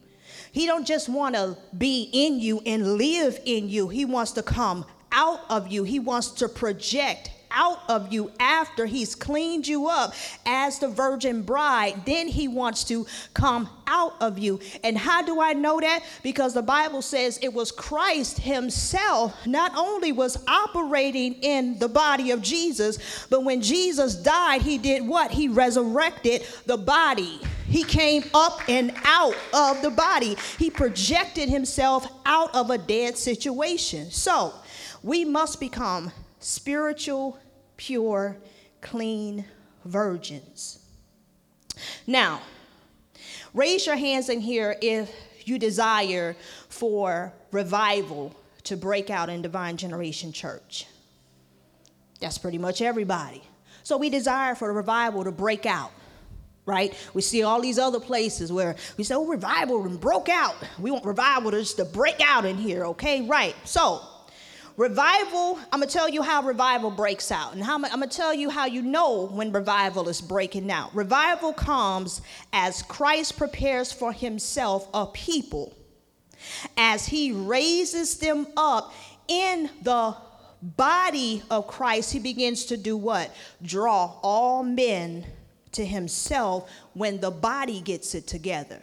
He 0.52 0.66
don't 0.66 0.88
just 0.88 1.10
want 1.10 1.36
to 1.36 1.58
be 1.78 2.10
in 2.12 2.40
you 2.40 2.62
and 2.66 2.98
live 2.98 3.40
in 3.46 3.70
you. 3.70 3.90
He 3.90 4.06
wants 4.06 4.32
to 4.34 4.44
come 4.44 4.86
out 5.12 5.42
of 5.50 5.68
you. 5.68 5.84
He 5.84 6.00
wants 6.00 6.32
to 6.32 6.50
project 6.50 7.32
out 7.52 7.80
of 7.90 8.12
you 8.12 8.32
after 8.40 8.86
he's 8.86 9.16
cleaned 9.16 9.68
you 9.68 9.88
up 9.88 10.14
as 10.46 10.80
the 10.80 10.88
virgin 10.88 11.42
bride. 11.42 12.06
Then 12.06 12.28
he 12.28 12.48
wants 12.48 12.84
to 12.86 13.06
come 13.34 13.70
out 13.88 14.14
of 14.22 14.40
you. 14.40 14.60
And 14.84 14.98
how 14.98 15.22
do 15.22 15.42
I 15.42 15.54
know 15.54 15.80
that? 15.80 16.04
Because 16.24 16.54
the 16.54 16.62
Bible 16.62 17.02
says 17.02 17.40
it 17.42 17.54
was 17.54 17.72
Christ 17.72 18.40
himself 18.40 19.36
not 19.46 19.74
only 19.76 20.12
was 20.12 20.44
operating 20.48 21.34
in 21.36 21.78
the 21.80 21.90
body 21.90 22.32
of 22.32 22.42
Jesus, 22.42 23.28
but 23.30 23.44
when 23.44 23.62
Jesus 23.62 24.16
died, 24.16 24.62
he 24.62 24.78
did 24.78 25.06
what? 25.06 25.32
He 25.32 25.48
resurrected 25.48 26.44
the 26.66 26.78
body. 26.78 27.40
He 27.68 27.84
came 27.84 28.24
up 28.34 28.60
and 28.68 28.94
out 29.06 29.36
of 29.54 29.82
the 29.82 29.92
body. 29.92 30.36
He 30.58 30.70
projected 30.70 31.48
himself 31.50 32.08
out 32.26 32.54
of 32.54 32.70
a 32.70 32.78
dead 32.78 33.18
situation. 33.18 34.12
So, 34.12 34.54
we 35.04 35.26
must 35.26 35.60
become 35.60 36.12
spiritual, 36.42 37.40
pure, 37.78 38.36
clean 38.82 39.46
virgins. 39.86 40.80
Now, 42.06 42.42
raise 43.54 43.86
your 43.86 43.96
hands 43.96 44.28
in 44.30 44.42
here 44.42 44.76
if 44.82 45.10
you 45.46 45.58
desire 45.58 46.36
for 46.68 47.32
revival 47.52 48.36
to 48.64 48.76
break 48.76 49.10
out 49.10 49.30
in 49.30 49.42
Divine 49.42 49.78
Generation 49.78 50.32
Church. 50.34 50.86
That's 52.20 52.38
pretty 52.38 52.58
much 52.58 52.82
everybody. 52.82 53.42
So 53.84 53.98
we 53.98 54.10
desire 54.10 54.54
for 54.54 54.68
the 54.68 54.74
revival 54.74 55.24
to 55.24 55.32
break 55.32 55.66
out, 55.66 55.92
right? 56.66 56.96
We 57.14 57.22
see 57.22 57.42
all 57.42 57.62
these 57.62 57.80
other 57.80 58.00
places 58.00 58.52
where 58.52 58.76
we 58.98 59.04
say, 59.04 59.16
oh, 59.16 59.26
revival 59.26 59.88
broke 59.90 60.30
out. 60.30 60.56
We 60.78 60.92
want 60.92 61.06
revival 61.06 61.52
to 61.52 61.60
just 61.60 61.78
to 61.78 61.86
break 61.86 62.22
out 62.22 62.46
in 62.46 62.58
here, 62.58 62.86
okay? 62.88 63.22
Right. 63.22 63.56
So 63.64 64.04
Revival, 64.82 65.60
I'm 65.72 65.80
gonna 65.80 65.86
tell 65.86 66.10
you 66.10 66.24
how 66.24 66.42
revival 66.42 66.90
breaks 66.90 67.32
out, 67.32 67.54
and 67.54 67.64
how, 67.64 67.76
I'm 67.76 67.82
gonna 67.82 68.08
tell 68.08 68.34
you 68.34 68.50
how 68.50 68.66
you 68.66 68.82
know 68.82 69.28
when 69.28 69.52
revival 69.52 70.10
is 70.10 70.22
breaking 70.22 70.72
out. 70.72 70.96
Revival 70.96 71.54
comes 71.54 72.24
as 72.52 72.82
Christ 72.82 73.38
prepares 73.38 73.92
for 73.92 74.12
himself 74.12 74.88
a 74.92 75.06
people, 75.06 75.78
as 76.76 77.06
he 77.06 77.32
raises 77.32 78.18
them 78.18 78.48
up 78.58 78.92
in 79.28 79.70
the 79.84 80.18
body 80.64 81.44
of 81.52 81.68
Christ, 81.68 82.12
he 82.12 82.18
begins 82.18 82.66
to 82.66 82.76
do 82.76 82.98
what? 82.98 83.30
Draw 83.62 84.16
all 84.24 84.64
men 84.64 85.28
to 85.74 85.86
himself 85.86 86.68
when 86.94 87.20
the 87.20 87.30
body 87.30 87.82
gets 87.82 88.16
it 88.16 88.26
together 88.26 88.82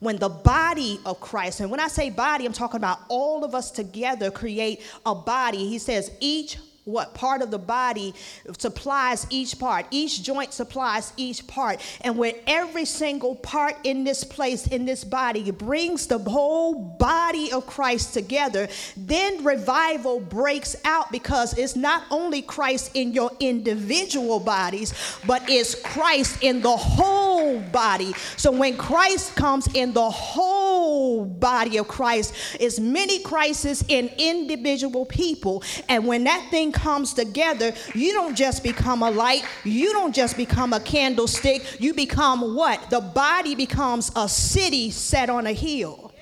when 0.00 0.16
the 0.16 0.28
body 0.28 1.00
of 1.04 1.20
Christ, 1.20 1.60
and 1.60 1.70
when 1.70 1.80
I 1.80 1.88
say 1.88 2.10
body, 2.10 2.46
I'm 2.46 2.52
talking 2.52 2.78
about 2.78 3.00
all 3.08 3.44
of 3.44 3.54
us 3.54 3.70
together 3.70 4.30
create 4.30 4.82
a 5.04 5.14
body. 5.14 5.68
He 5.68 5.78
says 5.78 6.10
each 6.20 6.58
what 6.88 7.14
part 7.14 7.42
of 7.42 7.50
the 7.50 7.58
body 7.58 8.14
supplies 8.58 9.26
each 9.30 9.58
part. 9.58 9.86
Each 9.90 10.22
joint 10.22 10.52
supplies 10.52 11.12
each 11.16 11.46
part. 11.46 11.80
And 12.00 12.16
when 12.16 12.34
every 12.46 12.84
single 12.84 13.36
part 13.36 13.76
in 13.84 14.04
this 14.04 14.24
place, 14.24 14.66
in 14.66 14.86
this 14.86 15.04
body, 15.04 15.50
brings 15.50 16.06
the 16.06 16.18
whole 16.18 16.74
body 16.74 17.52
of 17.52 17.66
Christ 17.66 18.14
together, 18.14 18.68
then 18.96 19.44
revival 19.44 20.20
breaks 20.20 20.76
out 20.84 21.12
because 21.12 21.56
it's 21.58 21.76
not 21.76 22.04
only 22.10 22.42
Christ 22.42 22.92
in 22.94 23.12
your 23.12 23.30
individual 23.38 24.40
bodies, 24.40 24.94
but 25.26 25.42
it's 25.48 25.74
Christ 25.74 26.42
in 26.42 26.62
the 26.62 26.76
whole 26.76 27.60
body. 27.60 28.12
So 28.36 28.50
when 28.50 28.76
Christ 28.76 29.36
comes 29.36 29.68
in 29.74 29.92
the 29.92 30.10
whole 30.10 31.24
body 31.24 31.76
of 31.76 31.88
Christ, 31.88 32.34
it's 32.58 32.80
many 32.80 33.20
crises 33.20 33.84
in 33.88 34.10
individual 34.18 35.04
people. 35.04 35.62
And 35.88 36.06
when 36.06 36.24
that 36.24 36.48
thing 36.50 36.72
comes 36.82 37.12
together, 37.14 37.72
you 37.94 38.12
don't 38.12 38.36
just 38.36 38.62
become 38.62 39.02
a 39.02 39.10
light, 39.10 39.44
you 39.64 39.92
don't 39.92 40.14
just 40.14 40.36
become 40.36 40.72
a 40.72 40.80
candlestick, 40.80 41.80
you 41.80 41.94
become 41.94 42.54
what? 42.54 42.90
The 42.90 43.00
body 43.00 43.54
becomes 43.54 44.10
a 44.16 44.28
city 44.28 44.90
set 44.90 45.30
on 45.30 45.46
a 45.46 45.52
hill 45.52 46.12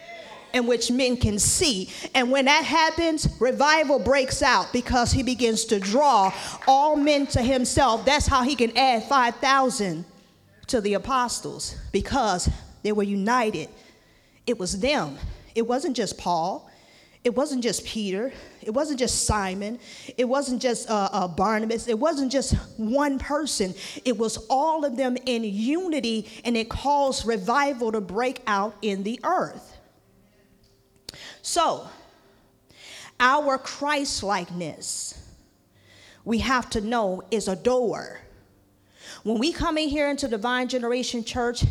in 0.53 0.67
which 0.67 0.91
men 0.91 1.17
can 1.17 1.39
see. 1.39 1.91
And 2.15 2.31
when 2.31 2.47
that 2.47 2.65
happens, 2.65 3.29
revival 3.39 3.99
breaks 3.99 4.43
out 4.43 4.73
because 4.73 5.13
he 5.13 5.23
begins 5.23 5.65
to 5.67 5.79
draw 5.79 6.33
all 6.67 6.97
men 6.97 7.27
to 7.29 7.43
himself. 7.43 8.05
That's 8.05 8.27
how 8.27 8.43
he 8.43 8.57
can 8.57 8.77
add 8.77 9.05
5,000 9.05 10.05
to 10.69 10.81
the 10.81 10.95
apostles 10.95 11.77
because 11.93 12.49
they 12.83 12.93
were 12.93 13.03
united. 13.03 13.69
It 14.47 14.59
was 14.59 14.81
them, 14.81 15.19
it 15.55 15.67
wasn't 15.67 15.97
just 15.97 16.17
Paul, 16.19 16.71
it 17.27 17.35
wasn't 17.35 17.61
just 17.61 17.85
Peter, 17.85 18.33
it 18.63 18.71
wasn't 18.71 19.01
just 19.01 19.25
Simon, 19.25 19.81
it 20.17 20.27
wasn't 20.27 20.63
just 20.63 20.89
uh, 20.89 21.09
uh, 21.11 21.27
Barnabas, 21.27 21.89
it 21.89 21.99
wasn't 21.99 22.31
just 22.31 22.55
one 22.77 23.19
person. 23.19 23.75
It 24.05 24.17
was 24.17 24.47
all 24.49 24.85
of 24.85 24.97
them 24.97 25.17
in 25.27 25.43
unity, 25.43 26.29
and 26.45 26.57
it 26.57 26.69
caused 26.69 27.27
revival 27.27 27.91
to 27.91 28.01
break 28.01 28.43
out 28.47 28.77
in 28.81 29.03
the 29.03 29.19
earth. 29.25 29.77
So, 31.43 31.89
our 33.19 33.59
Christ 33.59 34.23
likeness, 34.23 35.21
we 36.25 36.39
have 36.39 36.71
to 36.71 36.81
know, 36.81 37.25
is 37.33 37.49
a 37.49 37.57
door. 37.57 38.21
When 39.25 39.39
we 39.39 39.53
come 39.53 39.79
in 39.79 39.89
here 39.89 40.09
into 40.09 40.29
Divine 40.29 40.69
Generation 40.69 41.25
Church, 41.25 41.65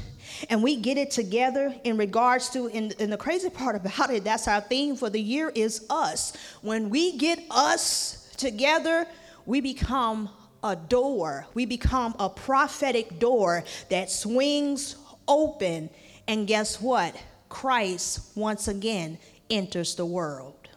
and 0.50 0.62
we 0.62 0.76
get 0.76 0.98
it 0.98 1.12
together 1.12 1.74
in 1.84 1.98
regards 1.98 2.50
to 2.50 2.68
and, 2.70 2.94
and 3.00 3.12
the 3.12 3.18
crazy 3.18 3.50
part 3.50 3.76
about 3.76 4.10
it 4.10 4.24
that's 4.24 4.48
our 4.48 4.62
theme 4.62 4.96
for 4.96 5.10
the 5.10 5.22
year 5.22 5.52
is 5.56 5.86
us. 5.90 6.34
When 6.62 6.90
we 6.90 7.18
get 7.18 7.40
us 7.50 8.30
together 8.38 9.08
we 9.46 9.62
become 9.62 10.30
a 10.66 10.76
door. 10.76 11.46
We 11.54 11.66
become 11.66 12.16
a 12.18 12.28
prophetic 12.28 13.20
door 13.20 13.64
that 13.90 14.10
swings 14.10 14.96
open. 15.28 15.92
And 16.28 16.48
guess 16.48 16.82
what? 16.82 17.16
Christ 17.50 18.36
once 18.36 18.68
again 18.68 19.20
enters 19.50 19.96
the 19.96 20.06
world. 20.06 20.68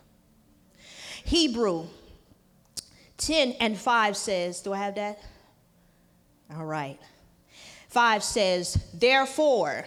Hebrew 1.25 1.87
10 3.17 3.57
and 3.61 3.77
5 3.77 4.17
says 4.17 4.61
do 4.61 4.73
i 4.73 4.79
have 4.79 4.95
that? 4.95 5.21
All 6.55 6.65
right 6.65 6.99
5 7.89 8.23
says, 8.23 8.79
Therefore, 8.95 9.85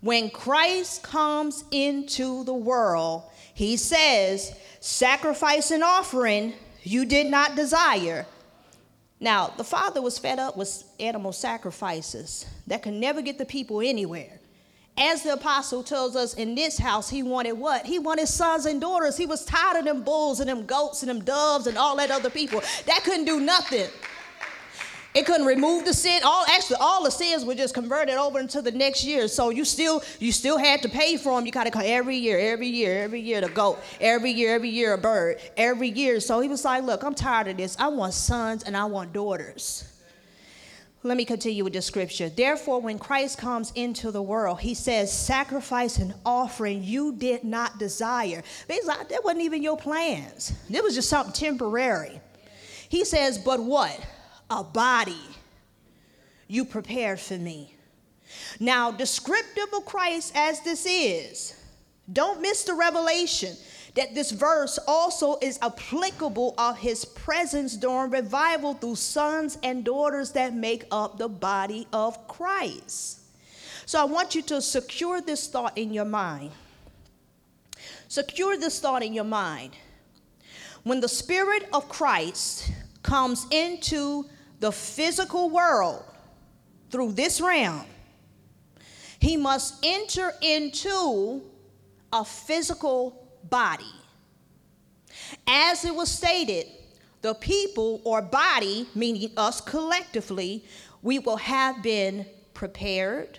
when 0.00 0.30
Christ 0.30 1.02
comes 1.02 1.64
into 1.70 2.44
the 2.44 2.54
world, 2.54 3.24
he 3.54 3.76
says, 3.76 4.56
Sacrifice 4.80 5.70
and 5.70 5.82
offering 5.84 6.54
you 6.82 7.04
did 7.04 7.26
not 7.26 7.56
desire. 7.56 8.26
Now, 9.20 9.52
the 9.56 9.64
Father 9.64 10.00
was 10.00 10.18
fed 10.18 10.38
up 10.38 10.56
with 10.56 10.82
animal 10.98 11.32
sacrifices 11.32 12.46
that 12.66 12.82
could 12.82 12.94
never 12.94 13.20
get 13.20 13.36
the 13.36 13.44
people 13.44 13.82
anywhere. 13.82 14.40
As 14.96 15.22
the 15.22 15.34
apostle 15.34 15.82
tells 15.82 16.16
us 16.16 16.34
in 16.34 16.54
this 16.54 16.78
house, 16.78 17.08
he 17.08 17.22
wanted 17.22 17.52
what? 17.52 17.86
He 17.86 17.98
wanted 17.98 18.28
sons 18.28 18.66
and 18.66 18.80
daughters. 18.80 19.16
He 19.16 19.26
was 19.26 19.44
tired 19.44 19.78
of 19.78 19.84
them 19.84 20.02
bulls 20.02 20.40
and 20.40 20.48
them 20.48 20.66
goats 20.66 21.02
and 21.02 21.10
them 21.10 21.22
doves 21.22 21.66
and 21.66 21.78
all 21.78 21.96
that 21.96 22.10
other 22.10 22.30
people. 22.30 22.62
That 22.86 23.02
couldn't 23.04 23.26
do 23.26 23.40
nothing. 23.40 23.88
It 25.12 25.26
couldn't 25.26 25.46
remove 25.46 25.84
the 25.84 25.92
sin. 25.92 26.22
All 26.24 26.44
actually, 26.48 26.76
all 26.80 27.02
the 27.02 27.10
sins 27.10 27.44
were 27.44 27.54
just 27.54 27.74
converted 27.74 28.14
over 28.14 28.38
into 28.38 28.62
the 28.62 28.70
next 28.70 29.04
year. 29.04 29.26
So 29.26 29.50
you 29.50 29.64
still, 29.64 30.02
you 30.20 30.30
still 30.30 30.56
had 30.56 30.82
to 30.82 30.88
pay 30.88 31.16
for 31.16 31.36
them. 31.36 31.46
You 31.46 31.52
got 31.52 31.64
to 31.64 31.70
come 31.72 31.82
every 31.84 32.16
year, 32.16 32.38
every 32.38 32.68
year, 32.68 33.02
every 33.02 33.20
year 33.20 33.40
the 33.40 33.48
goat, 33.48 33.80
every 34.00 34.30
year, 34.30 34.54
every 34.54 34.68
year 34.68 34.92
a 34.92 34.98
bird, 34.98 35.40
every 35.56 35.88
year. 35.88 36.20
So 36.20 36.40
he 36.40 36.48
was 36.48 36.64
like, 36.64 36.84
"Look, 36.84 37.02
I'm 37.02 37.14
tired 37.14 37.48
of 37.48 37.56
this. 37.56 37.76
I 37.80 37.88
want 37.88 38.14
sons 38.14 38.62
and 38.62 38.76
I 38.76 38.84
want 38.84 39.12
daughters." 39.12 39.84
Let 41.02 41.16
me 41.16 41.24
continue 41.24 41.64
with 41.64 41.72
the 41.72 41.80
scripture. 41.80 42.28
Therefore, 42.28 42.78
when 42.78 42.98
Christ 42.98 43.38
comes 43.38 43.72
into 43.74 44.10
the 44.10 44.20
world, 44.20 44.60
he 44.60 44.74
says, 44.74 45.10
Sacrifice 45.10 45.96
and 45.96 46.12
offering 46.26 46.84
you 46.84 47.14
did 47.14 47.42
not 47.42 47.78
desire. 47.78 48.42
Basically, 48.68 49.06
that 49.08 49.24
wasn't 49.24 49.40
even 49.40 49.62
your 49.62 49.78
plans. 49.78 50.52
It 50.68 50.84
was 50.84 50.94
just 50.94 51.08
something 51.08 51.32
temporary. 51.32 52.20
He 52.90 53.06
says, 53.06 53.38
But 53.38 53.60
what? 53.64 53.98
A 54.50 54.64
body 54.64 55.22
you 56.48 56.64
prepared 56.64 57.20
for 57.20 57.38
me. 57.38 57.74
Now, 58.58 58.90
descriptive 58.90 59.72
of 59.72 59.84
Christ 59.84 60.32
as 60.34 60.60
this 60.60 60.86
is, 60.86 61.56
don't 62.12 62.40
miss 62.42 62.64
the 62.64 62.74
revelation 62.74 63.56
that 63.94 64.14
this 64.14 64.30
verse 64.30 64.78
also 64.86 65.36
is 65.40 65.58
applicable 65.62 66.54
of 66.58 66.78
his 66.78 67.04
presence 67.04 67.76
during 67.76 68.10
revival 68.10 68.74
through 68.74 68.96
sons 68.96 69.58
and 69.62 69.84
daughters 69.84 70.32
that 70.32 70.54
make 70.54 70.84
up 70.90 71.18
the 71.18 71.28
body 71.28 71.86
of 71.92 72.28
Christ. 72.28 73.20
So 73.86 74.00
I 74.00 74.04
want 74.04 74.34
you 74.34 74.42
to 74.42 74.62
secure 74.62 75.20
this 75.20 75.48
thought 75.48 75.76
in 75.76 75.92
your 75.92 76.04
mind. 76.04 76.52
Secure 78.08 78.56
this 78.56 78.78
thought 78.78 79.02
in 79.02 79.12
your 79.12 79.24
mind. 79.24 79.72
When 80.84 81.00
the 81.00 81.08
Spirit 81.08 81.68
of 81.72 81.88
Christ 81.88 82.70
comes 83.02 83.46
into 83.50 84.26
the 84.60 84.70
physical 84.70 85.50
world 85.50 86.04
through 86.90 87.12
this 87.12 87.40
realm, 87.40 87.84
he 89.18 89.36
must 89.36 89.74
enter 89.84 90.32
into 90.40 91.42
a 92.12 92.24
physical 92.24 93.26
body. 93.48 93.84
As 95.46 95.84
it 95.84 95.94
was 95.94 96.10
stated, 96.10 96.66
the 97.22 97.34
people 97.34 98.00
or 98.04 98.22
body, 98.22 98.88
meaning 98.94 99.30
us 99.36 99.60
collectively, 99.60 100.64
we 101.02 101.18
will 101.18 101.36
have 101.36 101.82
been 101.82 102.26
prepared 102.54 103.38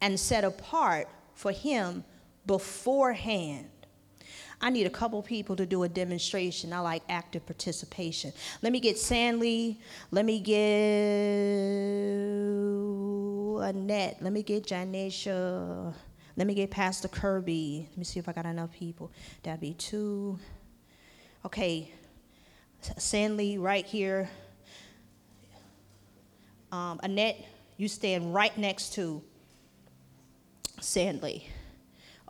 and 0.00 0.18
set 0.18 0.44
apart 0.44 1.08
for 1.34 1.50
him 1.50 2.04
beforehand. 2.46 3.68
I 4.64 4.70
need 4.70 4.86
a 4.86 4.90
couple 4.90 5.20
people 5.20 5.56
to 5.56 5.66
do 5.66 5.82
a 5.82 5.88
demonstration. 5.90 6.72
I 6.72 6.78
like 6.78 7.02
active 7.10 7.44
participation. 7.44 8.32
Let 8.62 8.72
me 8.72 8.80
get 8.80 8.96
Sandley. 8.96 9.76
Let 10.10 10.24
me 10.24 10.40
get 10.40 10.56
Annette. 13.68 14.16
Let 14.22 14.32
me 14.32 14.42
get 14.42 14.64
Janesha. 14.66 15.92
Let 16.34 16.46
me 16.46 16.54
get 16.54 16.70
Pastor 16.70 17.08
Kirby. 17.08 17.88
Let 17.90 17.98
me 17.98 18.04
see 18.04 18.18
if 18.18 18.26
I 18.26 18.32
got 18.32 18.46
enough 18.46 18.72
people. 18.72 19.12
That'd 19.42 19.60
be 19.60 19.74
two. 19.74 20.38
Okay, 21.44 21.92
Sandley 22.82 23.60
right 23.60 23.84
here. 23.84 24.30
Um, 26.72 27.00
Annette, 27.02 27.36
you 27.76 27.88
stand 27.88 28.32
right 28.32 28.56
next 28.56 28.94
to 28.94 29.22
Sandley. 30.80 31.42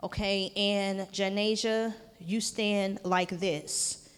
Okay, 0.03 0.51
and 0.57 0.99
Janasia, 1.13 1.93
you 2.19 2.41
stand 2.41 2.99
like 3.03 3.29
this 3.29 4.09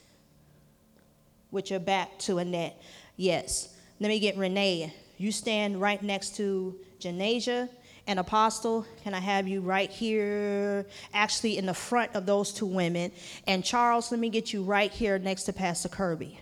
with 1.51 1.71
your 1.71 1.79
back 1.79 2.17
to 2.19 2.37
Annette. 2.37 2.81
Yes. 3.15 3.73
Let 3.99 4.09
me 4.09 4.19
get 4.19 4.37
Renee. 4.37 4.93
You 5.17 5.31
stand 5.31 5.81
right 5.81 6.01
next 6.01 6.35
to 6.37 6.75
Janasia 6.99 7.69
and 8.05 8.19
Apostle. 8.19 8.85
Can 9.03 9.13
I 9.13 9.19
have 9.19 9.47
you 9.47 9.61
right 9.61 9.89
here, 9.89 10.85
actually 11.13 11.57
in 11.57 11.65
the 11.65 11.73
front 11.73 12.13
of 12.15 12.25
those 12.25 12.53
two 12.53 12.65
women? 12.65 13.11
And 13.47 13.63
Charles, 13.63 14.11
let 14.11 14.19
me 14.19 14.29
get 14.29 14.53
you 14.53 14.63
right 14.63 14.91
here 14.91 15.17
next 15.17 15.43
to 15.43 15.53
Pastor 15.53 15.89
Kirby. 15.89 16.39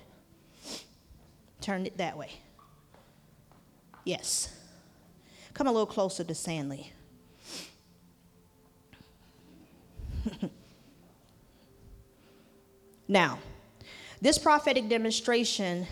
Turn 1.62 1.86
it 1.86 1.98
that 1.98 2.18
way. 2.18 2.32
Yes. 4.04 4.50
Come 5.54 5.68
a 5.68 5.72
little 5.72 5.86
closer 5.86 6.24
to 6.24 6.34
Sandley. 6.34 6.88
Now, 13.08 13.40
this 14.22 14.38
prophetic 14.38 14.90
demonstration, 14.90 15.86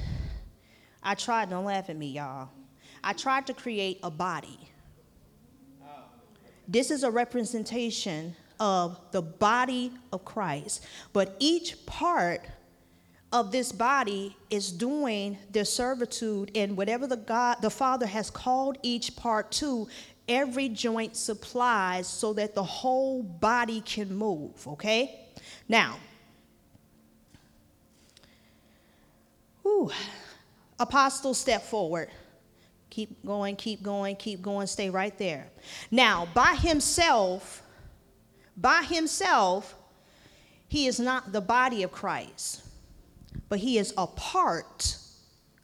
I 1.01 1.16
tried, 1.16 1.49
don't 1.49 1.66
laugh 1.66 1.89
at 1.89 1.97
me, 1.97 2.07
y'all. 2.07 2.49
I 3.03 3.14
tried 3.14 3.47
to 3.47 3.53
create 3.53 3.99
a 4.01 4.09
body. 4.09 4.59
This 6.68 6.89
is 6.89 7.03
a 7.03 7.11
representation 7.11 8.36
of 8.59 8.99
the 9.11 9.22
body 9.22 9.91
of 10.14 10.24
Christ, 10.24 10.86
but 11.11 11.36
each 11.39 11.86
part 11.86 12.41
of 13.34 13.51
this 13.51 13.72
body 13.72 14.38
is 14.49 14.72
doing 14.72 15.38
their 15.51 15.66
servitude 15.66 16.51
in 16.53 16.76
whatever 16.76 17.05
the 17.05 17.18
God 17.18 17.57
the 17.61 17.70
Father 17.70 18.05
has 18.05 18.30
called 18.30 18.78
each 18.82 19.16
part 19.16 19.51
to 19.53 19.88
every 20.30 20.70
joint 20.70 21.18
supplies 21.18 22.07
so 22.07 22.32
that 22.34 22.55
the 22.55 22.64
whole 22.64 23.24
body 23.24 23.82
can 23.82 24.16
move, 24.16 24.66
okay? 24.68 25.20
Now, 25.68 25.97
Whew. 29.64 29.91
Apostle, 30.80 31.34
step 31.34 31.64
forward. 31.64 32.09
Keep 32.89 33.26
going, 33.26 33.55
keep 33.55 33.82
going, 33.82 34.16
keep 34.16 34.41
going, 34.41 34.68
stay 34.68 34.89
right 34.89 35.18
there. 35.18 35.47
Now, 35.89 36.28
by 36.34 36.55
himself, 36.55 37.64
by 38.55 38.84
himself, 38.84 39.76
he 40.68 40.86
is 40.86 40.99
not 40.99 41.32
the 41.32 41.41
body 41.41 41.84
of 41.84 41.91
Christ, 41.91 42.61
but 43.49 43.59
he 43.59 43.78
is 43.78 43.93
a 43.97 44.05
part 44.05 44.97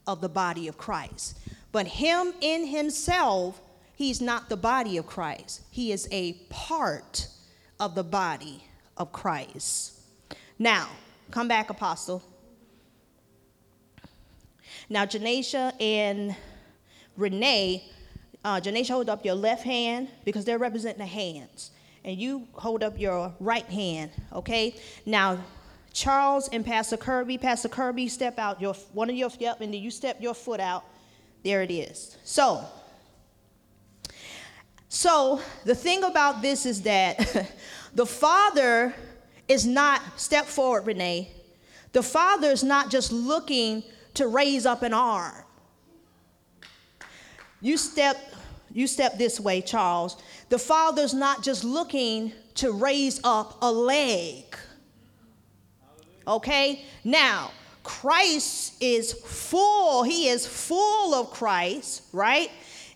of 0.07 0.21
the 0.21 0.29
body 0.29 0.67
of 0.67 0.77
Christ. 0.77 1.37
But 1.71 1.87
him 1.87 2.33
in 2.41 2.65
himself, 2.65 3.61
he's 3.95 4.21
not 4.21 4.49
the 4.49 4.57
body 4.57 4.97
of 4.97 5.05
Christ. 5.05 5.61
He 5.69 5.91
is 5.91 6.07
a 6.11 6.33
part 6.49 7.27
of 7.79 7.93
the 7.93 8.03
body 8.03 8.63
of 8.97 9.11
Christ. 9.11 9.93
Now, 10.57 10.89
come 11.29 11.47
back, 11.47 11.69
Apostle. 11.69 12.23
Now, 14.89 15.05
Janesha 15.05 15.73
and 15.79 16.35
Renee, 17.15 17.83
uh, 18.43 18.59
hold 18.87 19.09
up 19.09 19.23
your 19.23 19.35
left 19.35 19.63
hand 19.63 20.07
because 20.25 20.45
they're 20.45 20.57
representing 20.57 20.99
the 20.99 21.05
hands. 21.05 21.71
And 22.03 22.17
you 22.17 22.47
hold 22.53 22.81
up 22.81 22.99
your 22.99 23.33
right 23.39 23.65
hand, 23.65 24.11
okay? 24.33 24.75
Now, 25.05 25.37
Charles 25.93 26.47
and 26.49 26.65
Pastor 26.65 26.97
Kirby, 26.97 27.37
Pastor 27.37 27.69
Kirby, 27.69 28.07
step 28.07 28.39
out 28.39 28.59
your 28.61 28.73
one 28.93 29.09
of 29.09 29.15
your 29.15 29.29
yep, 29.39 29.61
and 29.61 29.73
then 29.73 29.81
you 29.81 29.91
step 29.91 30.21
your 30.21 30.33
foot 30.33 30.59
out. 30.59 30.85
There 31.43 31.61
it 31.61 31.71
is. 31.71 32.17
So, 32.23 32.65
so 34.87 35.41
the 35.65 35.75
thing 35.75 36.03
about 36.03 36.41
this 36.41 36.65
is 36.65 36.81
that 36.83 37.51
the 37.93 38.05
father 38.05 38.95
is 39.47 39.65
not 39.65 40.01
step 40.19 40.45
forward, 40.45 40.87
Renee. 40.87 41.31
The 41.91 42.03
father 42.03 42.49
is 42.49 42.63
not 42.63 42.89
just 42.89 43.11
looking 43.11 43.83
to 44.15 44.27
raise 44.27 44.65
up 44.65 44.83
an 44.83 44.93
arm. 44.93 45.43
You 47.61 47.77
step, 47.77 48.17
you 48.71 48.87
step 48.87 49.17
this 49.17 49.39
way, 49.39 49.61
Charles. 49.61 50.17
The 50.49 50.59
Father's 50.59 51.13
not 51.13 51.43
just 51.43 51.63
looking 51.63 52.31
to 52.55 52.71
raise 52.71 53.19
up 53.23 53.57
a 53.61 53.71
leg. 53.71 54.43
Okay? 56.27 56.85
Now, 57.03 57.51
Christ 57.83 58.81
is 58.81 59.13
full. 59.13 60.03
He 60.03 60.29
is 60.29 60.45
full 60.45 61.13
of 61.13 61.31
Christ, 61.31 62.03
right? 62.13 62.49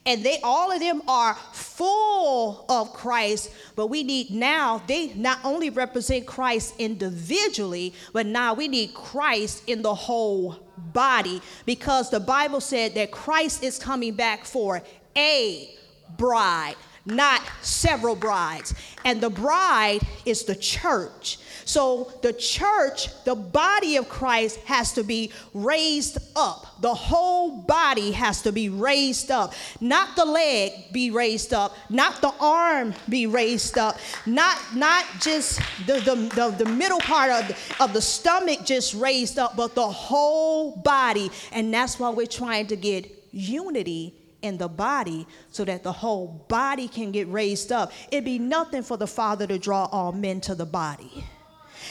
and 0.06 0.24
they 0.24 0.40
all 0.44 0.72
of 0.72 0.80
them 0.80 1.02
are 1.08 1.36
full 1.54 2.66
of 2.68 2.94
Christ, 2.94 3.52
but 3.76 3.88
we 3.88 4.04
need 4.04 4.32
now, 4.32 4.82
they 4.88 5.14
not 5.14 5.40
only 5.44 5.70
represent 5.70 6.26
Christ 6.26 6.76
individually, 6.78 7.94
but 8.12 8.26
now 8.26 8.54
we 8.54 8.68
need 8.68 8.94
Christ 8.94 9.64
in 9.68 9.82
the 9.82 9.96
whole 9.96 10.63
body 10.78 11.42
because 11.66 12.10
the 12.10 12.20
Bible 12.20 12.62
said 12.62 12.96
that 12.96 13.12
Christ 13.12 13.64
is 13.64 13.80
coming 13.80 14.14
back 14.14 14.46
for 14.46 14.82
a 15.16 15.76
bride, 16.18 16.76
not 17.06 17.42
several 17.62 18.16
brides. 18.16 18.74
And 19.06 19.22
the 19.22 19.30
bride 19.30 20.02
is 20.26 20.44
the 20.44 20.56
church. 20.56 21.38
So 21.66 22.12
the 22.22 22.34
church, 22.34 23.08
the 23.24 23.36
body 23.36 23.98
of 23.98 24.10
Christ, 24.10 24.60
has 24.66 24.94
to 24.94 25.04
be 25.04 25.32
raised 25.54 26.18
up. 26.36 26.82
The 26.82 26.94
whole 26.94 27.62
body 27.62 28.12
has 28.12 28.42
to 28.44 28.52
be 28.52 28.70
raised 28.70 29.32
up. 29.32 29.54
Not 29.80 30.16
the 30.16 30.26
leg 30.26 30.92
be 30.92 31.12
raised 31.12 31.54
up, 31.54 31.76
not 31.90 32.22
the 32.22 32.34
arm 32.40 32.94
be 33.08 33.28
raised 33.28 33.78
up, 33.78 33.98
not, 34.26 34.58
not 34.76 35.06
just 35.22 35.60
the, 35.86 36.00
the, 36.02 36.16
the, 36.36 36.64
the 36.64 36.70
middle 36.70 37.00
part 37.00 37.32
of 37.32 37.48
the, 37.48 37.84
of 37.84 37.94
the 37.94 38.02
stomach 38.02 38.66
just 38.66 38.94
raised 38.94 39.40
up, 39.40 39.56
but 39.56 39.76
the 39.76 39.88
whole 39.88 40.76
body. 40.78 41.32
And 41.52 41.74
that's 41.74 42.00
why 42.00 42.10
we're 42.10 42.26
trying 42.28 42.68
to 42.68 42.76
get 42.76 43.10
unity 43.32 44.14
in 44.42 44.58
the 44.58 44.68
body 44.68 45.26
so 45.50 45.66
that 45.66 45.84
the 45.84 45.92
whole 45.92 46.46
body 46.50 46.88
can 46.88 47.12
get 47.12 47.28
raised 47.30 47.72
up. 47.72 47.92
It'd 48.12 48.26
be 48.26 48.38
nothing 48.38 48.84
for 48.84 48.98
the 48.98 49.08
Father 49.08 49.48
to 49.48 49.58
draw 49.58 49.86
all 49.86 50.12
men 50.12 50.42
to 50.42 50.54
the 50.54 50.66
body. 50.66 51.24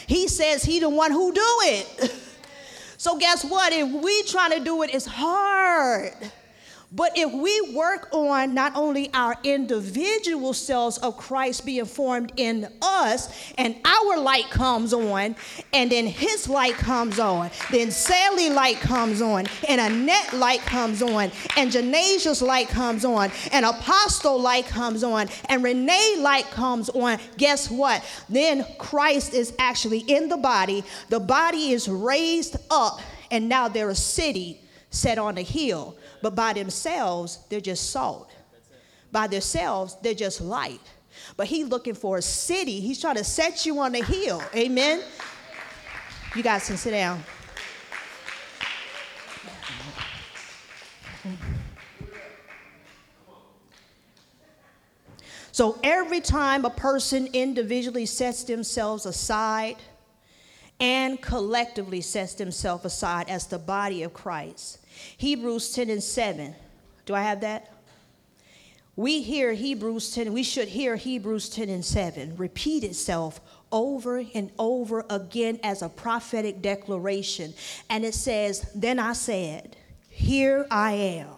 He 0.06 0.28
says 0.28 0.62
he 0.64 0.80
the 0.80 0.88
one 0.88 1.10
who 1.10 1.32
do 1.32 1.40
it. 1.62 2.14
So 3.02 3.18
guess 3.18 3.44
what? 3.44 3.72
If 3.72 3.90
we 4.00 4.22
trying 4.22 4.56
to 4.56 4.60
do 4.60 4.84
it, 4.84 4.94
it's 4.94 5.06
hard. 5.06 6.12
But 6.94 7.12
if 7.16 7.32
we 7.32 7.74
work 7.74 8.08
on 8.12 8.52
not 8.52 8.76
only 8.76 9.08
our 9.14 9.36
individual 9.44 10.52
selves 10.52 10.98
of 10.98 11.16
Christ 11.16 11.64
being 11.64 11.86
formed 11.86 12.32
in 12.36 12.68
us, 12.82 13.32
and 13.56 13.76
our 13.86 14.18
light 14.18 14.50
comes 14.50 14.92
on, 14.92 15.34
and 15.72 15.90
then 15.90 16.06
his 16.06 16.50
light 16.50 16.74
comes 16.74 17.18
on, 17.18 17.50
then 17.70 17.90
Sally 17.90 18.50
light 18.50 18.78
comes 18.80 19.22
on, 19.22 19.46
and 19.70 19.80
Annette 19.80 20.34
light 20.34 20.60
comes 20.60 21.00
on, 21.00 21.30
and 21.56 21.70
Janasia's 21.70 22.42
light 22.42 22.68
comes 22.68 23.06
on, 23.06 23.30
and 23.52 23.64
Apostle 23.64 24.38
light 24.38 24.66
comes 24.66 25.02
on, 25.02 25.28
and 25.46 25.64
Renee 25.64 26.16
light 26.18 26.50
comes 26.50 26.90
on, 26.90 27.18
guess 27.38 27.70
what? 27.70 28.04
Then 28.28 28.66
Christ 28.76 29.32
is 29.32 29.54
actually 29.58 30.00
in 30.00 30.28
the 30.28 30.36
body. 30.36 30.84
The 31.08 31.20
body 31.20 31.72
is 31.72 31.88
raised 31.88 32.56
up, 32.70 33.00
and 33.30 33.48
now 33.48 33.68
they're 33.68 33.88
a 33.88 33.94
city 33.94 34.60
set 34.90 35.16
on 35.16 35.38
a 35.38 35.42
hill 35.42 35.96
but 36.22 36.34
by 36.34 36.52
themselves, 36.52 37.40
they're 37.48 37.60
just 37.60 37.90
salt. 37.90 38.30
By 39.10 39.26
themselves, 39.26 39.96
they're 40.02 40.14
just 40.14 40.40
light. 40.40 40.80
But 41.36 41.46
he's 41.46 41.66
looking 41.66 41.94
for 41.94 42.18
a 42.18 42.22
city. 42.22 42.80
He's 42.80 43.00
trying 43.00 43.16
to 43.16 43.24
set 43.24 43.66
you 43.66 43.78
on 43.80 43.94
a 43.94 44.02
hill. 44.02 44.42
Amen. 44.54 45.02
You 46.34 46.42
guys 46.42 46.66
can 46.66 46.76
sit 46.76 46.92
down. 46.92 47.22
So 55.52 55.78
every 55.82 56.22
time 56.22 56.64
a 56.64 56.70
person 56.70 57.28
individually 57.34 58.06
sets 58.06 58.44
themselves 58.44 59.04
aside 59.04 59.76
and 60.80 61.20
collectively 61.20 62.00
sets 62.00 62.34
themselves 62.34 62.86
aside 62.86 63.28
as 63.28 63.46
the 63.46 63.58
body 63.58 64.02
of 64.02 64.14
Christ, 64.14 64.78
Hebrews 65.16 65.72
10 65.72 65.90
and 65.90 66.02
7. 66.02 66.54
Do 67.06 67.14
I 67.14 67.22
have 67.22 67.40
that? 67.40 67.72
We 68.94 69.22
hear 69.22 69.52
Hebrews 69.54 70.14
10, 70.14 70.32
we 70.32 70.42
should 70.42 70.68
hear 70.68 70.96
Hebrews 70.96 71.48
10 71.48 71.70
and 71.70 71.84
7 71.84 72.36
repeat 72.36 72.84
itself 72.84 73.40
over 73.72 74.22
and 74.34 74.50
over 74.58 75.06
again 75.08 75.58
as 75.62 75.80
a 75.80 75.88
prophetic 75.88 76.60
declaration. 76.60 77.54
And 77.88 78.04
it 78.04 78.14
says, 78.14 78.70
Then 78.74 78.98
I 78.98 79.14
said, 79.14 79.76
Here 80.10 80.66
I 80.70 80.92
am. 80.92 81.28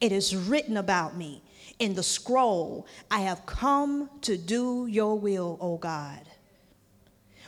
It 0.00 0.12
is 0.12 0.34
written 0.34 0.78
about 0.78 1.14
me 1.16 1.42
in 1.78 1.94
the 1.94 2.02
scroll. 2.02 2.86
I 3.10 3.20
have 3.20 3.44
come 3.44 4.08
to 4.22 4.38
do 4.38 4.86
your 4.86 5.18
will, 5.18 5.58
O 5.60 5.76
God. 5.76 6.20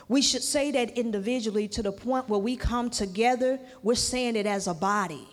We 0.07 0.21
should 0.21 0.43
say 0.43 0.71
that 0.71 0.97
individually 0.97 1.67
to 1.69 1.81
the 1.81 1.91
point 1.91 2.29
where 2.29 2.39
we 2.39 2.55
come 2.55 2.89
together, 2.89 3.59
we're 3.81 3.95
saying 3.95 4.35
it 4.35 4.45
as 4.45 4.67
a 4.67 4.73
body. 4.73 5.27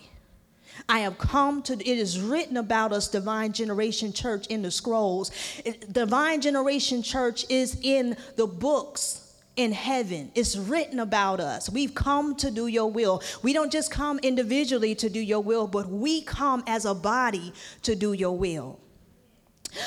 I 0.89 1.01
have 1.01 1.19
come 1.19 1.63
to, 1.65 1.75
it 1.75 1.87
is 1.87 2.21
written 2.21 2.57
about 2.57 2.93
us, 2.93 3.09
Divine 3.09 3.53
Generation 3.53 4.13
Church, 4.13 4.47
in 4.47 4.63
the 4.63 4.71
scrolls. 4.71 5.31
Divine 5.91 6.41
Generation 6.41 7.03
Church 7.03 7.45
is 7.51 7.79
in 7.83 8.17
the 8.37 8.47
books 8.47 9.35
in 9.57 9.73
heaven. 9.73 10.31
It's 10.35 10.57
written 10.57 10.99
about 11.01 11.41
us. 11.41 11.69
We've 11.69 11.95
come 11.95 12.35
to 12.37 12.51
do 12.51 12.67
your 12.67 12.91
will. 12.91 13.23
We 13.43 13.53
don't 13.53 13.71
just 13.71 13.91
come 13.91 14.19
individually 14.21 14.95
to 14.97 15.11
do 15.11 15.21
your 15.21 15.41
will, 15.41 15.67
but 15.67 15.89
we 15.89 16.23
come 16.23 16.65
as 16.67 16.87
a 16.87 16.95
body 16.95 17.53
to 17.83 17.95
do 17.95 18.15
your 18.15 18.37
will. 18.37 18.79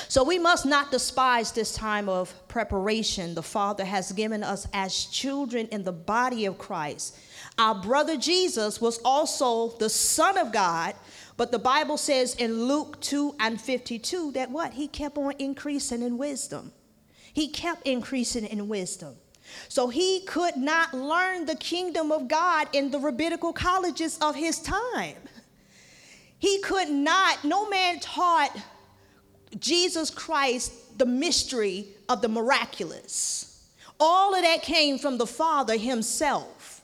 So 0.08 0.24
we 0.24 0.38
must 0.38 0.66
not 0.66 0.90
despise 0.90 1.52
this 1.52 1.72
time 1.72 2.08
of 2.08 2.34
preparation 2.48 3.34
the 3.34 3.42
Father 3.42 3.84
has 3.84 4.12
given 4.12 4.42
us 4.42 4.66
as 4.72 5.04
children 5.06 5.68
in 5.68 5.84
the 5.84 5.92
body 5.92 6.44
of 6.44 6.58
Christ. 6.58 7.16
Our 7.58 7.74
brother 7.74 8.16
Jesus 8.16 8.80
was 8.80 8.98
also 9.04 9.68
the 9.78 9.88
Son 9.88 10.36
of 10.38 10.52
God, 10.52 10.94
but 11.36 11.52
the 11.52 11.58
Bible 11.58 11.96
says 11.96 12.34
in 12.34 12.64
Luke 12.64 13.00
2 13.00 13.36
and 13.38 13.60
52 13.60 14.32
that 14.32 14.50
what? 14.50 14.74
He 14.74 14.88
kept 14.88 15.16
on 15.18 15.34
increasing 15.38 16.02
in 16.02 16.18
wisdom. 16.18 16.72
He 17.32 17.48
kept 17.48 17.86
increasing 17.86 18.44
in 18.46 18.68
wisdom. 18.68 19.14
So 19.68 19.88
he 19.88 20.20
could 20.20 20.56
not 20.56 20.92
learn 20.92 21.46
the 21.46 21.54
kingdom 21.54 22.10
of 22.10 22.26
God 22.26 22.68
in 22.72 22.90
the 22.90 22.98
rabbinical 22.98 23.52
colleges 23.52 24.18
of 24.18 24.34
his 24.34 24.58
time. 24.58 25.16
He 26.38 26.60
could 26.60 26.88
not, 26.88 27.44
no 27.44 27.68
man 27.68 28.00
taught 28.00 28.56
Jesus 29.58 30.10
Christ 30.10 30.98
the 30.98 31.06
mystery 31.06 31.88
of 32.08 32.22
the 32.22 32.28
miraculous. 32.28 33.68
All 33.98 34.34
of 34.34 34.42
that 34.42 34.62
came 34.62 34.98
from 34.98 35.18
the 35.18 35.26
Father 35.26 35.76
Himself. 35.76 36.82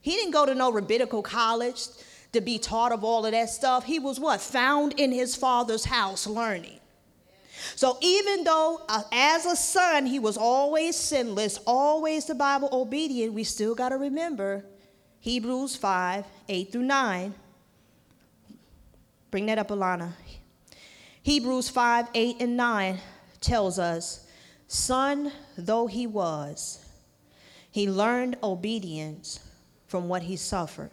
He 0.00 0.12
didn't 0.12 0.32
go 0.32 0.46
to 0.46 0.54
no 0.54 0.72
rabbinical 0.72 1.22
college 1.22 1.88
to 2.32 2.40
be 2.40 2.58
taught 2.58 2.92
of 2.92 3.04
all 3.04 3.26
of 3.26 3.32
that 3.32 3.50
stuff. 3.50 3.84
He 3.84 3.98
was 3.98 4.18
what? 4.20 4.40
Found 4.40 4.94
in 4.98 5.12
his 5.12 5.36
father's 5.36 5.84
house 5.84 6.26
learning. 6.26 6.78
So 7.74 7.98
even 8.00 8.44
though 8.44 8.80
uh, 8.88 9.02
as 9.12 9.44
a 9.44 9.56
son 9.56 10.06
he 10.06 10.18
was 10.18 10.36
always 10.36 10.96
sinless, 10.96 11.58
always 11.66 12.24
the 12.24 12.34
Bible 12.34 12.68
obedient, 12.72 13.34
we 13.34 13.44
still 13.44 13.74
got 13.74 13.90
to 13.90 13.96
remember 13.96 14.64
Hebrews 15.20 15.76
5 15.76 16.24
8 16.48 16.72
through 16.72 16.82
9. 16.82 17.34
Bring 19.30 19.46
that 19.46 19.58
up, 19.58 19.68
Alana. 19.68 20.12
Hebrews 21.30 21.68
5 21.68 22.08
8 22.12 22.36
and 22.40 22.56
9 22.56 22.98
tells 23.40 23.78
us, 23.78 24.26
Son 24.66 25.30
though 25.56 25.86
he 25.86 26.04
was, 26.04 26.84
he 27.70 27.88
learned 27.88 28.36
obedience 28.42 29.38
from 29.86 30.08
what 30.08 30.22
he 30.22 30.34
suffered. 30.34 30.90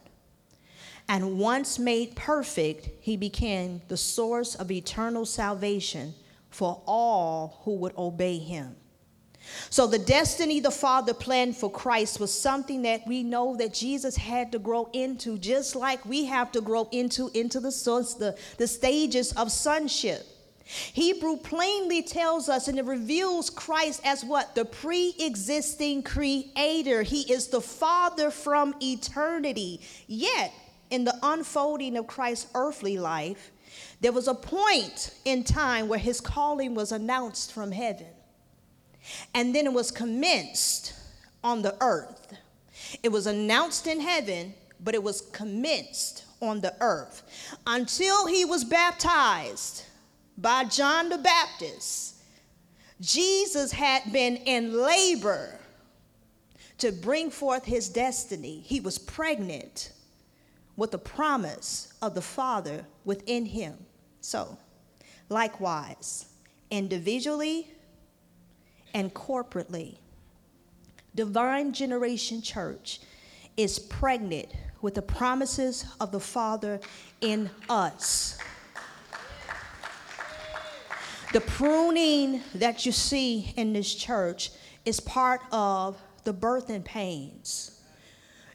And 1.10 1.40
once 1.40 1.80
made 1.80 2.16
perfect, 2.16 2.88
he 3.02 3.18
became 3.18 3.82
the 3.88 3.98
source 3.98 4.54
of 4.54 4.70
eternal 4.70 5.26
salvation 5.26 6.14
for 6.52 6.84
all 6.86 7.62
who 7.64 7.74
would 7.78 7.98
obey 7.98 8.38
him. 8.38 8.76
So 9.70 9.88
the 9.88 10.00
destiny 10.00 10.60
the 10.60 10.72
Father 10.72 11.14
planned 11.14 11.58
for 11.58 11.72
Christ 11.72 12.20
was 12.20 12.34
something 12.34 12.82
that 12.84 13.06
we 13.08 13.24
know 13.24 13.56
that 13.58 13.74
Jesus 13.74 14.16
had 14.16 14.52
to 14.52 14.60
grow 14.60 14.89
into, 14.93 15.38
just 15.38 15.76
like 15.76 16.06
we 16.06 16.26
have 16.26 16.52
to 16.54 16.62
grow 16.62 16.88
into 16.91 17.30
into 17.34 17.60
the 17.60 17.72
source, 17.72 18.14
the, 18.14 18.38
the 18.58 18.68
stages 18.68 19.34
of 19.34 19.52
sonship. 19.52 20.26
Hebrew 20.68 21.38
plainly 21.38 22.04
tells 22.04 22.50
us 22.50 22.68
and 22.68 22.78
it 22.78 22.86
reveals 22.86 23.50
Christ 23.50 24.02
as 24.04 24.26
what? 24.26 24.54
The 24.54 24.66
pre 24.66 25.16
existing 25.20 26.04
creator. 26.04 27.04
He 27.04 27.32
is 27.32 27.48
the 27.48 27.62
Father 27.62 28.32
from 28.32 28.76
eternity. 28.82 29.82
Yet, 30.08 30.54
in 30.89 31.06
the 31.06 31.18
unfolding 31.24 31.98
of 31.98 32.08
Christ's 32.08 32.48
earthly 32.54 32.98
life, 32.98 33.52
there 34.02 34.12
was 34.12 34.28
a 34.28 34.34
point 34.34 35.12
in 35.26 35.43
time 35.43 35.88
where 35.88 36.00
his 36.00 36.20
calling 36.20 36.76
was 36.76 36.91
announced 36.91 37.54
from 37.54 37.72
heaven. 37.72 38.08
And 39.34 39.53
then 39.55 39.66
it 39.66 39.74
was 39.74 39.91
commenced 39.91 40.93
on 41.43 41.62
the 41.62 41.76
earth. 41.82 42.34
It 43.03 43.10
was 43.10 43.28
announced 43.28 43.88
in 43.88 43.99
heaven, 43.99 44.53
but 44.84 44.95
it 44.95 45.03
was 45.03 45.22
commenced 45.32 46.26
on 46.41 46.62
the 46.62 46.76
earth 46.82 47.24
until 47.66 48.28
he 48.28 48.45
was 48.45 48.64
baptized 48.64 49.84
by 50.38 50.66
John 50.66 51.10
the 51.10 51.18
Baptist, 51.18 52.16
Jesus 53.01 53.72
had 53.72 54.12
been 54.12 54.38
in 54.38 54.74
labor 54.74 55.60
to 56.78 56.91
bring 56.91 57.32
forth 57.32 57.66
his 57.66 57.89
destiny. 57.89 58.62
He 58.64 58.80
was 58.80 58.99
pregnant 58.99 59.91
with 60.76 60.91
the 60.91 60.99
promise 60.99 61.91
of 62.03 62.14
the 62.14 62.22
Father 62.22 62.86
within 63.03 63.45
him. 63.47 63.76
So, 64.22 64.58
likewise, 65.30 66.26
individually 66.70 67.72
and 68.94 69.14
corporately, 69.14 69.98
Divine 71.16 71.74
Generation 71.74 72.42
Church 72.42 73.00
is 73.56 73.80
pregnant 73.80 74.50
with 74.82 74.96
the 74.96 75.02
promises 75.02 75.86
of 76.00 76.12
the 76.12 76.20
Father 76.20 76.80
in 77.22 77.50
us. 77.70 78.38
The 81.34 81.42
pruning 81.42 82.42
that 82.56 82.86
you 82.86 82.92
see 82.92 83.54
in 83.58 83.74
this 83.74 83.94
church 83.94 84.52
is 84.86 85.00
part 85.00 85.42
of 85.52 85.98
the 86.24 86.34
birthing 86.34 86.86
pains. 86.86 87.82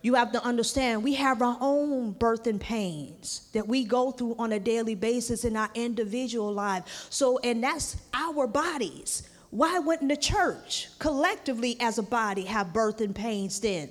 You 0.00 0.14
have 0.14 0.32
to 0.32 0.42
understand 0.42 1.04
we 1.04 1.14
have 1.14 1.42
our 1.42 1.56
own 1.60 2.14
birthing 2.14 2.58
pains 2.58 3.48
that 3.52 3.68
we 3.68 3.84
go 3.84 4.10
through 4.10 4.36
on 4.38 4.52
a 4.52 4.58
daily 4.58 4.94
basis 4.94 5.44
in 5.44 5.56
our 5.56 5.70
individual 5.74 6.52
life. 6.52 7.06
So, 7.10 7.38
and 7.38 7.62
that's 7.62 7.96
our 8.12 8.46
bodies. 8.46 9.28
Why 9.52 9.78
wouldn't 9.80 10.08
the 10.08 10.16
church 10.16 10.88
collectively 10.98 11.76
as 11.78 11.98
a 11.98 12.02
body 12.02 12.44
have 12.46 12.68
birthing 12.68 13.14
pains 13.14 13.60
then? 13.60 13.90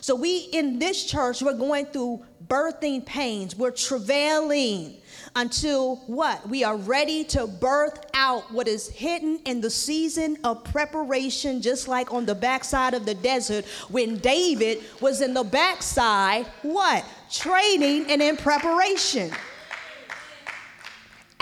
So, 0.00 0.14
we 0.14 0.48
in 0.52 0.78
this 0.78 1.04
church, 1.04 1.42
we're 1.42 1.52
going 1.52 1.84
through 1.84 2.24
birthing 2.48 3.04
pains. 3.04 3.54
We're 3.54 3.72
travailing 3.72 4.96
until 5.36 5.96
what? 6.06 6.48
We 6.48 6.64
are 6.64 6.78
ready 6.78 7.24
to 7.24 7.46
birth 7.46 8.06
out 8.14 8.50
what 8.50 8.66
is 8.66 8.88
hidden 8.88 9.40
in 9.44 9.60
the 9.60 9.68
season 9.68 10.38
of 10.44 10.64
preparation, 10.64 11.60
just 11.60 11.88
like 11.88 12.10
on 12.10 12.24
the 12.24 12.34
backside 12.34 12.94
of 12.94 13.04
the 13.04 13.14
desert 13.14 13.66
when 13.90 14.16
David 14.16 14.82
was 15.02 15.20
in 15.20 15.34
the 15.34 15.44
backside, 15.44 16.46
what? 16.62 17.04
Training 17.30 18.10
and 18.10 18.22
in 18.22 18.38
preparation 18.38 19.30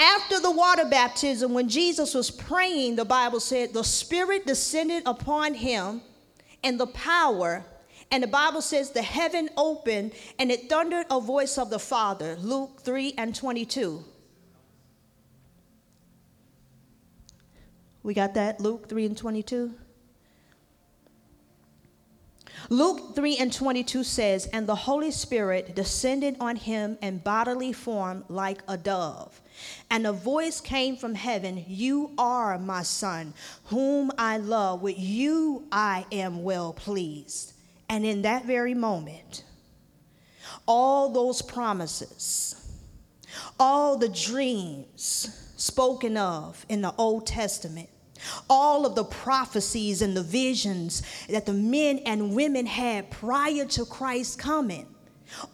after 0.01 0.41
the 0.41 0.51
water 0.51 0.87
baptism, 0.87 1.53
when 1.53 1.69
Jesus 1.69 2.15
was 2.15 2.31
praying, 2.31 2.97
the 2.97 3.05
Bible 3.05 3.39
said 3.39 3.75
the 3.75 3.85
Spirit 3.85 4.47
descended 4.47 5.03
upon 5.05 5.53
him 5.53 6.01
and 6.65 6.81
the 6.81 6.87
power. 6.87 7.67
And 8.11 8.23
the 8.23 8.29
Bible 8.29 8.63
says 8.63 8.91
the 8.91 9.03
heaven 9.03 9.51
opened 9.59 10.13
and 10.39 10.51
it 10.51 10.71
thundered 10.71 11.07
a 11.11 11.21
voice 11.21 11.59
of 11.59 11.69
the 11.69 11.79
Father. 11.79 12.37
Luke 12.41 12.81
3 12.81 13.15
and 13.19 13.35
22. 13.35 14.03
We 18.03 18.15
got 18.15 18.35
that? 18.35 18.59
Luke 18.59 18.89
3 18.89 19.05
and 19.05 19.17
22? 19.17 19.75
Luke 22.69 23.15
3 23.15 23.37
and 23.39 23.53
22 23.53 24.05
says, 24.05 24.47
And 24.47 24.67
the 24.67 24.75
Holy 24.75 25.11
Spirit 25.11 25.75
descended 25.75 26.37
on 26.41 26.57
him 26.57 26.99
in 27.03 27.19
bodily 27.19 27.73
form 27.73 28.25
like 28.29 28.63
a 28.69 28.77
dove. 28.77 29.41
And 29.91 30.07
a 30.07 30.13
voice 30.13 30.61
came 30.61 30.97
from 30.97 31.15
heaven 31.15 31.65
You 31.67 32.13
are 32.17 32.59
my 32.59 32.83
son, 32.83 33.35
whom 33.65 34.11
I 34.19 34.39
love. 34.39 34.83
With 34.83 34.99
you 34.99 35.67
I 35.73 36.07
am 36.13 36.43
well 36.43 36.73
pleased. 36.73 37.53
And 37.89 38.07
in 38.07 38.23
that 38.23 38.45
very 38.45 38.75
moment, 38.75 39.45
all 40.67 41.13
those 41.13 41.43
promises, 41.43 42.55
all 43.59 43.97
the 43.97 44.09
dreams 44.09 45.53
spoken 45.57 46.17
of 46.17 46.65
in 46.69 46.83
the 46.83 46.95
Old 46.97 47.27
Testament, 47.27 47.89
all 48.49 48.87
of 48.87 48.95
the 48.95 49.05
prophecies 49.05 50.03
and 50.03 50.17
the 50.17 50.23
visions 50.23 51.03
that 51.29 51.47
the 51.47 51.53
men 51.53 51.99
and 52.01 52.35
women 52.35 52.67
had 52.67 53.11
prior 53.11 53.65
to 53.65 53.85
Christ's 53.85 54.37
coming 54.37 54.87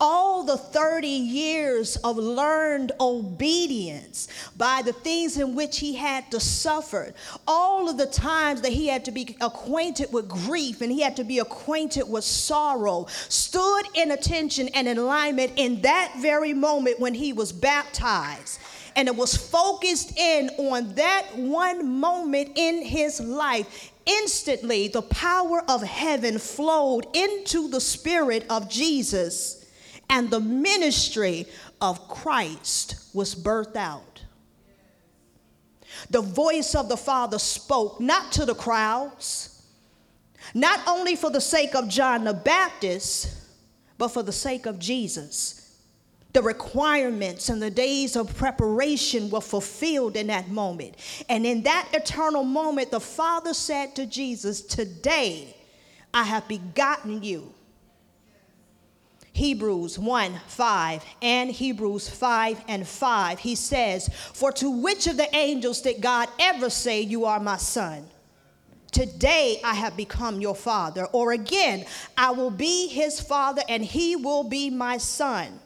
all 0.01 0.45
the 0.45 0.57
30 0.57 1.07
years 1.09 1.97
of 1.97 2.17
learned 2.17 2.93
obedience 3.01 4.29
by 4.57 4.83
the 4.85 4.93
things 4.93 5.37
in 5.37 5.55
which 5.55 5.79
he 5.79 5.95
had 5.95 6.31
to 6.31 6.41
suffer, 6.41 7.15
all 7.47 7.89
of 7.89 7.97
the 7.97 8.07
times 8.07 8.61
that 8.63 8.73
he 8.73 8.89
had 8.89 9.05
to 9.05 9.11
be 9.11 9.37
acquainted 9.41 10.13
with 10.13 10.29
grief 10.29 10.81
and 10.81 10.91
he 10.91 11.01
had 11.01 11.17
to 11.17 11.25
be 11.25 11.39
acquainted 11.39 12.09
with 12.09 12.25
sorrow, 12.25 13.07
stood 13.29 13.83
in 13.95 14.11
attention 14.11 14.69
and 14.75 14.89
alignment 14.89 15.53
in 15.57 15.81
that 15.83 16.15
very 16.19 16.55
moment 16.55 16.99
when 17.01 17.15
he 17.15 17.33
was 17.33 17.53
baptized. 17.53 18.59
And 18.95 19.09
it 19.09 19.17
was 19.17 19.37
focused 19.37 20.17
in 20.19 20.49
on 20.57 20.95
that 20.95 21.27
one 21.37 21.87
moment 21.87 22.53
in 22.57 22.83
his 22.83 23.21
life. 23.21 23.93
Instantly 24.07 24.89
the 24.89 25.03
power 25.03 25.63
of 25.69 25.83
heaven 25.83 26.39
flowed 26.39 27.07
into 27.15 27.69
the 27.69 27.81
spirit 27.81 28.47
of 28.49 28.71
Jesus 28.71 29.66
and 30.09 30.31
the 30.31 30.41
ministry 30.41 31.47
of 31.81 32.09
Christ 32.09 33.11
was 33.15 33.35
birthed 33.35 33.77
out. 33.77 34.23
The 36.11 36.21
voice 36.21 36.75
of 36.75 36.89
the 36.89 36.97
Father 36.97 37.39
spoke 37.39 38.01
not 38.01 38.33
to 38.33 38.45
the 38.45 38.55
crowds, 38.55 39.63
not 40.55 40.81
only 40.87 41.17
for 41.17 41.31
the 41.31 41.41
sake 41.41 41.75
of 41.75 41.89
John 41.89 42.25
the 42.25 42.35
Baptist, 42.35 43.35
but 43.99 44.09
for 44.09 44.23
the 44.23 44.33
sake 44.33 44.67
of 44.67 44.79
Jesus. 44.79 45.63
The 46.33 46.43
requirements 46.43 47.49
and 47.49 47.63
the 47.63 47.71
days 47.71 48.15
of 48.15 48.37
preparation 48.37 49.31
were 49.31 49.41
fulfilled 49.41 50.17
in 50.17 50.27
that 50.27 50.49
moment. 50.49 50.97
And 51.31 51.47
in 51.47 51.63
that 51.63 51.89
eternal 51.95 52.45
moment, 52.45 52.91
the 52.91 53.01
Father 53.01 53.55
said 53.55 53.97
to 53.97 54.05
Jesus, 54.05 54.61
Today 54.61 55.57
I 56.13 56.25
have 56.25 56.47
begotten 56.47 57.23
you 57.23 57.55
Hebrews 59.37 59.99
1 59.99 60.41
5 60.47 61.05
and 61.21 61.51
Hebrews 61.51 62.09
5 62.09 62.65
and 62.69 62.89
5, 62.89 63.39
he 63.39 63.55
says, 63.55 64.09
For 64.33 64.51
to 64.53 64.71
which 64.71 65.07
of 65.07 65.19
the 65.19 65.37
angels 65.37 65.83
did 65.83 66.01
God 66.01 66.31
ever 66.41 66.71
say, 66.71 67.03
You 67.03 67.27
are 67.27 67.39
my 67.39 67.59
son? 67.59 68.09
Today 68.93 69.61
I 69.63 69.75
have 69.75 69.95
become 69.95 70.41
your 70.41 70.55
father. 70.55 71.05
Or 71.13 71.33
again, 71.33 71.85
I 72.17 72.31
will 72.31 72.51
be 72.51 72.89
his 72.89 73.21
father 73.21 73.61
and 73.69 73.85
he 73.85 74.17
will 74.17 74.43
be 74.43 74.71
my 74.71 74.97
son. 74.97 75.61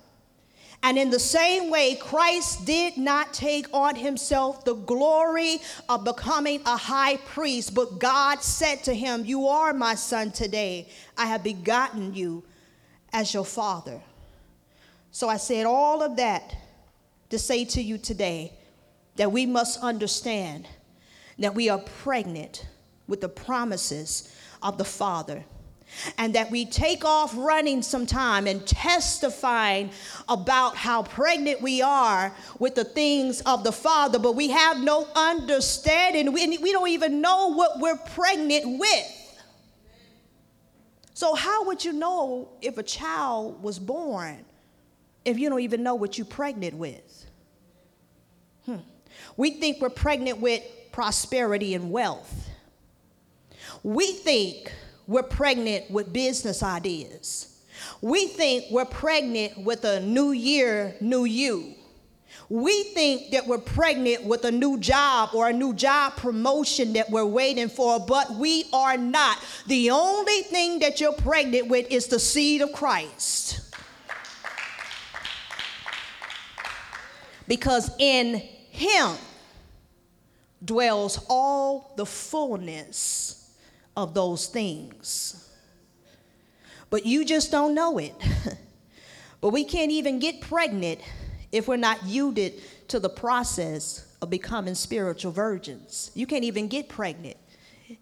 And 0.82 0.98
in 0.98 1.10
the 1.10 1.20
same 1.20 1.70
way, 1.70 1.94
Christ 1.94 2.66
did 2.66 2.96
not 2.96 3.32
take 3.32 3.72
on 3.72 3.94
himself 3.94 4.64
the 4.64 4.74
glory 4.74 5.58
of 5.88 6.02
becoming 6.02 6.60
a 6.66 6.76
high 6.76 7.18
priest, 7.18 7.72
but 7.72 8.00
God 8.00 8.42
said 8.42 8.82
to 8.84 8.94
him, 8.94 9.24
You 9.24 9.46
are 9.46 9.72
my 9.72 9.94
son 9.94 10.32
today. 10.32 10.88
I 11.16 11.26
have 11.26 11.44
begotten 11.44 12.14
you 12.14 12.42
as 13.12 13.34
your 13.34 13.44
father. 13.44 14.00
So 15.10 15.28
I 15.28 15.36
said 15.36 15.66
all 15.66 16.02
of 16.02 16.16
that 16.16 16.54
to 17.30 17.38
say 17.38 17.64
to 17.64 17.82
you 17.82 17.98
today 17.98 18.52
that 19.16 19.32
we 19.32 19.46
must 19.46 19.80
understand 19.80 20.66
that 21.38 21.54
we 21.54 21.68
are 21.68 21.78
pregnant 21.78 22.66
with 23.06 23.20
the 23.20 23.28
promises 23.28 24.34
of 24.62 24.78
the 24.78 24.84
Father. 24.84 25.44
And 26.18 26.36
that 26.36 26.52
we 26.52 26.66
take 26.66 27.04
off 27.04 27.34
running 27.36 27.82
sometime 27.82 28.46
and 28.46 28.64
testifying 28.64 29.90
about 30.28 30.76
how 30.76 31.02
pregnant 31.02 31.60
we 31.60 31.82
are 31.82 32.32
with 32.60 32.76
the 32.76 32.84
things 32.84 33.40
of 33.40 33.64
the 33.64 33.72
Father, 33.72 34.20
but 34.20 34.36
we 34.36 34.50
have 34.50 34.78
no 34.78 35.08
understanding. 35.16 36.32
We, 36.32 36.58
we 36.58 36.70
don't 36.70 36.88
even 36.90 37.20
know 37.20 37.48
what 37.48 37.80
we're 37.80 37.96
pregnant 37.96 38.78
with. 38.78 39.19
So, 41.20 41.34
how 41.34 41.66
would 41.66 41.84
you 41.84 41.92
know 41.92 42.48
if 42.62 42.78
a 42.78 42.82
child 42.82 43.62
was 43.62 43.78
born 43.78 44.42
if 45.22 45.38
you 45.38 45.50
don't 45.50 45.60
even 45.60 45.82
know 45.82 45.94
what 45.94 46.16
you're 46.16 46.24
pregnant 46.24 46.78
with? 46.78 47.26
Hmm. 48.64 48.76
We 49.36 49.50
think 49.50 49.82
we're 49.82 49.90
pregnant 49.90 50.40
with 50.40 50.62
prosperity 50.92 51.74
and 51.74 51.90
wealth. 51.90 52.48
We 53.82 54.12
think 54.12 54.72
we're 55.06 55.22
pregnant 55.22 55.90
with 55.90 56.10
business 56.10 56.62
ideas. 56.62 57.54
We 58.00 58.26
think 58.28 58.70
we're 58.70 58.86
pregnant 58.86 59.58
with 59.58 59.84
a 59.84 60.00
new 60.00 60.30
year, 60.30 60.96
new 61.02 61.26
you. 61.26 61.74
We 62.50 62.82
think 62.82 63.30
that 63.30 63.46
we're 63.46 63.58
pregnant 63.58 64.24
with 64.24 64.44
a 64.44 64.50
new 64.50 64.76
job 64.76 65.30
or 65.34 65.48
a 65.48 65.52
new 65.52 65.72
job 65.72 66.16
promotion 66.16 66.94
that 66.94 67.08
we're 67.08 67.24
waiting 67.24 67.68
for, 67.68 68.00
but 68.00 68.34
we 68.34 68.64
are 68.72 68.96
not. 68.96 69.38
The 69.68 69.90
only 69.90 70.42
thing 70.42 70.80
that 70.80 71.00
you're 71.00 71.12
pregnant 71.12 71.68
with 71.68 71.86
is 71.92 72.08
the 72.08 72.18
seed 72.18 72.60
of 72.60 72.72
Christ. 72.72 73.60
Because 77.46 77.92
in 78.00 78.42
Him 78.70 79.12
dwells 80.64 81.24
all 81.28 81.92
the 81.96 82.04
fullness 82.04 83.54
of 83.96 84.12
those 84.12 84.48
things. 84.48 85.48
But 86.90 87.06
you 87.06 87.24
just 87.24 87.52
don't 87.52 87.76
know 87.76 87.98
it. 87.98 88.14
but 89.40 89.50
we 89.50 89.62
can't 89.62 89.92
even 89.92 90.18
get 90.18 90.40
pregnant 90.40 91.00
if 91.52 91.68
we're 91.68 91.76
not 91.76 92.02
yielded 92.04 92.60
to 92.88 93.00
the 93.00 93.08
process 93.08 94.06
of 94.22 94.30
becoming 94.30 94.74
spiritual 94.74 95.32
virgins. 95.32 96.10
You 96.14 96.26
can't 96.26 96.44
even 96.44 96.68
get 96.68 96.88
pregnant 96.88 97.36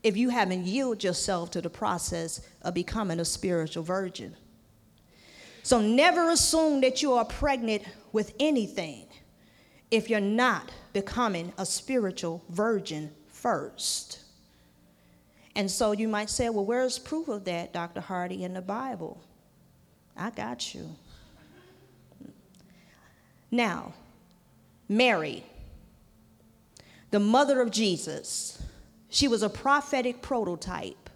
if 0.03 0.17
you 0.17 0.29
haven't 0.29 0.67
yielded 0.67 1.05
yourself 1.05 1.51
to 1.53 1.61
the 1.61 1.71
process 1.71 2.47
of 2.63 2.75
becoming 2.75 3.21
a 3.21 3.25
spiritual 3.25 3.83
virgin. 3.83 4.37
So 5.63 5.81
never 5.81 6.31
assume 6.31 6.81
that 6.83 7.03
you 7.03 7.13
are 7.15 7.25
pregnant 7.25 7.83
with 8.13 8.35
anything 8.41 9.07
if 9.91 10.11
you're 10.11 10.21
not 10.21 10.71
becoming 10.93 11.53
a 11.59 11.67
spiritual 11.67 12.45
virgin 12.49 13.11
first. 13.29 14.21
And 15.55 15.71
so 15.71 15.93
you 15.93 16.09
might 16.09 16.31
say, 16.31 16.49
well, 16.51 16.65
where's 16.65 16.99
proof 16.99 17.29
of 17.29 17.45
that, 17.45 17.73
Dr. 17.73 18.01
Hardy, 18.01 18.45
in 18.45 18.55
the 18.55 18.63
Bible? 18.63 19.21
I 20.17 20.31
got 20.31 20.75
you. 20.75 20.95
Now, 23.51 23.95
Mary. 24.89 25.45
the 27.11 27.21
mother 27.21 27.61
of 27.61 27.71
Jesus. 27.71 28.63
She 29.09 29.29
was 29.29 29.43
a 29.43 29.49
prophetic 29.49 30.21
prototype. 30.21 31.09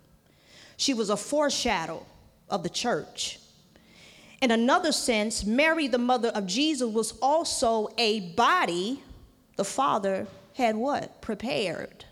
She 0.76 0.94
was 0.94 1.10
a 1.10 1.16
foreshadow 1.16 2.04
of 2.48 2.62
the 2.62 2.70
church. 2.70 3.38
In 4.40 4.50
another 4.50 4.90
sense, 4.92 5.44
Mary, 5.44 5.86
the 5.86 5.98
mother 5.98 6.28
of 6.30 6.46
Jesus, 6.46 6.88
was 6.88 7.12
also 7.20 7.88
a 7.98 8.20
body 8.30 9.02
the 9.56 9.64
Father 9.64 10.26
had 10.54 10.74
what? 10.74 11.20
Prepared. 11.20 12.04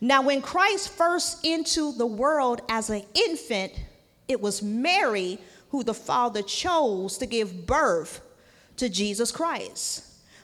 Now, 0.00 0.22
when 0.22 0.40
Christ 0.40 0.90
first 0.90 1.44
into 1.44 1.92
the 1.92 2.06
world 2.06 2.62
as 2.68 2.90
an 2.90 3.02
infant, 3.14 3.72
it 4.28 4.40
was 4.40 4.62
Mary 4.62 5.38
who 5.70 5.82
the 5.82 5.94
Father 5.94 6.42
chose 6.42 7.18
to 7.18 7.26
give 7.26 7.66
birth 7.66 8.20
to 8.76 8.88
Jesus 8.88 9.30
Christ. 9.32 10.02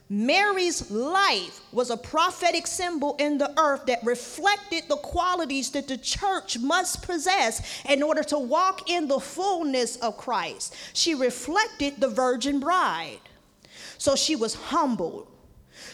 Mary's 0.09 0.91
life 0.91 1.61
was 1.73 1.89
a 1.89 1.97
prophetic 1.97 2.67
symbol 2.67 3.17
in 3.19 3.39
the 3.39 3.59
earth 3.59 3.87
that 3.87 4.05
reflected 4.05 4.85
the 4.87 4.97
qualities 4.97 5.71
that 5.71 5.89
the 5.89 5.97
church 5.97 6.59
must 6.59 7.03
possess 7.03 7.83
in 7.89 8.03
order 8.03 8.23
to 8.23 8.39
walk 8.39 8.91
in 8.91 9.09
the 9.09 9.19
fullness 9.19 9.97
of 9.97 10.19
Christ. 10.19 10.77
She 10.93 11.15
reflected 11.15 11.99
the 11.99 12.11
virgin 12.11 12.61
bride. 12.61 13.21
So 13.97 14.15
she 14.15 14.37
was 14.37 14.55
humbled. 14.55 15.29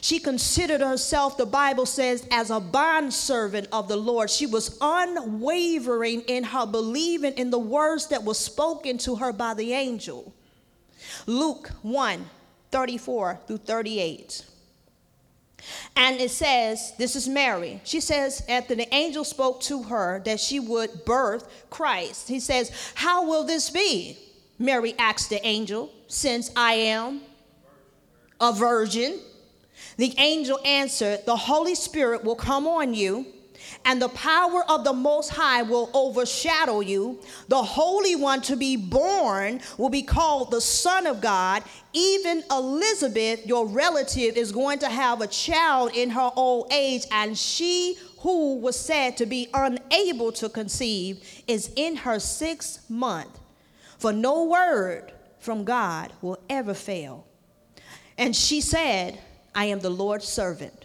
She 0.01 0.19
considered 0.19 0.81
herself, 0.81 1.37
the 1.37 1.47
Bible 1.47 1.87
says, 1.87 2.27
as 2.31 2.51
a 2.51 2.59
bondservant 2.59 3.69
of 3.73 3.87
the 3.87 3.97
Lord. 3.97 4.31
She 4.31 4.47
was 4.47 4.77
unwavering 4.81 6.23
in 6.23 6.43
her 6.43 6.67
believing 6.67 7.35
in 7.35 7.51
the 7.51 7.59
words 7.59 8.09
that 8.09 8.25
were 8.25 8.35
spoken 8.35 8.99
to 8.99 9.17
her 9.17 9.33
by 9.33 9.55
the 9.55 9.73
angel. 9.75 10.35
Luke 11.27 11.71
1 11.83 12.25
34 12.71 13.41
through 13.47 13.57
38. 13.59 14.45
And 15.97 16.21
it 16.21 16.31
says, 16.31 16.93
this 16.99 17.17
is 17.17 17.29
Mary. 17.29 17.81
She 17.85 18.01
says, 18.01 18.45
after 18.49 18.75
the 18.75 18.93
angel 18.95 19.25
spoke 19.25 19.61
to 19.63 19.83
her 19.85 20.21
that 20.25 20.39
she 20.39 20.61
would 20.61 21.05
birth 21.05 21.67
Christ, 21.71 22.29
he 22.29 22.41
says, 22.41 22.71
How 22.95 23.27
will 23.27 23.45
this 23.45 23.71
be? 23.71 24.19
Mary 24.59 24.95
asked 24.99 25.31
the 25.31 25.45
angel, 25.47 25.91
Since 26.07 26.51
I 26.57 26.75
am 26.75 27.23
a 28.41 28.53
virgin. 28.53 29.19
The 29.97 30.15
angel 30.19 30.61
answered, 30.65 31.21
The 31.27 31.37
Holy 31.37 31.75
Spirit 31.75 32.25
will 32.25 32.37
come 32.37 32.67
on 32.67 32.95
you 32.95 33.27
and 33.89 34.03
the 34.03 34.11
power 34.11 34.63
of 34.69 34.85
the 34.85 34.93
Most 34.93 35.31
High 35.31 35.63
will 35.63 35.91
overshadow 35.95 36.81
you. 36.81 37.21
The 37.49 37.63
Holy 37.63 38.15
One 38.17 38.43
to 38.43 38.55
be 38.55 38.77
born 38.77 39.63
will 39.79 39.89
be 39.89 40.03
called 40.03 40.51
the 40.51 40.61
Son 40.61 41.07
of 41.07 41.23
God. 41.23 41.63
Even 41.95 42.45
Elizabeth, 42.51 43.47
your 43.47 43.67
relative, 43.67 44.37
is 44.37 44.53
going 44.53 44.79
to 44.81 44.91
have 44.91 45.23
a 45.23 45.27
child 45.27 45.93
in 45.95 46.11
her 46.11 46.31
old 46.37 46.71
age, 46.71 47.07
and 47.11 47.37
she 47.37 47.97
who 48.19 48.57
was 48.59 48.79
said 48.79 49.17
to 49.17 49.25
be 49.25 49.49
unable 49.55 50.33
to 50.33 50.51
conceive 50.51 51.43
is 51.47 51.73
in 51.75 51.97
her 51.97 52.21
sixth 52.21 52.91
month. 52.91 53.41
For 53.97 54.13
no 54.13 54.45
word 54.45 55.15
from 55.39 55.65
God 55.65 56.13
will 56.21 56.39
ever 56.51 56.75
fail. 56.75 57.27
And 58.19 58.37
she 58.37 58.61
said, 58.61 59.19
I 59.55 59.65
am 59.65 59.81
the 59.81 59.89
Lord's 59.89 60.29
servant. 60.29 60.78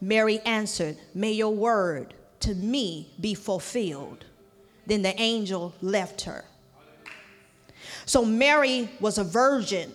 Mary 0.00 0.40
answered, 0.40 0.96
May 1.14 1.32
your 1.32 1.54
word 1.54 2.14
to 2.40 2.54
me 2.54 3.12
be 3.20 3.34
fulfilled. 3.34 4.24
Then 4.86 5.02
the 5.02 5.20
angel 5.20 5.74
left 5.80 6.22
her. 6.22 6.44
So 8.04 8.24
Mary 8.24 8.88
was 9.00 9.18
a 9.18 9.24
virgin 9.24 9.92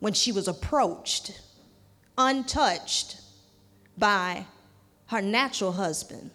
when 0.00 0.12
she 0.12 0.32
was 0.32 0.48
approached, 0.48 1.40
untouched 2.16 3.20
by 3.96 4.46
her 5.06 5.22
natural 5.22 5.72
husband. 5.72 6.30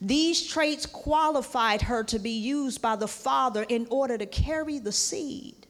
These 0.00 0.46
traits 0.46 0.86
qualified 0.86 1.82
her 1.82 2.02
to 2.04 2.18
be 2.18 2.30
used 2.30 2.82
by 2.82 2.96
the 2.96 3.08
Father 3.08 3.64
in 3.68 3.86
order 3.90 4.18
to 4.18 4.26
carry 4.26 4.78
the 4.78 4.92
seed. 4.92 5.67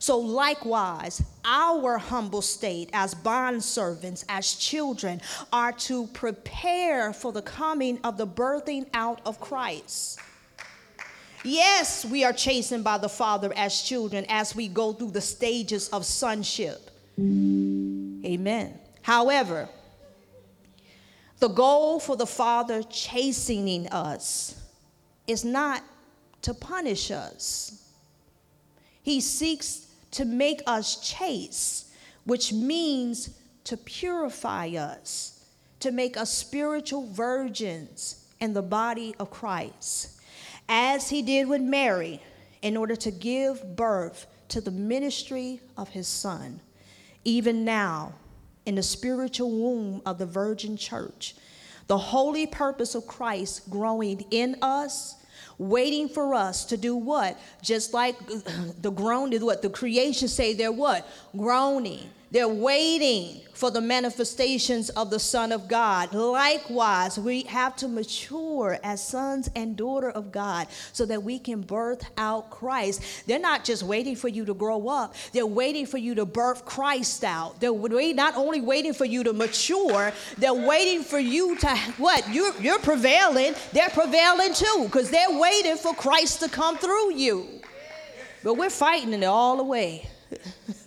So, 0.00 0.18
likewise, 0.18 1.22
our 1.44 1.98
humble 1.98 2.40
state 2.40 2.88
as 2.94 3.14
bondservants, 3.14 4.24
as 4.30 4.54
children, 4.54 5.20
are 5.52 5.72
to 5.72 6.06
prepare 6.08 7.12
for 7.12 7.32
the 7.32 7.42
coming 7.42 8.00
of 8.02 8.16
the 8.16 8.26
birthing 8.26 8.86
out 8.94 9.20
of 9.26 9.38
Christ. 9.40 10.18
Yes, 11.44 12.06
we 12.06 12.24
are 12.24 12.32
chastened 12.32 12.82
by 12.82 12.96
the 12.96 13.10
Father 13.10 13.52
as 13.54 13.82
children 13.82 14.24
as 14.30 14.56
we 14.56 14.68
go 14.68 14.94
through 14.94 15.10
the 15.10 15.20
stages 15.20 15.90
of 15.90 16.06
sonship. 16.06 16.90
Amen. 17.18 18.78
However, 19.02 19.68
the 21.40 21.48
goal 21.48 22.00
for 22.00 22.16
the 22.16 22.26
Father 22.26 22.82
chastening 22.84 23.86
us 23.88 24.54
is 25.26 25.44
not 25.44 25.82
to 26.40 26.54
punish 26.54 27.10
us. 27.10 27.82
He 29.02 29.20
seeks 29.20 29.88
to 30.12 30.24
make 30.24 30.62
us 30.66 30.96
chaste, 30.96 31.88
which 32.24 32.52
means 32.52 33.30
to 33.64 33.76
purify 33.76 34.68
us, 34.68 35.44
to 35.80 35.90
make 35.90 36.16
us 36.16 36.32
spiritual 36.32 37.06
virgins 37.06 38.24
in 38.40 38.52
the 38.52 38.62
body 38.62 39.14
of 39.18 39.30
Christ, 39.30 40.20
as 40.68 41.08
he 41.08 41.22
did 41.22 41.48
with 41.48 41.60
Mary, 41.60 42.22
in 42.62 42.76
order 42.76 42.96
to 42.96 43.10
give 43.10 43.76
birth 43.76 44.26
to 44.48 44.60
the 44.60 44.70
ministry 44.70 45.60
of 45.76 45.88
his 45.90 46.08
son. 46.08 46.60
Even 47.24 47.64
now, 47.64 48.14
in 48.66 48.74
the 48.74 48.82
spiritual 48.82 49.50
womb 49.50 50.02
of 50.04 50.18
the 50.18 50.26
virgin 50.26 50.76
church, 50.76 51.34
the 51.86 51.98
holy 51.98 52.46
purpose 52.46 52.94
of 52.94 53.06
Christ 53.06 53.68
growing 53.70 54.24
in 54.30 54.56
us 54.62 55.16
waiting 55.60 56.08
for 56.08 56.34
us 56.34 56.64
to 56.64 56.76
do 56.76 56.96
what? 56.96 57.38
Just 57.62 57.92
like 57.92 58.16
the 58.82 58.90
groan 58.90 59.32
is 59.32 59.44
what 59.44 59.62
the 59.62 59.70
creation 59.70 60.26
say 60.26 60.54
they're 60.54 60.72
what? 60.72 61.06
Groaning. 61.36 62.08
They're 62.32 62.48
waiting 62.48 63.40
for 63.54 63.70
the 63.70 63.80
manifestations 63.80 64.88
of 64.90 65.10
the 65.10 65.18
Son 65.18 65.50
of 65.50 65.68
God. 65.68 66.14
Likewise, 66.14 67.18
we 67.18 67.42
have 67.42 67.74
to 67.76 67.88
mature 67.88 68.78
as 68.84 69.06
sons 69.06 69.50
and 69.56 69.76
daughter 69.76 70.08
of 70.08 70.30
God 70.30 70.68
so 70.92 71.04
that 71.06 71.22
we 71.22 71.38
can 71.38 71.60
birth 71.60 72.08
out 72.16 72.50
Christ. 72.50 73.02
They're 73.26 73.40
not 73.40 73.64
just 73.64 73.82
waiting 73.82 74.14
for 74.14 74.28
you 74.28 74.44
to 74.44 74.54
grow 74.54 74.88
up, 74.88 75.14
they're 75.32 75.44
waiting 75.44 75.86
for 75.86 75.98
you 75.98 76.14
to 76.14 76.24
birth 76.24 76.64
Christ 76.64 77.24
out. 77.24 77.60
They're 77.60 77.74
not 78.14 78.36
only 78.36 78.60
waiting 78.60 78.94
for 78.94 79.04
you 79.04 79.24
to 79.24 79.32
mature, 79.32 80.12
they're 80.38 80.54
waiting 80.54 81.02
for 81.02 81.18
you 81.18 81.58
to 81.58 81.76
what? 81.98 82.26
You're, 82.32 82.56
you're 82.60 82.78
prevailing, 82.78 83.54
they're 83.72 83.90
prevailing 83.90 84.54
too 84.54 84.84
because 84.84 85.10
they're 85.10 85.38
waiting 85.38 85.76
for 85.76 85.94
Christ 85.94 86.40
to 86.40 86.48
come 86.48 86.78
through 86.78 87.14
you. 87.14 87.46
But 88.42 88.54
we're 88.54 88.70
fighting 88.70 89.12
it 89.12 89.24
all 89.24 89.56
the 89.56 89.64
way. 89.64 90.08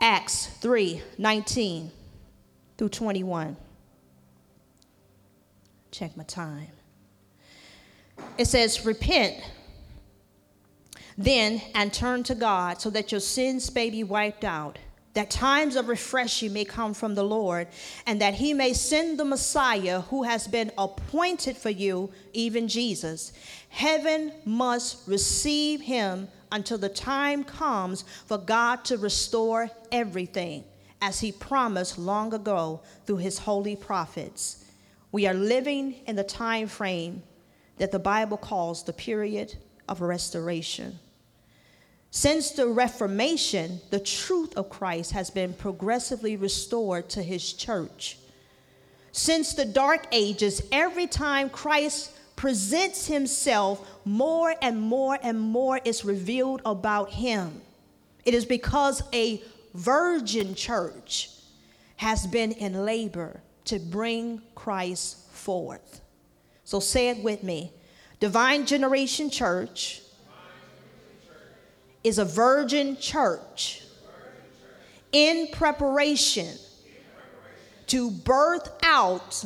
Acts 0.00 0.46
3 0.46 1.02
19 1.18 1.90
through 2.76 2.88
21. 2.88 3.56
Check 5.90 6.16
my 6.16 6.24
time. 6.24 6.68
It 8.38 8.46
says, 8.46 8.84
Repent 8.84 9.42
then 11.18 11.62
and 11.74 11.92
turn 11.92 12.22
to 12.24 12.34
God 12.34 12.80
so 12.80 12.90
that 12.90 13.10
your 13.10 13.20
sins 13.20 13.74
may 13.74 13.88
be 13.88 14.04
wiped 14.04 14.44
out, 14.44 14.78
that 15.14 15.30
times 15.30 15.76
of 15.76 15.88
refreshing 15.88 16.52
may 16.52 16.64
come 16.64 16.92
from 16.92 17.14
the 17.14 17.24
Lord, 17.24 17.68
and 18.04 18.20
that 18.20 18.34
he 18.34 18.52
may 18.52 18.74
send 18.74 19.18
the 19.18 19.24
Messiah 19.24 20.02
who 20.02 20.24
has 20.24 20.46
been 20.46 20.70
appointed 20.76 21.56
for 21.56 21.70
you, 21.70 22.10
even 22.34 22.68
Jesus. 22.68 23.32
Heaven 23.70 24.32
must 24.44 25.08
receive 25.08 25.80
him 25.80 26.28
until 26.52 26.78
the 26.78 26.88
time 26.88 27.44
comes 27.44 28.02
for 28.26 28.38
God 28.38 28.84
to 28.86 28.98
restore 28.98 29.70
everything, 29.92 30.64
as 31.00 31.20
He 31.20 31.32
promised 31.32 31.98
long 31.98 32.32
ago 32.32 32.80
through 33.04 33.18
His 33.18 33.38
holy 33.38 33.76
prophets. 33.76 34.64
We 35.12 35.26
are 35.26 35.34
living 35.34 35.94
in 36.06 36.16
the 36.16 36.24
time 36.24 36.68
frame 36.68 37.22
that 37.78 37.92
the 37.92 37.98
Bible 37.98 38.36
calls 38.36 38.84
the 38.84 38.92
period 38.92 39.56
of 39.88 40.00
restoration. 40.00 40.98
Since 42.10 42.52
the 42.52 42.66
Reformation, 42.66 43.80
the 43.90 44.00
truth 44.00 44.56
of 44.56 44.70
Christ 44.70 45.12
has 45.12 45.28
been 45.28 45.52
progressively 45.52 46.36
restored 46.36 47.08
to 47.10 47.22
His 47.22 47.52
church. 47.52 48.18
Since 49.12 49.54
the 49.54 49.64
Dark 49.64 50.06
Ages, 50.12 50.62
every 50.72 51.06
time 51.06 51.50
Christ 51.50 52.12
presents 52.36 53.06
himself, 53.06 53.88
more 54.04 54.54
and 54.62 54.80
more 54.80 55.18
and 55.22 55.40
more 55.40 55.80
is 55.84 56.04
revealed 56.04 56.62
about 56.64 57.10
him. 57.10 57.60
It 58.24 58.34
is 58.34 58.44
because 58.44 59.02
a 59.12 59.42
virgin 59.74 60.54
church 60.54 61.30
has 61.96 62.26
been 62.26 62.52
in 62.52 62.84
labor 62.84 63.40
to 63.64 63.78
bring 63.78 64.42
Christ 64.54 65.30
forth. 65.30 66.00
So 66.64 66.78
say 66.80 67.08
it 67.08 67.22
with 67.22 67.42
me 67.42 67.72
Divine 68.20 68.66
Generation 68.66 69.30
Church 69.30 70.02
is 72.04 72.18
a 72.18 72.24
virgin 72.24 72.96
church 72.98 73.82
in 75.12 75.48
preparation 75.52 76.56
to 77.86 78.10
birth 78.10 78.68
out 78.82 79.44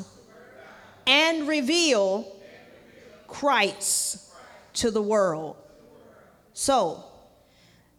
and 1.07 1.47
reveal 1.47 2.40
Christ 3.31 4.33
to 4.75 4.91
the 4.91 5.03
world. 5.03 5.57
So, 6.53 7.05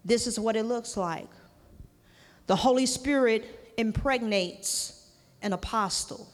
this 0.06 0.28
is 0.28 0.40
what 0.40 0.56
it 0.56 0.64
looks 0.64 0.98
like. 0.98 1.30
The 2.48 2.56
Holy 2.56 2.86
Spirit 2.86 3.74
impregnates 3.78 5.10
an 5.42 5.54
apostle. 5.54 6.28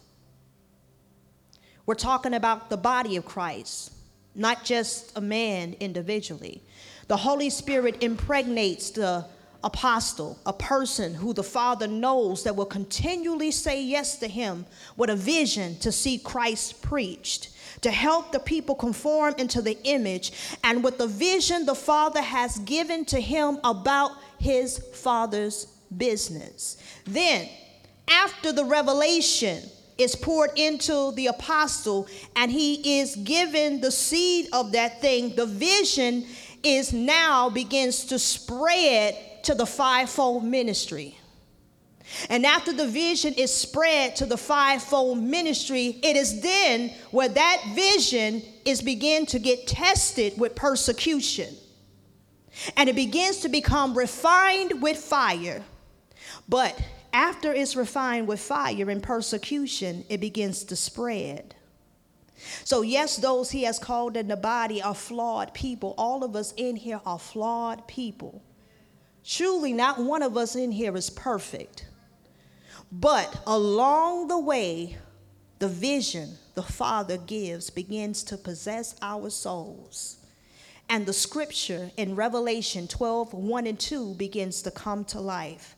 We're 1.86 1.96
talking 1.96 2.34
about 2.34 2.70
the 2.70 2.78
body 2.78 3.16
of 3.16 3.26
Christ, 3.26 3.94
not 4.36 4.66
just 4.66 5.18
a 5.18 5.22
man 5.22 5.76
individually. 5.80 6.62
The 7.08 7.18
Holy 7.18 7.50
Spirit 7.50 8.04
impregnates 8.04 8.92
the 8.92 9.26
apostle, 9.64 10.38
a 10.46 10.54
person 10.54 11.14
who 11.14 11.34
the 11.34 11.44
Father 11.44 11.88
knows 11.88 12.44
that 12.44 12.56
will 12.56 12.66
continually 12.66 13.52
say 13.52 13.82
yes 13.82 14.18
to 14.20 14.28
him 14.28 14.66
with 14.96 15.10
a 15.10 15.16
vision 15.16 15.78
to 15.80 15.92
see 15.92 16.18
Christ 16.18 16.82
preached, 16.82 17.50
to 17.82 17.92
help 17.92 18.32
the 18.32 18.40
people 18.40 18.76
conform 18.76 19.36
into 19.38 19.62
the 19.62 19.78
image, 19.84 20.32
and 20.64 20.84
with 20.84 20.98
the 20.98 21.08
vision 21.08 21.66
the 21.66 21.76
Father 21.76 22.22
has 22.22 22.58
given 22.60 23.06
to 23.06 23.20
him 23.20 23.60
about 23.64 24.12
his 24.40 24.78
Father's 24.94 25.66
business. 25.96 26.78
Then, 27.06 27.48
after 28.08 28.52
the 28.52 28.66
revelation, 28.66 29.64
is 29.98 30.16
poured 30.16 30.52
into 30.56 31.12
the 31.14 31.28
apostle 31.28 32.08
and 32.36 32.52
he 32.52 33.00
is 33.00 33.16
given 33.16 33.82
the 33.82 33.92
seed 33.92 34.48
of 34.54 34.72
that 34.74 35.02
thing 35.02 35.36
the 35.36 35.46
vision 35.46 36.24
is 36.64 36.94
now 36.94 37.50
begins 37.50 38.06
to 38.06 38.20
spread 38.20 39.16
to 39.44 39.56
the 39.56 39.66
fivefold 39.66 40.44
ministry. 40.44 41.17
And 42.30 42.46
after 42.46 42.72
the 42.74 42.88
vision 42.88 43.34
is 43.34 43.54
spread 43.54 44.16
to 44.18 44.26
the 44.26 44.38
fivefold 44.38 45.22
ministry, 45.22 46.00
it 46.04 46.16
is 46.16 46.42
then 46.42 46.94
where 47.12 47.30
that 47.30 47.64
vision 47.76 48.42
is 48.66 48.82
begin 48.82 49.26
to 49.28 49.40
get 49.40 49.68
tested 49.68 50.38
with 50.38 50.56
persecution. 50.56 51.54
And 52.76 52.90
it 52.90 52.96
begins 52.96 53.40
to 53.42 53.50
become 53.50 53.98
refined 53.98 54.82
with 54.82 54.98
fire. 54.98 55.64
But 56.50 56.80
after 57.14 57.54
it's 57.54 57.76
refined 57.76 58.28
with 58.28 58.40
fire 58.40 58.90
and 58.90 59.04
persecution, 59.04 60.06
it 60.10 60.20
begins 60.20 60.64
to 60.66 60.76
spread. 60.76 61.56
So, 62.64 62.84
yes, 62.84 63.18
those 63.18 63.52
he 63.52 63.64
has 63.64 63.80
called 63.80 64.16
in 64.16 64.28
the 64.28 64.38
body 64.38 64.82
are 64.82 64.94
flawed 64.94 65.54
people. 65.54 65.96
All 65.98 66.24
of 66.24 66.36
us 66.36 66.54
in 66.56 66.76
here 66.76 67.02
are 67.06 67.20
flawed 67.20 67.88
people. 67.88 68.44
Truly, 69.26 69.74
not 69.74 70.00
one 70.00 70.22
of 70.22 70.38
us 70.38 70.56
in 70.56 70.72
here 70.72 70.96
is 70.96 71.10
perfect. 71.10 71.87
But 72.92 73.42
along 73.46 74.28
the 74.28 74.40
way, 74.40 74.98
the 75.60 75.68
vision 75.68 76.38
the 76.54 76.64
Father 76.64 77.18
gives 77.18 77.70
begins 77.70 78.24
to 78.24 78.38
possess 78.38 78.96
our 79.02 79.30
souls. 79.30 80.18
And 80.90 81.06
the 81.06 81.14
scripture 81.14 81.92
in 81.98 82.16
Revelation 82.16 82.88
12 82.88 83.34
1 83.34 83.68
and 83.68 83.80
2 83.80 84.14
begins 84.14 84.62
to 84.62 84.72
come 84.72 85.04
to 85.06 85.20
life. 85.20 85.76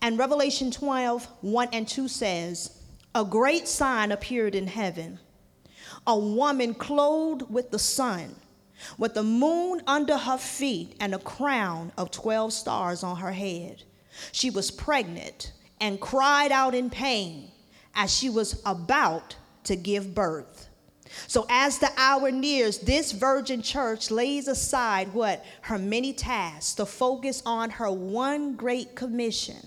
And 0.00 0.18
Revelation 0.18 0.70
12 0.70 1.26
1 1.40 1.68
and 1.72 1.88
2 1.88 2.08
says, 2.08 2.78
A 3.14 3.24
great 3.24 3.66
sign 3.66 4.12
appeared 4.12 4.54
in 4.54 4.68
heaven 4.68 5.18
a 6.06 6.18
woman 6.18 6.74
clothed 6.74 7.50
with 7.50 7.70
the 7.70 7.78
sun, 7.78 8.34
with 8.98 9.14
the 9.14 9.22
moon 9.22 9.80
under 9.86 10.16
her 10.16 10.36
feet, 10.36 10.94
and 11.00 11.14
a 11.14 11.18
crown 11.18 11.92
of 11.96 12.10
12 12.10 12.52
stars 12.52 13.02
on 13.02 13.16
her 13.16 13.32
head. 13.32 13.82
She 14.32 14.50
was 14.50 14.70
pregnant 14.70 15.52
and 15.84 16.00
cried 16.00 16.50
out 16.50 16.74
in 16.74 16.88
pain 16.88 17.46
as 17.94 18.10
she 18.10 18.30
was 18.30 18.62
about 18.64 19.36
to 19.64 19.76
give 19.76 20.14
birth. 20.14 20.70
So, 21.26 21.44
as 21.50 21.78
the 21.78 21.90
hour 21.98 22.30
nears, 22.30 22.78
this 22.78 23.12
virgin 23.12 23.60
church 23.60 24.10
lays 24.10 24.48
aside 24.48 25.12
what? 25.12 25.44
Her 25.60 25.76
many 25.76 26.14
tasks 26.14 26.72
to 26.76 26.86
focus 26.86 27.42
on 27.44 27.68
her 27.68 27.90
one 27.90 28.56
great 28.56 28.94
commission 28.96 29.58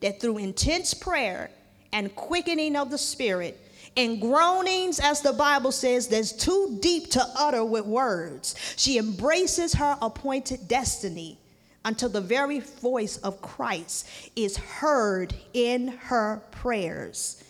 that 0.00 0.22
through 0.22 0.38
intense 0.38 0.94
prayer 0.94 1.50
and 1.92 2.16
quickening 2.16 2.74
of 2.74 2.90
the 2.90 2.96
Spirit, 2.96 3.60
and 3.94 4.22
groanings, 4.22 4.98
as 4.98 5.20
the 5.20 5.34
Bible 5.34 5.72
says, 5.72 6.08
that's 6.08 6.32
too 6.32 6.78
deep 6.80 7.10
to 7.10 7.26
utter 7.36 7.64
with 7.64 7.84
words. 7.84 8.54
She 8.76 8.96
embraces 8.96 9.74
her 9.74 9.98
appointed 10.00 10.66
destiny 10.66 11.38
until 11.84 12.08
the 12.08 12.20
very 12.20 12.60
voice 12.60 13.16
of 13.18 13.40
Christ 13.40 14.08
is 14.36 14.56
heard 14.56 15.34
in 15.52 15.88
her 15.88 16.42
prayers. 16.50 17.42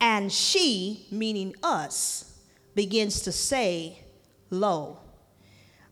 And 0.00 0.32
she, 0.32 1.06
meaning 1.10 1.54
us, 1.62 2.38
begins 2.74 3.22
to 3.22 3.32
say, 3.32 4.04
Lo, 4.50 4.98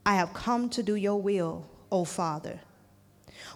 I 0.05 0.15
have 0.15 0.33
come 0.33 0.69
to 0.71 0.83
do 0.83 0.95
your 0.95 1.21
will, 1.21 1.69
O 1.91 2.05
Father 2.05 2.61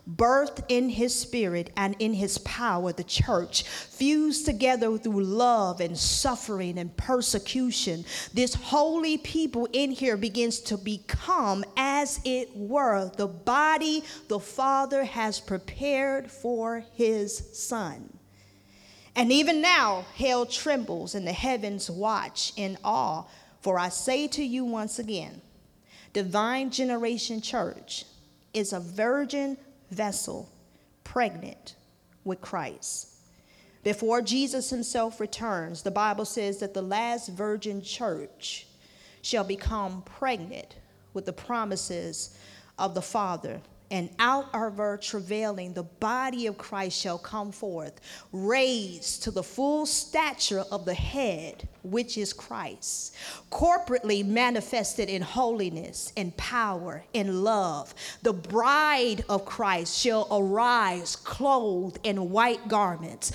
birthed 0.08 0.62
in 0.68 0.88
his 0.88 1.14
spirit 1.14 1.70
and 1.76 1.96
in 1.98 2.14
his 2.14 2.38
power, 2.38 2.92
the 2.92 3.04
church, 3.04 3.62
fused 3.62 4.46
together 4.46 4.96
through 4.98 5.24
love 5.24 5.80
and 5.80 5.96
suffering 5.96 6.78
and 6.78 6.96
persecution. 6.96 8.04
This 8.34 8.54
holy 8.54 9.18
people 9.18 9.68
in 9.72 9.90
here 9.90 10.16
begins 10.16 10.60
to 10.60 10.76
become, 10.76 11.64
as 11.76 12.20
it 12.24 12.56
were, 12.56 13.10
the 13.16 13.26
body 13.28 14.04
the 14.28 14.40
Father 14.40 15.04
has 15.04 15.40
prepared 15.40 16.30
for 16.30 16.84
his 16.94 17.50
Son. 17.52 18.18
And 19.16 19.32
even 19.32 19.60
now, 19.60 20.06
hell 20.14 20.46
trembles 20.46 21.14
and 21.14 21.26
the 21.26 21.32
heavens 21.32 21.90
watch 21.90 22.52
in 22.56 22.78
awe. 22.84 23.24
For 23.60 23.78
I 23.78 23.90
say 23.90 24.28
to 24.28 24.42
you 24.42 24.64
once 24.64 24.98
again, 24.98 25.42
Divine 26.12 26.70
Generation 26.70 27.40
Church 27.40 28.04
is 28.54 28.72
a 28.72 28.80
virgin 28.80 29.56
vessel 29.90 30.48
pregnant 31.04 31.76
with 32.24 32.40
Christ. 32.40 33.08
Before 33.82 34.20
Jesus 34.20 34.70
himself 34.70 35.20
returns, 35.20 35.82
the 35.82 35.90
Bible 35.90 36.24
says 36.24 36.58
that 36.58 36.74
the 36.74 36.82
last 36.82 37.28
virgin 37.28 37.80
church 37.82 38.66
shall 39.22 39.44
become 39.44 40.02
pregnant 40.02 40.76
with 41.14 41.26
the 41.26 41.32
promises 41.32 42.38
of 42.78 42.94
the 42.94 43.02
Father 43.02 43.60
and 43.90 44.08
out 44.18 44.46
of 44.54 44.76
her 44.76 44.96
travailing, 44.96 45.72
the 45.72 45.82
body 45.82 46.46
of 46.46 46.56
Christ 46.56 47.00
shall 47.00 47.18
come 47.18 47.50
forth, 47.50 48.00
raised 48.32 49.24
to 49.24 49.30
the 49.30 49.42
full 49.42 49.84
stature 49.84 50.64
of 50.70 50.84
the 50.84 50.94
head, 50.94 51.68
which 51.82 52.16
is 52.16 52.32
Christ, 52.32 53.14
corporately 53.50 54.24
manifested 54.24 55.08
in 55.08 55.22
holiness, 55.22 56.12
in 56.14 56.30
power, 56.32 57.04
in 57.12 57.42
love. 57.42 57.94
The 58.22 58.32
bride 58.32 59.24
of 59.28 59.44
Christ 59.44 59.98
shall 59.98 60.28
arise 60.30 61.16
clothed 61.16 61.98
in 62.04 62.30
white 62.30 62.68
garments, 62.68 63.32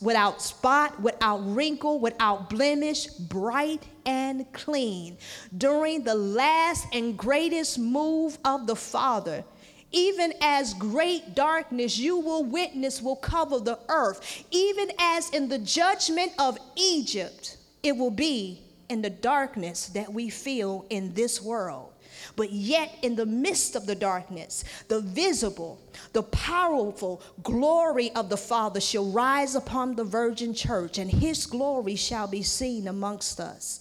without 0.00 0.42
spot, 0.42 1.00
without 1.00 1.38
wrinkle, 1.38 1.98
without 1.98 2.50
blemish, 2.50 3.06
bright 3.06 3.82
and 4.06 4.50
clean. 4.52 5.16
During 5.56 6.04
the 6.04 6.14
last 6.14 6.86
and 6.92 7.16
greatest 7.16 7.78
move 7.78 8.38
of 8.44 8.66
the 8.66 8.76
Father, 8.76 9.44
even 9.92 10.32
as 10.40 10.74
great 10.74 11.34
darkness 11.34 11.98
you 11.98 12.18
will 12.18 12.44
witness 12.44 13.00
will 13.00 13.16
cover 13.16 13.58
the 13.58 13.78
earth, 13.88 14.44
even 14.50 14.90
as 14.98 15.30
in 15.30 15.48
the 15.48 15.58
judgment 15.58 16.32
of 16.38 16.58
Egypt, 16.76 17.56
it 17.82 17.96
will 17.96 18.10
be 18.10 18.62
in 18.88 19.02
the 19.02 19.10
darkness 19.10 19.86
that 19.88 20.12
we 20.12 20.28
feel 20.30 20.84
in 20.90 21.14
this 21.14 21.40
world. 21.40 21.92
But 22.36 22.52
yet, 22.52 22.94
in 23.02 23.16
the 23.16 23.26
midst 23.26 23.76
of 23.76 23.86
the 23.86 23.94
darkness, 23.94 24.64
the 24.88 25.00
visible, 25.00 25.80
the 26.12 26.22
powerful 26.22 27.22
glory 27.42 28.10
of 28.12 28.28
the 28.28 28.36
Father 28.36 28.80
shall 28.80 29.10
rise 29.10 29.54
upon 29.54 29.94
the 29.94 30.04
virgin 30.04 30.54
church, 30.54 30.98
and 30.98 31.10
his 31.10 31.46
glory 31.46 31.96
shall 31.96 32.26
be 32.26 32.42
seen 32.42 32.88
amongst 32.88 33.40
us. 33.40 33.80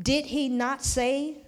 Did 0.00 0.26
he 0.26 0.48
not 0.48 0.84
say 0.84 1.43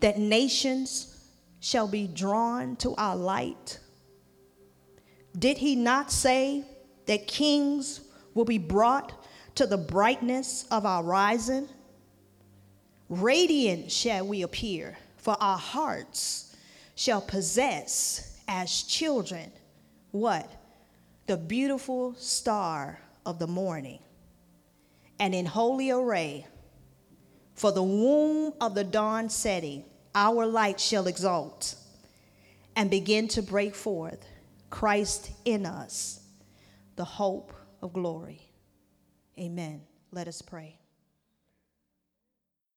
that 0.00 0.18
nations 0.18 1.16
shall 1.60 1.86
be 1.86 2.06
drawn 2.06 2.76
to 2.76 2.94
our 2.96 3.16
light? 3.16 3.78
Did 5.38 5.58
he 5.58 5.76
not 5.76 6.10
say 6.10 6.64
that 7.06 7.26
kings 7.26 8.00
will 8.34 8.44
be 8.44 8.58
brought 8.58 9.12
to 9.56 9.66
the 9.66 9.76
brightness 9.76 10.66
of 10.70 10.84
our 10.86 11.02
rising? 11.02 11.68
Radiant 13.08 13.90
shall 13.90 14.26
we 14.26 14.42
appear, 14.42 14.96
for 15.16 15.36
our 15.40 15.58
hearts 15.58 16.56
shall 16.94 17.20
possess 17.20 18.38
as 18.48 18.82
children 18.82 19.50
what? 20.10 20.50
The 21.26 21.36
beautiful 21.36 22.14
star 22.14 22.98
of 23.24 23.38
the 23.38 23.46
morning. 23.46 24.00
And 25.18 25.34
in 25.34 25.46
holy 25.46 25.90
array, 25.90 26.46
for 27.54 27.70
the 27.72 27.82
womb 27.82 28.54
of 28.60 28.74
the 28.74 28.84
dawn 28.84 29.28
setting, 29.28 29.84
our 30.14 30.46
light 30.46 30.80
shall 30.80 31.06
exalt 31.06 31.74
and 32.76 32.90
begin 32.90 33.28
to 33.28 33.42
break 33.42 33.74
forth. 33.74 34.24
Christ 34.70 35.32
in 35.44 35.66
us, 35.66 36.20
the 36.96 37.04
hope 37.04 37.52
of 37.82 37.92
glory. 37.92 38.40
Amen. 39.38 39.82
Let 40.12 40.28
us 40.28 40.42
pray. 40.42 40.79